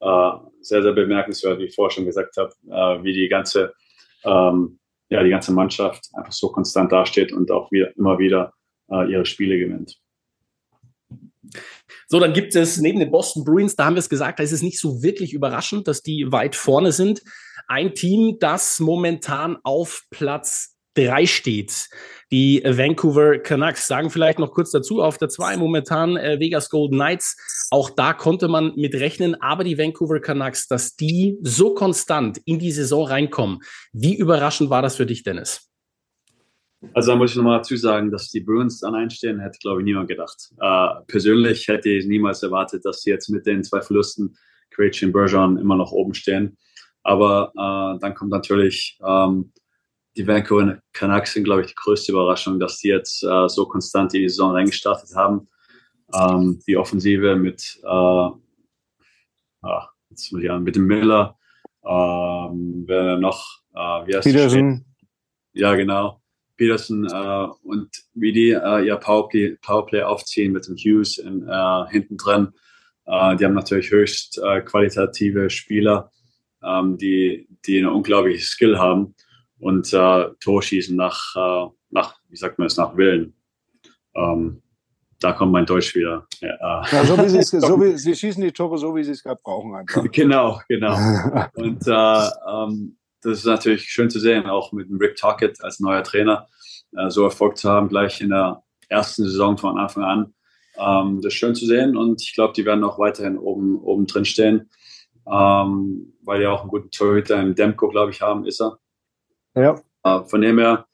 äh, 0.00 0.30
sehr, 0.60 0.82
sehr 0.82 0.92
bemerkenswert, 0.92 1.58
wie 1.58 1.64
ich 1.64 1.74
vorher 1.74 1.90
schon 1.90 2.06
gesagt 2.06 2.36
habe, 2.36 2.52
äh, 2.70 3.02
wie 3.04 3.12
die 3.12 3.28
ganze, 3.28 3.74
ähm, 4.24 4.78
ja, 5.08 5.22
die 5.22 5.30
ganze 5.30 5.52
Mannschaft 5.52 6.08
einfach 6.14 6.32
so 6.32 6.50
konstant 6.50 6.92
dasteht 6.92 7.32
und 7.32 7.50
auch 7.50 7.70
wieder, 7.70 7.94
immer 7.96 8.18
wieder 8.18 8.52
ihre 8.88 9.26
Spiele 9.26 9.58
gewinnt. 9.58 9.98
So, 12.08 12.20
dann 12.20 12.32
gibt 12.32 12.54
es 12.54 12.78
neben 12.78 13.00
den 13.00 13.10
Boston 13.10 13.44
Bruins, 13.44 13.76
da 13.76 13.84
haben 13.84 13.94
wir 13.94 14.00
es 14.00 14.08
gesagt, 14.08 14.38
da 14.38 14.42
ist 14.42 14.52
es 14.52 14.62
nicht 14.62 14.78
so 14.78 15.02
wirklich 15.02 15.32
überraschend, 15.32 15.88
dass 15.88 16.02
die 16.02 16.30
weit 16.30 16.54
vorne 16.56 16.92
sind. 16.92 17.22
Ein 17.68 17.94
Team, 17.94 18.38
das 18.38 18.78
momentan 18.78 19.56
auf 19.64 20.02
Platz 20.10 20.76
drei 20.96 21.26
steht. 21.26 21.88
Die 22.32 22.62
Vancouver 22.64 23.38
Canucks 23.38 23.86
sagen 23.86 24.10
vielleicht 24.10 24.38
noch 24.38 24.52
kurz 24.52 24.70
dazu 24.70 25.02
auf 25.02 25.18
der 25.18 25.28
zwei 25.28 25.56
momentan 25.56 26.16
äh, 26.16 26.40
Vegas 26.40 26.70
Golden 26.70 26.96
Knights. 26.96 27.36
Auch 27.70 27.90
da 27.90 28.14
konnte 28.14 28.48
man 28.48 28.72
mit 28.76 28.94
rechnen, 28.94 29.40
aber 29.40 29.62
die 29.62 29.78
Vancouver 29.78 30.20
Canucks, 30.20 30.66
dass 30.66 30.96
die 30.96 31.38
so 31.42 31.74
konstant 31.74 32.38
in 32.44 32.58
die 32.58 32.72
Saison 32.72 33.06
reinkommen. 33.06 33.58
Wie 33.92 34.16
überraschend 34.16 34.70
war 34.70 34.82
das 34.82 34.96
für 34.96 35.06
dich, 35.06 35.22
Dennis? 35.22 35.70
Also 36.92 37.12
da 37.12 37.16
muss 37.16 37.30
ich 37.30 37.36
nochmal 37.36 37.58
dazu 37.58 37.76
sagen, 37.76 38.10
dass 38.10 38.30
die 38.30 38.40
Bruins 38.40 38.80
dann 38.80 38.94
einstehen, 38.94 39.40
hätte, 39.40 39.58
glaube 39.60 39.80
ich, 39.80 39.84
niemand 39.84 40.08
gedacht. 40.08 40.50
Äh, 40.60 40.88
persönlich 41.06 41.68
hätte 41.68 41.88
ich 41.88 42.06
niemals 42.06 42.42
erwartet, 42.42 42.84
dass 42.84 43.02
sie 43.02 43.10
jetzt 43.10 43.28
mit 43.28 43.46
den 43.46 43.64
zwei 43.64 43.80
Verlusten, 43.80 44.36
Krejci 44.70 45.06
und 45.06 45.12
Bergeron, 45.12 45.58
immer 45.58 45.76
noch 45.76 45.92
oben 45.92 46.14
stehen. 46.14 46.56
Aber 47.02 47.52
äh, 47.54 48.00
dann 48.00 48.14
kommt 48.14 48.30
natürlich 48.30 48.98
ähm, 49.04 49.52
die 50.16 50.26
Vancouver 50.26 50.78
Canucks 50.92 51.34
sind, 51.34 51.44
glaube 51.44 51.62
ich, 51.62 51.68
die 51.68 51.74
größte 51.74 52.12
Überraschung, 52.12 52.58
dass 52.58 52.78
die 52.78 52.88
jetzt 52.88 53.22
äh, 53.22 53.48
so 53.48 53.66
konstant 53.66 54.14
in 54.14 54.22
die 54.22 54.28
Saison 54.28 54.52
reingestartet 54.52 55.14
haben. 55.14 55.48
Ähm, 56.14 56.60
die 56.66 56.76
Offensive 56.76 57.36
mit, 57.36 57.78
äh, 57.82 57.86
ah, 57.86 58.38
jetzt 60.10 60.32
muss 60.32 60.42
ich 60.42 60.50
an, 60.50 60.62
mit 60.62 60.76
dem 60.76 60.86
Miller, 60.86 61.36
ähm, 61.84 62.84
wer 62.86 63.18
noch, 63.18 63.60
äh, 63.74 64.06
wie 64.06 64.16
heißt 64.16 64.26
Peterson. 64.26 64.84
Ja, 65.52 65.74
genau. 65.74 66.22
Peterson 66.56 67.06
äh, 67.06 67.46
und 67.62 67.90
wie 68.14 68.32
die 68.32 68.50
äh, 68.50 68.86
ihr 68.86 68.96
Powerplay, 68.96 69.56
Powerplay 69.62 70.02
aufziehen 70.02 70.52
mit 70.52 70.66
dem 70.66 70.76
Hughes 70.76 71.18
in, 71.18 71.46
äh, 71.48 71.86
hinten 71.90 72.16
drin. 72.16 72.48
Äh, 73.06 73.36
die 73.36 73.44
haben 73.44 73.54
natürlich 73.54 73.90
höchst 73.90 74.38
äh, 74.38 74.60
qualitative 74.62 75.50
Spieler, 75.50 76.10
ähm, 76.62 76.96
die, 76.98 77.48
die 77.66 77.78
eine 77.78 77.92
unglaubliche 77.92 78.44
Skill 78.44 78.78
haben 78.78 79.14
und 79.58 79.92
äh, 79.92 80.26
Torschießen 80.40 80.96
nach, 80.96 81.36
äh, 81.36 81.70
nach, 81.90 82.16
wie 82.28 82.36
sagt 82.36 82.58
man 82.58 82.66
es, 82.66 82.76
nach 82.76 82.96
Willen. 82.96 83.34
Ähm, 84.14 84.62
da 85.20 85.32
kommt 85.32 85.52
mein 85.52 85.66
Deutsch 85.66 85.94
wieder. 85.94 86.26
Ja, 86.40 86.84
ja 86.90 87.04
so 87.04 87.16
wie 87.18 87.28
sie 87.28 87.38
es, 87.38 87.50
so 87.50 87.80
wie, 87.80 87.96
sie 87.96 88.14
schießen 88.14 88.42
die 88.42 88.52
Tore 88.52 88.78
so, 88.78 88.94
wie 88.94 89.04
sie 89.04 89.12
es 89.12 89.22
gerade 89.22 89.40
brauchen 89.42 89.74
einfach. 89.74 90.04
genau, 90.10 90.60
genau. 90.68 90.96
Und 91.54 91.86
äh, 91.86 92.28
ähm, 92.48 92.96
das 93.26 93.38
ist 93.38 93.44
natürlich 93.44 93.90
schön 93.90 94.08
zu 94.08 94.20
sehen, 94.20 94.46
auch 94.46 94.72
mit 94.72 94.88
dem 94.88 94.98
Rick 94.98 95.16
Tockett 95.16 95.62
als 95.62 95.80
neuer 95.80 96.04
Trainer 96.04 96.46
äh, 96.96 97.10
so 97.10 97.24
Erfolg 97.24 97.56
zu 97.56 97.68
haben, 97.68 97.88
gleich 97.88 98.20
in 98.20 98.30
der 98.30 98.62
ersten 98.88 99.24
Saison 99.24 99.58
von 99.58 99.78
Anfang 99.78 100.04
an. 100.04 100.34
Ähm, 100.78 101.20
das 101.20 101.32
ist 101.32 101.38
schön 101.38 101.54
zu 101.54 101.66
sehen 101.66 101.96
und 101.96 102.22
ich 102.22 102.34
glaube, 102.34 102.52
die 102.54 102.64
werden 102.64 102.84
auch 102.84 102.98
weiterhin 102.98 103.36
oben, 103.36 103.80
oben 103.80 104.06
drin 104.06 104.24
stehen, 104.24 104.70
ähm, 105.26 106.14
weil 106.22 106.40
die 106.40 106.46
auch 106.46 106.60
einen 106.60 106.70
guten 106.70 106.90
Torhüter 106.90 107.40
im 107.40 107.54
Demko, 107.54 107.88
glaube 107.88 108.12
ich, 108.12 108.20
haben, 108.20 108.46
ist 108.46 108.60
er. 108.60 108.78
Ja. 109.54 109.80
Äh, 110.04 110.24
von 110.26 110.40
dem 110.40 110.58
her, 110.58 110.86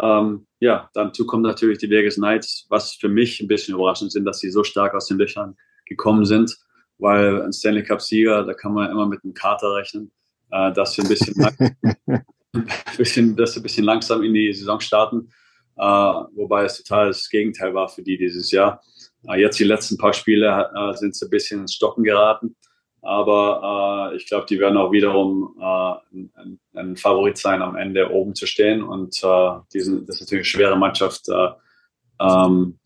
ähm, 0.00 0.46
ja, 0.60 0.90
dazu 0.92 1.24
kommen 1.24 1.42
natürlich 1.42 1.78
die 1.78 1.88
Vegas 1.88 2.16
Knights, 2.16 2.66
was 2.68 2.92
für 2.92 3.08
mich 3.08 3.40
ein 3.40 3.48
bisschen 3.48 3.76
überraschend 3.76 4.12
sind, 4.12 4.26
dass 4.26 4.40
sie 4.40 4.50
so 4.50 4.62
stark 4.62 4.94
aus 4.94 5.06
den 5.06 5.16
Löchern 5.16 5.56
gekommen 5.86 6.26
sind, 6.26 6.54
weil 6.98 7.40
ein 7.42 7.52
Stanley 7.52 7.84
Cup-Sieger, 7.84 8.44
da 8.44 8.52
kann 8.52 8.74
man 8.74 8.90
immer 8.90 9.06
mit 9.06 9.24
einem 9.24 9.32
Kater 9.32 9.74
rechnen 9.74 10.12
äh, 10.50 10.72
dass 10.72 10.96
wir 10.96 11.04
ein 11.04 11.08
bisschen, 11.08 11.44
ein 11.44 12.24
bisschen, 12.96 13.36
dass 13.36 13.54
wir 13.54 13.60
ein 13.60 13.62
bisschen 13.62 13.84
langsam 13.84 14.22
in 14.22 14.34
die 14.34 14.52
Saison 14.52 14.80
starten. 14.80 15.30
Äh, 15.76 15.82
wobei 15.82 16.64
es 16.64 16.76
total 16.78 17.08
das 17.08 17.28
Gegenteil 17.28 17.72
war 17.74 17.88
für 17.88 18.02
die 18.02 18.18
dieses 18.18 18.50
Jahr. 18.50 18.82
Äh, 19.28 19.40
jetzt 19.40 19.58
die 19.58 19.64
letzten 19.64 19.96
paar 19.96 20.12
Spiele 20.12 20.70
äh, 20.74 20.94
sind 20.94 21.14
sie 21.14 21.26
ein 21.26 21.30
bisschen 21.30 21.60
ins 21.60 21.74
Stocken 21.74 22.02
geraten. 22.02 22.56
Aber 23.00 24.10
äh, 24.12 24.16
ich 24.16 24.26
glaube, 24.26 24.46
die 24.46 24.58
werden 24.58 24.76
auch 24.76 24.90
wiederum 24.90 25.56
äh, 25.60 26.16
ein, 26.16 26.60
ein, 26.74 26.96
Favorit 26.96 27.38
sein, 27.38 27.62
am 27.62 27.76
Ende 27.76 28.10
oben 28.10 28.34
zu 28.34 28.46
stehen. 28.46 28.82
Und 28.82 29.22
diesen, 29.72 30.04
das 30.06 30.16
ist 30.16 30.22
natürlich 30.22 30.32
eine 30.32 30.44
schwere 30.44 30.76
Mannschaft, 30.76 31.28
äh, 31.28 31.48
ähm, 32.20 32.78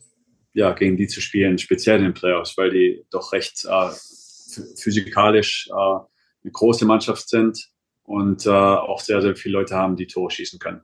ja, 0.52 0.72
gegen 0.72 0.98
die 0.98 1.06
zu 1.06 1.22
spielen, 1.22 1.56
speziell 1.56 1.96
in 1.96 2.04
den 2.04 2.14
Playoffs, 2.14 2.58
weil 2.58 2.70
die 2.70 3.06
doch 3.10 3.32
recht 3.32 3.66
physikalisch 4.76 5.70
äh, 5.70 6.11
eine 6.44 6.52
große 6.52 6.84
Mannschaft 6.84 7.28
sind 7.28 7.68
und 8.04 8.46
äh, 8.46 8.50
auch 8.50 9.00
sehr, 9.00 9.22
sehr 9.22 9.36
viele 9.36 9.54
Leute 9.58 9.76
haben, 9.76 9.96
die 9.96 10.06
Tore 10.06 10.30
schießen 10.30 10.58
können. 10.58 10.80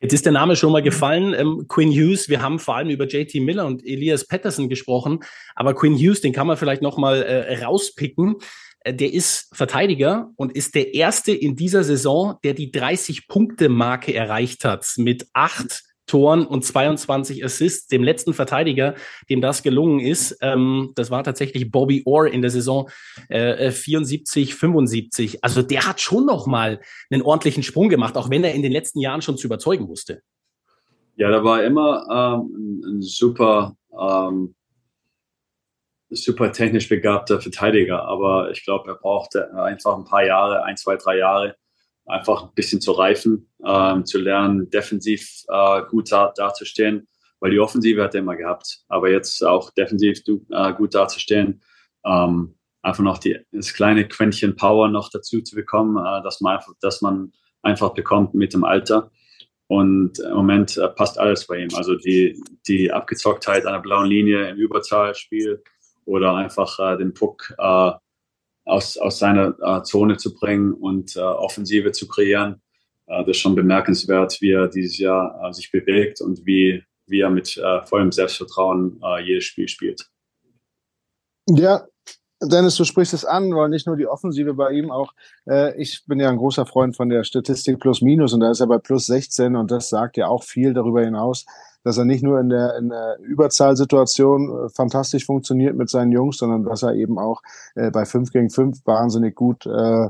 Jetzt 0.00 0.12
ist 0.12 0.24
der 0.24 0.32
Name 0.32 0.54
schon 0.54 0.70
mal 0.70 0.82
gefallen, 0.82 1.34
ähm, 1.34 1.66
Quinn 1.66 1.90
Hughes. 1.90 2.28
Wir 2.28 2.40
haben 2.40 2.60
vor 2.60 2.76
allem 2.76 2.88
über 2.88 3.06
JT 3.06 3.34
Miller 3.42 3.66
und 3.66 3.84
Elias 3.84 4.26
Patterson 4.26 4.68
gesprochen, 4.68 5.24
aber 5.56 5.74
Quinn 5.74 5.96
Hughes, 5.96 6.20
den 6.20 6.32
kann 6.32 6.46
man 6.46 6.56
vielleicht 6.56 6.82
noch 6.82 6.98
mal 6.98 7.20
äh, 7.22 7.64
rauspicken. 7.64 8.36
Äh, 8.80 8.94
der 8.94 9.12
ist 9.12 9.48
Verteidiger 9.52 10.30
und 10.36 10.54
ist 10.54 10.76
der 10.76 10.94
erste 10.94 11.32
in 11.32 11.56
dieser 11.56 11.82
Saison, 11.82 12.36
der 12.44 12.54
die 12.54 12.70
30-Punkte-Marke 12.70 14.14
erreicht 14.14 14.64
hat 14.64 14.86
mit 14.98 15.26
acht 15.32 15.82
Toren 16.08 16.44
und 16.44 16.64
22 16.64 17.44
Assists, 17.44 17.86
dem 17.86 18.02
letzten 18.02 18.34
Verteidiger, 18.34 18.94
dem 19.30 19.40
das 19.40 19.62
gelungen 19.62 20.00
ist. 20.00 20.36
Ähm, 20.40 20.92
das 20.96 21.10
war 21.10 21.22
tatsächlich 21.22 21.70
Bobby 21.70 22.02
Orr 22.04 22.26
in 22.26 22.42
der 22.42 22.50
Saison 22.50 22.90
äh, 23.28 23.70
74, 23.70 24.54
75. 24.54 25.44
Also 25.44 25.62
der 25.62 25.86
hat 25.86 26.00
schon 26.00 26.26
noch 26.26 26.46
mal 26.46 26.80
einen 27.10 27.22
ordentlichen 27.22 27.62
Sprung 27.62 27.88
gemacht, 27.88 28.16
auch 28.16 28.30
wenn 28.30 28.42
er 28.42 28.54
in 28.54 28.62
den 28.62 28.72
letzten 28.72 29.00
Jahren 29.00 29.22
schon 29.22 29.36
zu 29.36 29.46
überzeugen 29.46 29.88
wusste. 29.88 30.22
Ja, 31.16 31.30
da 31.30 31.42
war 31.44 31.62
immer 31.64 32.42
ähm, 32.42 32.82
ein 32.86 33.02
super, 33.02 33.76
ähm, 33.92 34.54
super 36.10 36.52
technisch 36.52 36.88
begabter 36.88 37.40
Verteidiger, 37.40 38.04
aber 38.04 38.50
ich 38.50 38.64
glaube, 38.64 38.90
er 38.90 38.94
brauchte 38.94 39.52
einfach 39.54 39.96
ein 39.96 40.04
paar 40.04 40.24
Jahre, 40.24 40.62
ein, 40.64 40.76
zwei, 40.76 40.96
drei 40.96 41.18
Jahre, 41.18 41.56
einfach 42.08 42.44
ein 42.44 42.54
bisschen 42.54 42.80
zu 42.80 42.92
reifen, 42.92 43.50
ähm, 43.64 44.04
zu 44.04 44.18
lernen, 44.18 44.70
defensiv 44.70 45.44
äh, 45.48 45.82
gut 45.88 46.10
da, 46.10 46.32
dazustehen, 46.34 47.06
weil 47.40 47.50
die 47.50 47.60
Offensive 47.60 48.02
hat 48.02 48.14
er 48.14 48.20
immer 48.20 48.36
gehabt, 48.36 48.80
aber 48.88 49.10
jetzt 49.10 49.44
auch 49.44 49.70
defensiv 49.70 50.20
äh, 50.50 50.72
gut 50.72 50.94
dazustehen, 50.94 51.62
ähm, 52.04 52.54
einfach 52.82 53.04
noch 53.04 53.18
die, 53.18 53.38
das 53.52 53.74
kleine 53.74 54.08
Quäntchen 54.08 54.56
Power 54.56 54.88
noch 54.88 55.10
dazu 55.10 55.42
zu 55.42 55.54
bekommen, 55.54 55.96
äh, 55.96 56.22
dass, 56.22 56.40
man 56.40 56.56
einfach, 56.56 56.72
dass 56.80 57.02
man 57.02 57.32
einfach 57.62 57.94
bekommt 57.94 58.34
mit 58.34 58.54
dem 58.54 58.64
Alter. 58.64 59.10
Und 59.66 60.18
im 60.20 60.32
Moment 60.32 60.78
äh, 60.78 60.88
passt 60.88 61.18
alles 61.18 61.46
bei 61.46 61.58
ihm. 61.58 61.68
Also 61.74 61.94
die, 61.94 62.40
die 62.66 62.90
Abgezocktheit 62.90 63.66
an 63.66 63.74
der 63.74 63.80
blauen 63.80 64.06
Linie 64.06 64.48
im 64.48 64.56
Überzahlspiel 64.56 65.62
oder 66.06 66.34
einfach 66.34 66.78
äh, 66.78 66.96
den 66.96 67.12
Puck 67.12 67.54
äh, 67.58 67.90
aus, 68.68 68.96
aus 68.96 69.18
seiner 69.18 69.56
äh, 69.60 69.82
Zone 69.82 70.16
zu 70.16 70.34
bringen 70.34 70.72
und 70.72 71.16
äh, 71.16 71.20
Offensive 71.20 71.92
zu 71.92 72.06
kreieren. 72.06 72.62
Äh, 73.06 73.24
das 73.24 73.36
ist 73.36 73.38
schon 73.38 73.54
bemerkenswert, 73.54 74.40
wie 74.40 74.52
er 74.52 74.68
dieses 74.68 74.98
Jahr 74.98 75.40
äh, 75.42 75.52
sich 75.52 75.72
bewegt 75.72 76.20
und 76.20 76.44
wie, 76.46 76.84
wie 77.06 77.20
er 77.20 77.30
mit 77.30 77.56
äh, 77.56 77.82
vollem 77.86 78.12
Selbstvertrauen 78.12 79.00
äh, 79.02 79.24
jedes 79.24 79.44
Spiel 79.44 79.68
spielt. 79.68 80.06
Ja, 81.48 81.86
Dennis, 82.40 82.76
du 82.76 82.84
sprichst 82.84 83.14
es 83.14 83.24
an, 83.24 83.54
weil 83.54 83.68
nicht 83.68 83.86
nur 83.86 83.96
die 83.96 84.06
Offensive 84.06 84.54
bei 84.54 84.70
ihm 84.70 84.90
auch, 84.90 85.12
äh, 85.48 85.74
ich 85.80 86.04
bin 86.06 86.20
ja 86.20 86.28
ein 86.28 86.36
großer 86.36 86.66
Freund 86.66 86.94
von 86.96 87.08
der 87.08 87.24
Statistik 87.24 87.80
plus 87.80 88.00
minus 88.00 88.32
und 88.32 88.40
da 88.40 88.50
ist 88.50 88.60
er 88.60 88.68
bei 88.68 88.78
plus 88.78 89.06
16 89.06 89.56
und 89.56 89.70
das 89.70 89.88
sagt 89.88 90.16
ja 90.16 90.28
auch 90.28 90.44
viel 90.44 90.72
darüber 90.72 91.02
hinaus, 91.02 91.46
dass 91.82 91.98
er 91.98 92.04
nicht 92.04 92.22
nur 92.22 92.38
in 92.38 92.48
der, 92.48 92.76
in 92.76 92.90
der 92.90 93.18
Überzahlsituation 93.20 94.66
äh, 94.66 94.68
fantastisch 94.68 95.26
funktioniert 95.26 95.76
mit 95.76 95.90
seinen 95.90 96.12
Jungs, 96.12 96.38
sondern 96.38 96.64
dass 96.64 96.82
er 96.82 96.94
eben 96.94 97.18
auch 97.18 97.42
äh, 97.74 97.90
bei 97.90 98.04
5 98.04 98.30
gegen 98.32 98.50
5 98.50 98.86
wahnsinnig 98.86 99.34
gut 99.34 99.66
äh, 99.66 100.08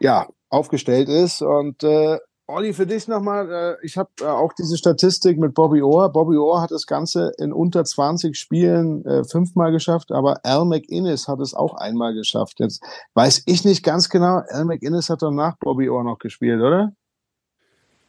ja, 0.00 0.26
aufgestellt 0.50 1.08
ist. 1.08 1.40
Und 1.40 1.82
äh, 1.82 2.18
Olli, 2.46 2.74
für 2.74 2.86
dich 2.86 3.08
nochmal, 3.08 3.50
äh, 3.50 3.86
ich 3.86 3.96
habe 3.96 4.10
äh, 4.20 4.26
auch 4.26 4.52
diese 4.52 4.76
Statistik 4.76 5.38
mit 5.38 5.54
Bobby 5.54 5.80
Orr. 5.80 6.10
Bobby 6.12 6.36
Orr 6.36 6.60
hat 6.60 6.70
das 6.70 6.86
Ganze 6.86 7.32
in 7.38 7.54
unter 7.54 7.84
20 7.84 8.38
Spielen 8.38 9.02
äh, 9.06 9.24
fünfmal 9.24 9.72
geschafft, 9.72 10.12
aber 10.12 10.44
Al 10.44 10.66
McInnes 10.66 11.26
hat 11.26 11.40
es 11.40 11.54
auch 11.54 11.72
einmal 11.74 12.12
geschafft. 12.12 12.60
Jetzt 12.60 12.84
weiß 13.14 13.44
ich 13.46 13.64
nicht 13.64 13.82
ganz 13.82 14.10
genau, 14.10 14.42
Al 14.48 14.66
McInnes 14.66 15.08
hat 15.08 15.22
dann 15.22 15.36
nach 15.36 15.56
Bobby 15.58 15.88
Orr 15.88 16.04
noch 16.04 16.18
gespielt, 16.18 16.60
oder? 16.60 16.92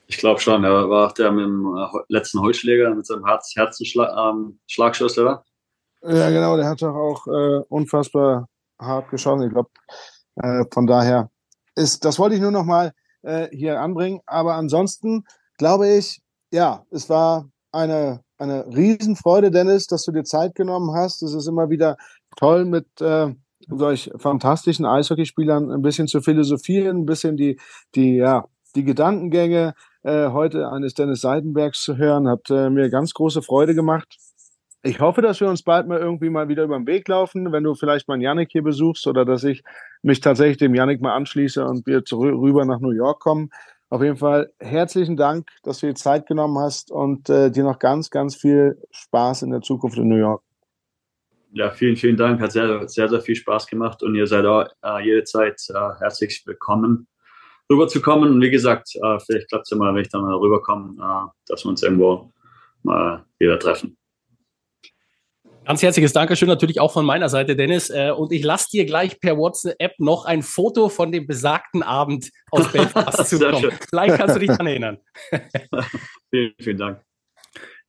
Ich 0.07 0.17
glaube 0.17 0.41
schon, 0.41 0.65
er 0.65 0.89
war 0.89 1.07
auch 1.07 1.13
der 1.13 1.31
mit 1.31 1.45
dem 1.45 1.73
letzten 2.09 2.41
Holzschläger, 2.41 2.93
mit 2.93 3.05
seinem 3.05 3.25
Herz 3.25 3.53
Herzenschlagschuss, 3.55 5.17
ähm, 5.17 5.23
oder? 5.23 5.43
Ja, 6.01 6.29
genau, 6.29 6.57
der 6.57 6.67
hat 6.67 6.81
doch 6.81 6.93
auch 6.93 7.25
äh, 7.27 7.63
unfassbar 7.69 8.49
hart 8.77 9.09
geschossen. 9.09 9.47
Ich 9.47 9.53
glaube, 9.53 9.69
äh, 10.35 10.65
von 10.71 10.85
daher 10.85 11.31
ist, 11.75 12.03
das 12.03 12.19
wollte 12.19 12.35
ich 12.35 12.41
nur 12.41 12.51
noch 12.51 12.65
mal 12.65 12.93
äh, 13.25 13.49
hier 13.51 13.81
anbringen. 13.81 14.21
Aber 14.25 14.55
ansonsten 14.55 15.23
glaube 15.57 15.89
ich, 15.89 16.21
ja, 16.51 16.85
es 16.91 17.09
war 17.09 17.49
eine, 17.71 18.21
eine 18.37 18.65
Riesenfreude, 18.67 19.51
Dennis, 19.51 19.87
dass 19.87 20.03
du 20.03 20.11
dir 20.11 20.23
Zeit 20.23 20.55
genommen 20.55 20.95
hast. 20.95 21.21
Es 21.21 21.33
ist 21.33 21.47
immer 21.47 21.69
wieder 21.69 21.97
toll, 22.37 22.65
mit 22.65 22.87
äh, 23.01 23.33
solch 23.67 24.11
fantastischen 24.17 24.85
Eishockeyspielern 24.85 25.71
ein 25.71 25.81
bisschen 25.81 26.07
zu 26.07 26.21
philosophieren, 26.21 27.01
ein 27.01 27.05
bisschen 27.05 27.35
die, 27.37 27.59
die, 27.95 28.15
ja, 28.15 28.45
die 28.75 28.83
Gedankengänge 28.83 29.73
äh, 30.03 30.29
heute 30.29 30.69
eines 30.69 30.93
Dennis 30.93 31.21
Seidenbergs 31.21 31.81
zu 31.81 31.97
hören, 31.97 32.27
hat 32.27 32.49
äh, 32.49 32.69
mir 32.69 32.89
ganz 32.89 33.13
große 33.13 33.41
Freude 33.41 33.73
gemacht. 33.73 34.17
Ich 34.85 34.99
hoffe, 34.99 35.23
dass 35.23 35.41
wir 35.41 35.47
uns 35.47 35.63
bald 35.63 35.87
mal 35.87 35.97
irgendwie 35.97 36.29
mal 36.29 36.47
wieder 36.47 36.63
über 36.63 36.77
den 36.77 36.85
Weg 36.85 37.07
laufen, 37.07 37.51
wenn 37.51 37.63
du 37.63 37.73
vielleicht 37.73 38.07
mal 38.07 38.21
Janik 38.21 38.51
hier 38.51 38.61
besuchst 38.61 39.07
oder 39.07 39.25
dass 39.25 39.43
ich 39.43 39.63
mich 40.03 40.19
tatsächlich 40.19 40.57
dem 40.57 40.75
Janik 40.75 41.01
mal 41.01 41.15
anschließe 41.15 41.65
und 41.65 41.87
wir 41.87 42.03
rüber 42.11 42.65
nach 42.65 42.79
New 42.79 42.91
York 42.91 43.19
kommen. 43.19 43.49
Auf 43.89 44.03
jeden 44.03 44.17
Fall 44.17 44.53
herzlichen 44.59 45.17
Dank, 45.17 45.49
dass 45.63 45.79
du 45.79 45.87
dir 45.87 45.95
Zeit 45.95 46.27
genommen 46.27 46.59
hast 46.59 46.91
und 46.91 47.27
äh, 47.31 47.49
dir 47.49 47.63
noch 47.63 47.79
ganz, 47.79 48.11
ganz 48.11 48.35
viel 48.35 48.79
Spaß 48.91 49.41
in 49.41 49.49
der 49.49 49.61
Zukunft 49.61 49.97
in 49.97 50.07
New 50.07 50.19
York. 50.19 50.43
Ja, 51.53 51.71
vielen, 51.71 51.95
vielen 51.95 52.17
Dank. 52.17 52.39
Hat 52.39 52.51
sehr, 52.51 52.87
sehr, 52.87 53.09
sehr 53.09 53.21
viel 53.21 53.35
Spaß 53.35 53.65
gemacht 53.65 54.03
und 54.03 54.13
ihr 54.13 54.27
seid 54.27 54.45
auch 54.45 54.67
äh, 54.83 55.03
jederzeit 55.03 55.59
äh, 55.69 55.99
herzlich 55.99 56.43
willkommen 56.45 57.07
rüberzukommen. 57.71 58.33
Und 58.33 58.41
wie 58.41 58.51
gesagt, 58.51 58.89
äh, 58.97 59.17
vielleicht 59.19 59.49
klappt 59.49 59.65
es 59.65 59.71
ja 59.71 59.77
mal, 59.77 59.95
wenn 59.95 60.03
ich 60.03 60.09
dann 60.09 60.21
mal 60.21 60.35
rüberkomme, 60.35 60.93
äh, 61.01 61.31
dass 61.47 61.65
wir 61.65 61.69
uns 61.69 61.81
irgendwo 61.81 62.31
mal 62.83 63.25
wieder 63.39 63.57
treffen. 63.57 63.97
Ganz 65.65 65.81
herzliches 65.81 66.13
Dankeschön 66.13 66.47
natürlich 66.47 66.79
auch 66.79 66.93
von 66.93 67.05
meiner 67.05 67.27
Seite, 67.27 67.55
Dennis. 67.55 67.89
Äh, 67.89 68.11
und 68.11 68.31
ich 68.31 68.43
lasse 68.43 68.69
dir 68.71 68.85
gleich 68.85 69.19
per 69.19 69.37
WhatsApp 69.37 69.93
noch 69.97 70.25
ein 70.25 70.43
Foto 70.43 70.89
von 70.89 71.11
dem 71.11 71.25
besagten 71.25 71.81
Abend 71.81 72.29
aus 72.51 72.71
Belfast 72.71 73.27
zukommen. 73.29 73.71
Vielleicht 73.89 74.15
kannst 74.15 74.35
du 74.35 74.39
dich 74.39 74.49
daran 74.49 74.67
erinnern. 74.67 74.97
vielen, 76.29 76.53
vielen 76.59 76.77
Dank. 76.77 77.01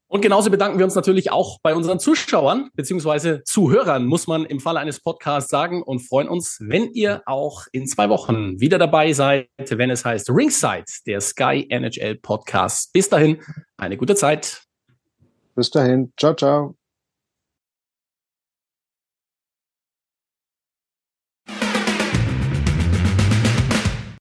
Und 0.08 0.20
genauso 0.20 0.50
bedanken 0.50 0.78
wir 0.78 0.84
uns 0.84 0.94
natürlich 0.94 1.32
auch 1.32 1.58
bei 1.62 1.74
unseren 1.74 1.98
Zuschauern 1.98 2.70
beziehungsweise 2.74 3.42
Zuhörern, 3.42 4.06
muss 4.06 4.28
man 4.28 4.46
im 4.46 4.60
Falle 4.60 4.78
eines 4.78 5.02
Podcasts 5.02 5.50
sagen, 5.50 5.82
und 5.82 5.98
freuen 5.98 6.28
uns, 6.28 6.58
wenn 6.60 6.92
ihr 6.92 7.22
auch 7.26 7.64
in 7.72 7.86
zwei 7.88 8.08
Wochen 8.08 8.60
wieder 8.60 8.78
dabei 8.78 9.12
seid, 9.12 9.48
wenn 9.58 9.90
es 9.90 10.04
heißt 10.04 10.30
Ringside, 10.30 10.84
der 11.06 11.20
Sky 11.20 11.66
NHL 11.68 12.14
Podcast. 12.16 12.92
Bis 12.92 13.08
dahin, 13.08 13.42
eine 13.76 13.96
gute 13.96 14.14
Zeit. 14.14 14.62
Bis 15.56 15.70
dahin. 15.70 16.12
Ciao, 16.16 16.34
ciao. 16.34 16.85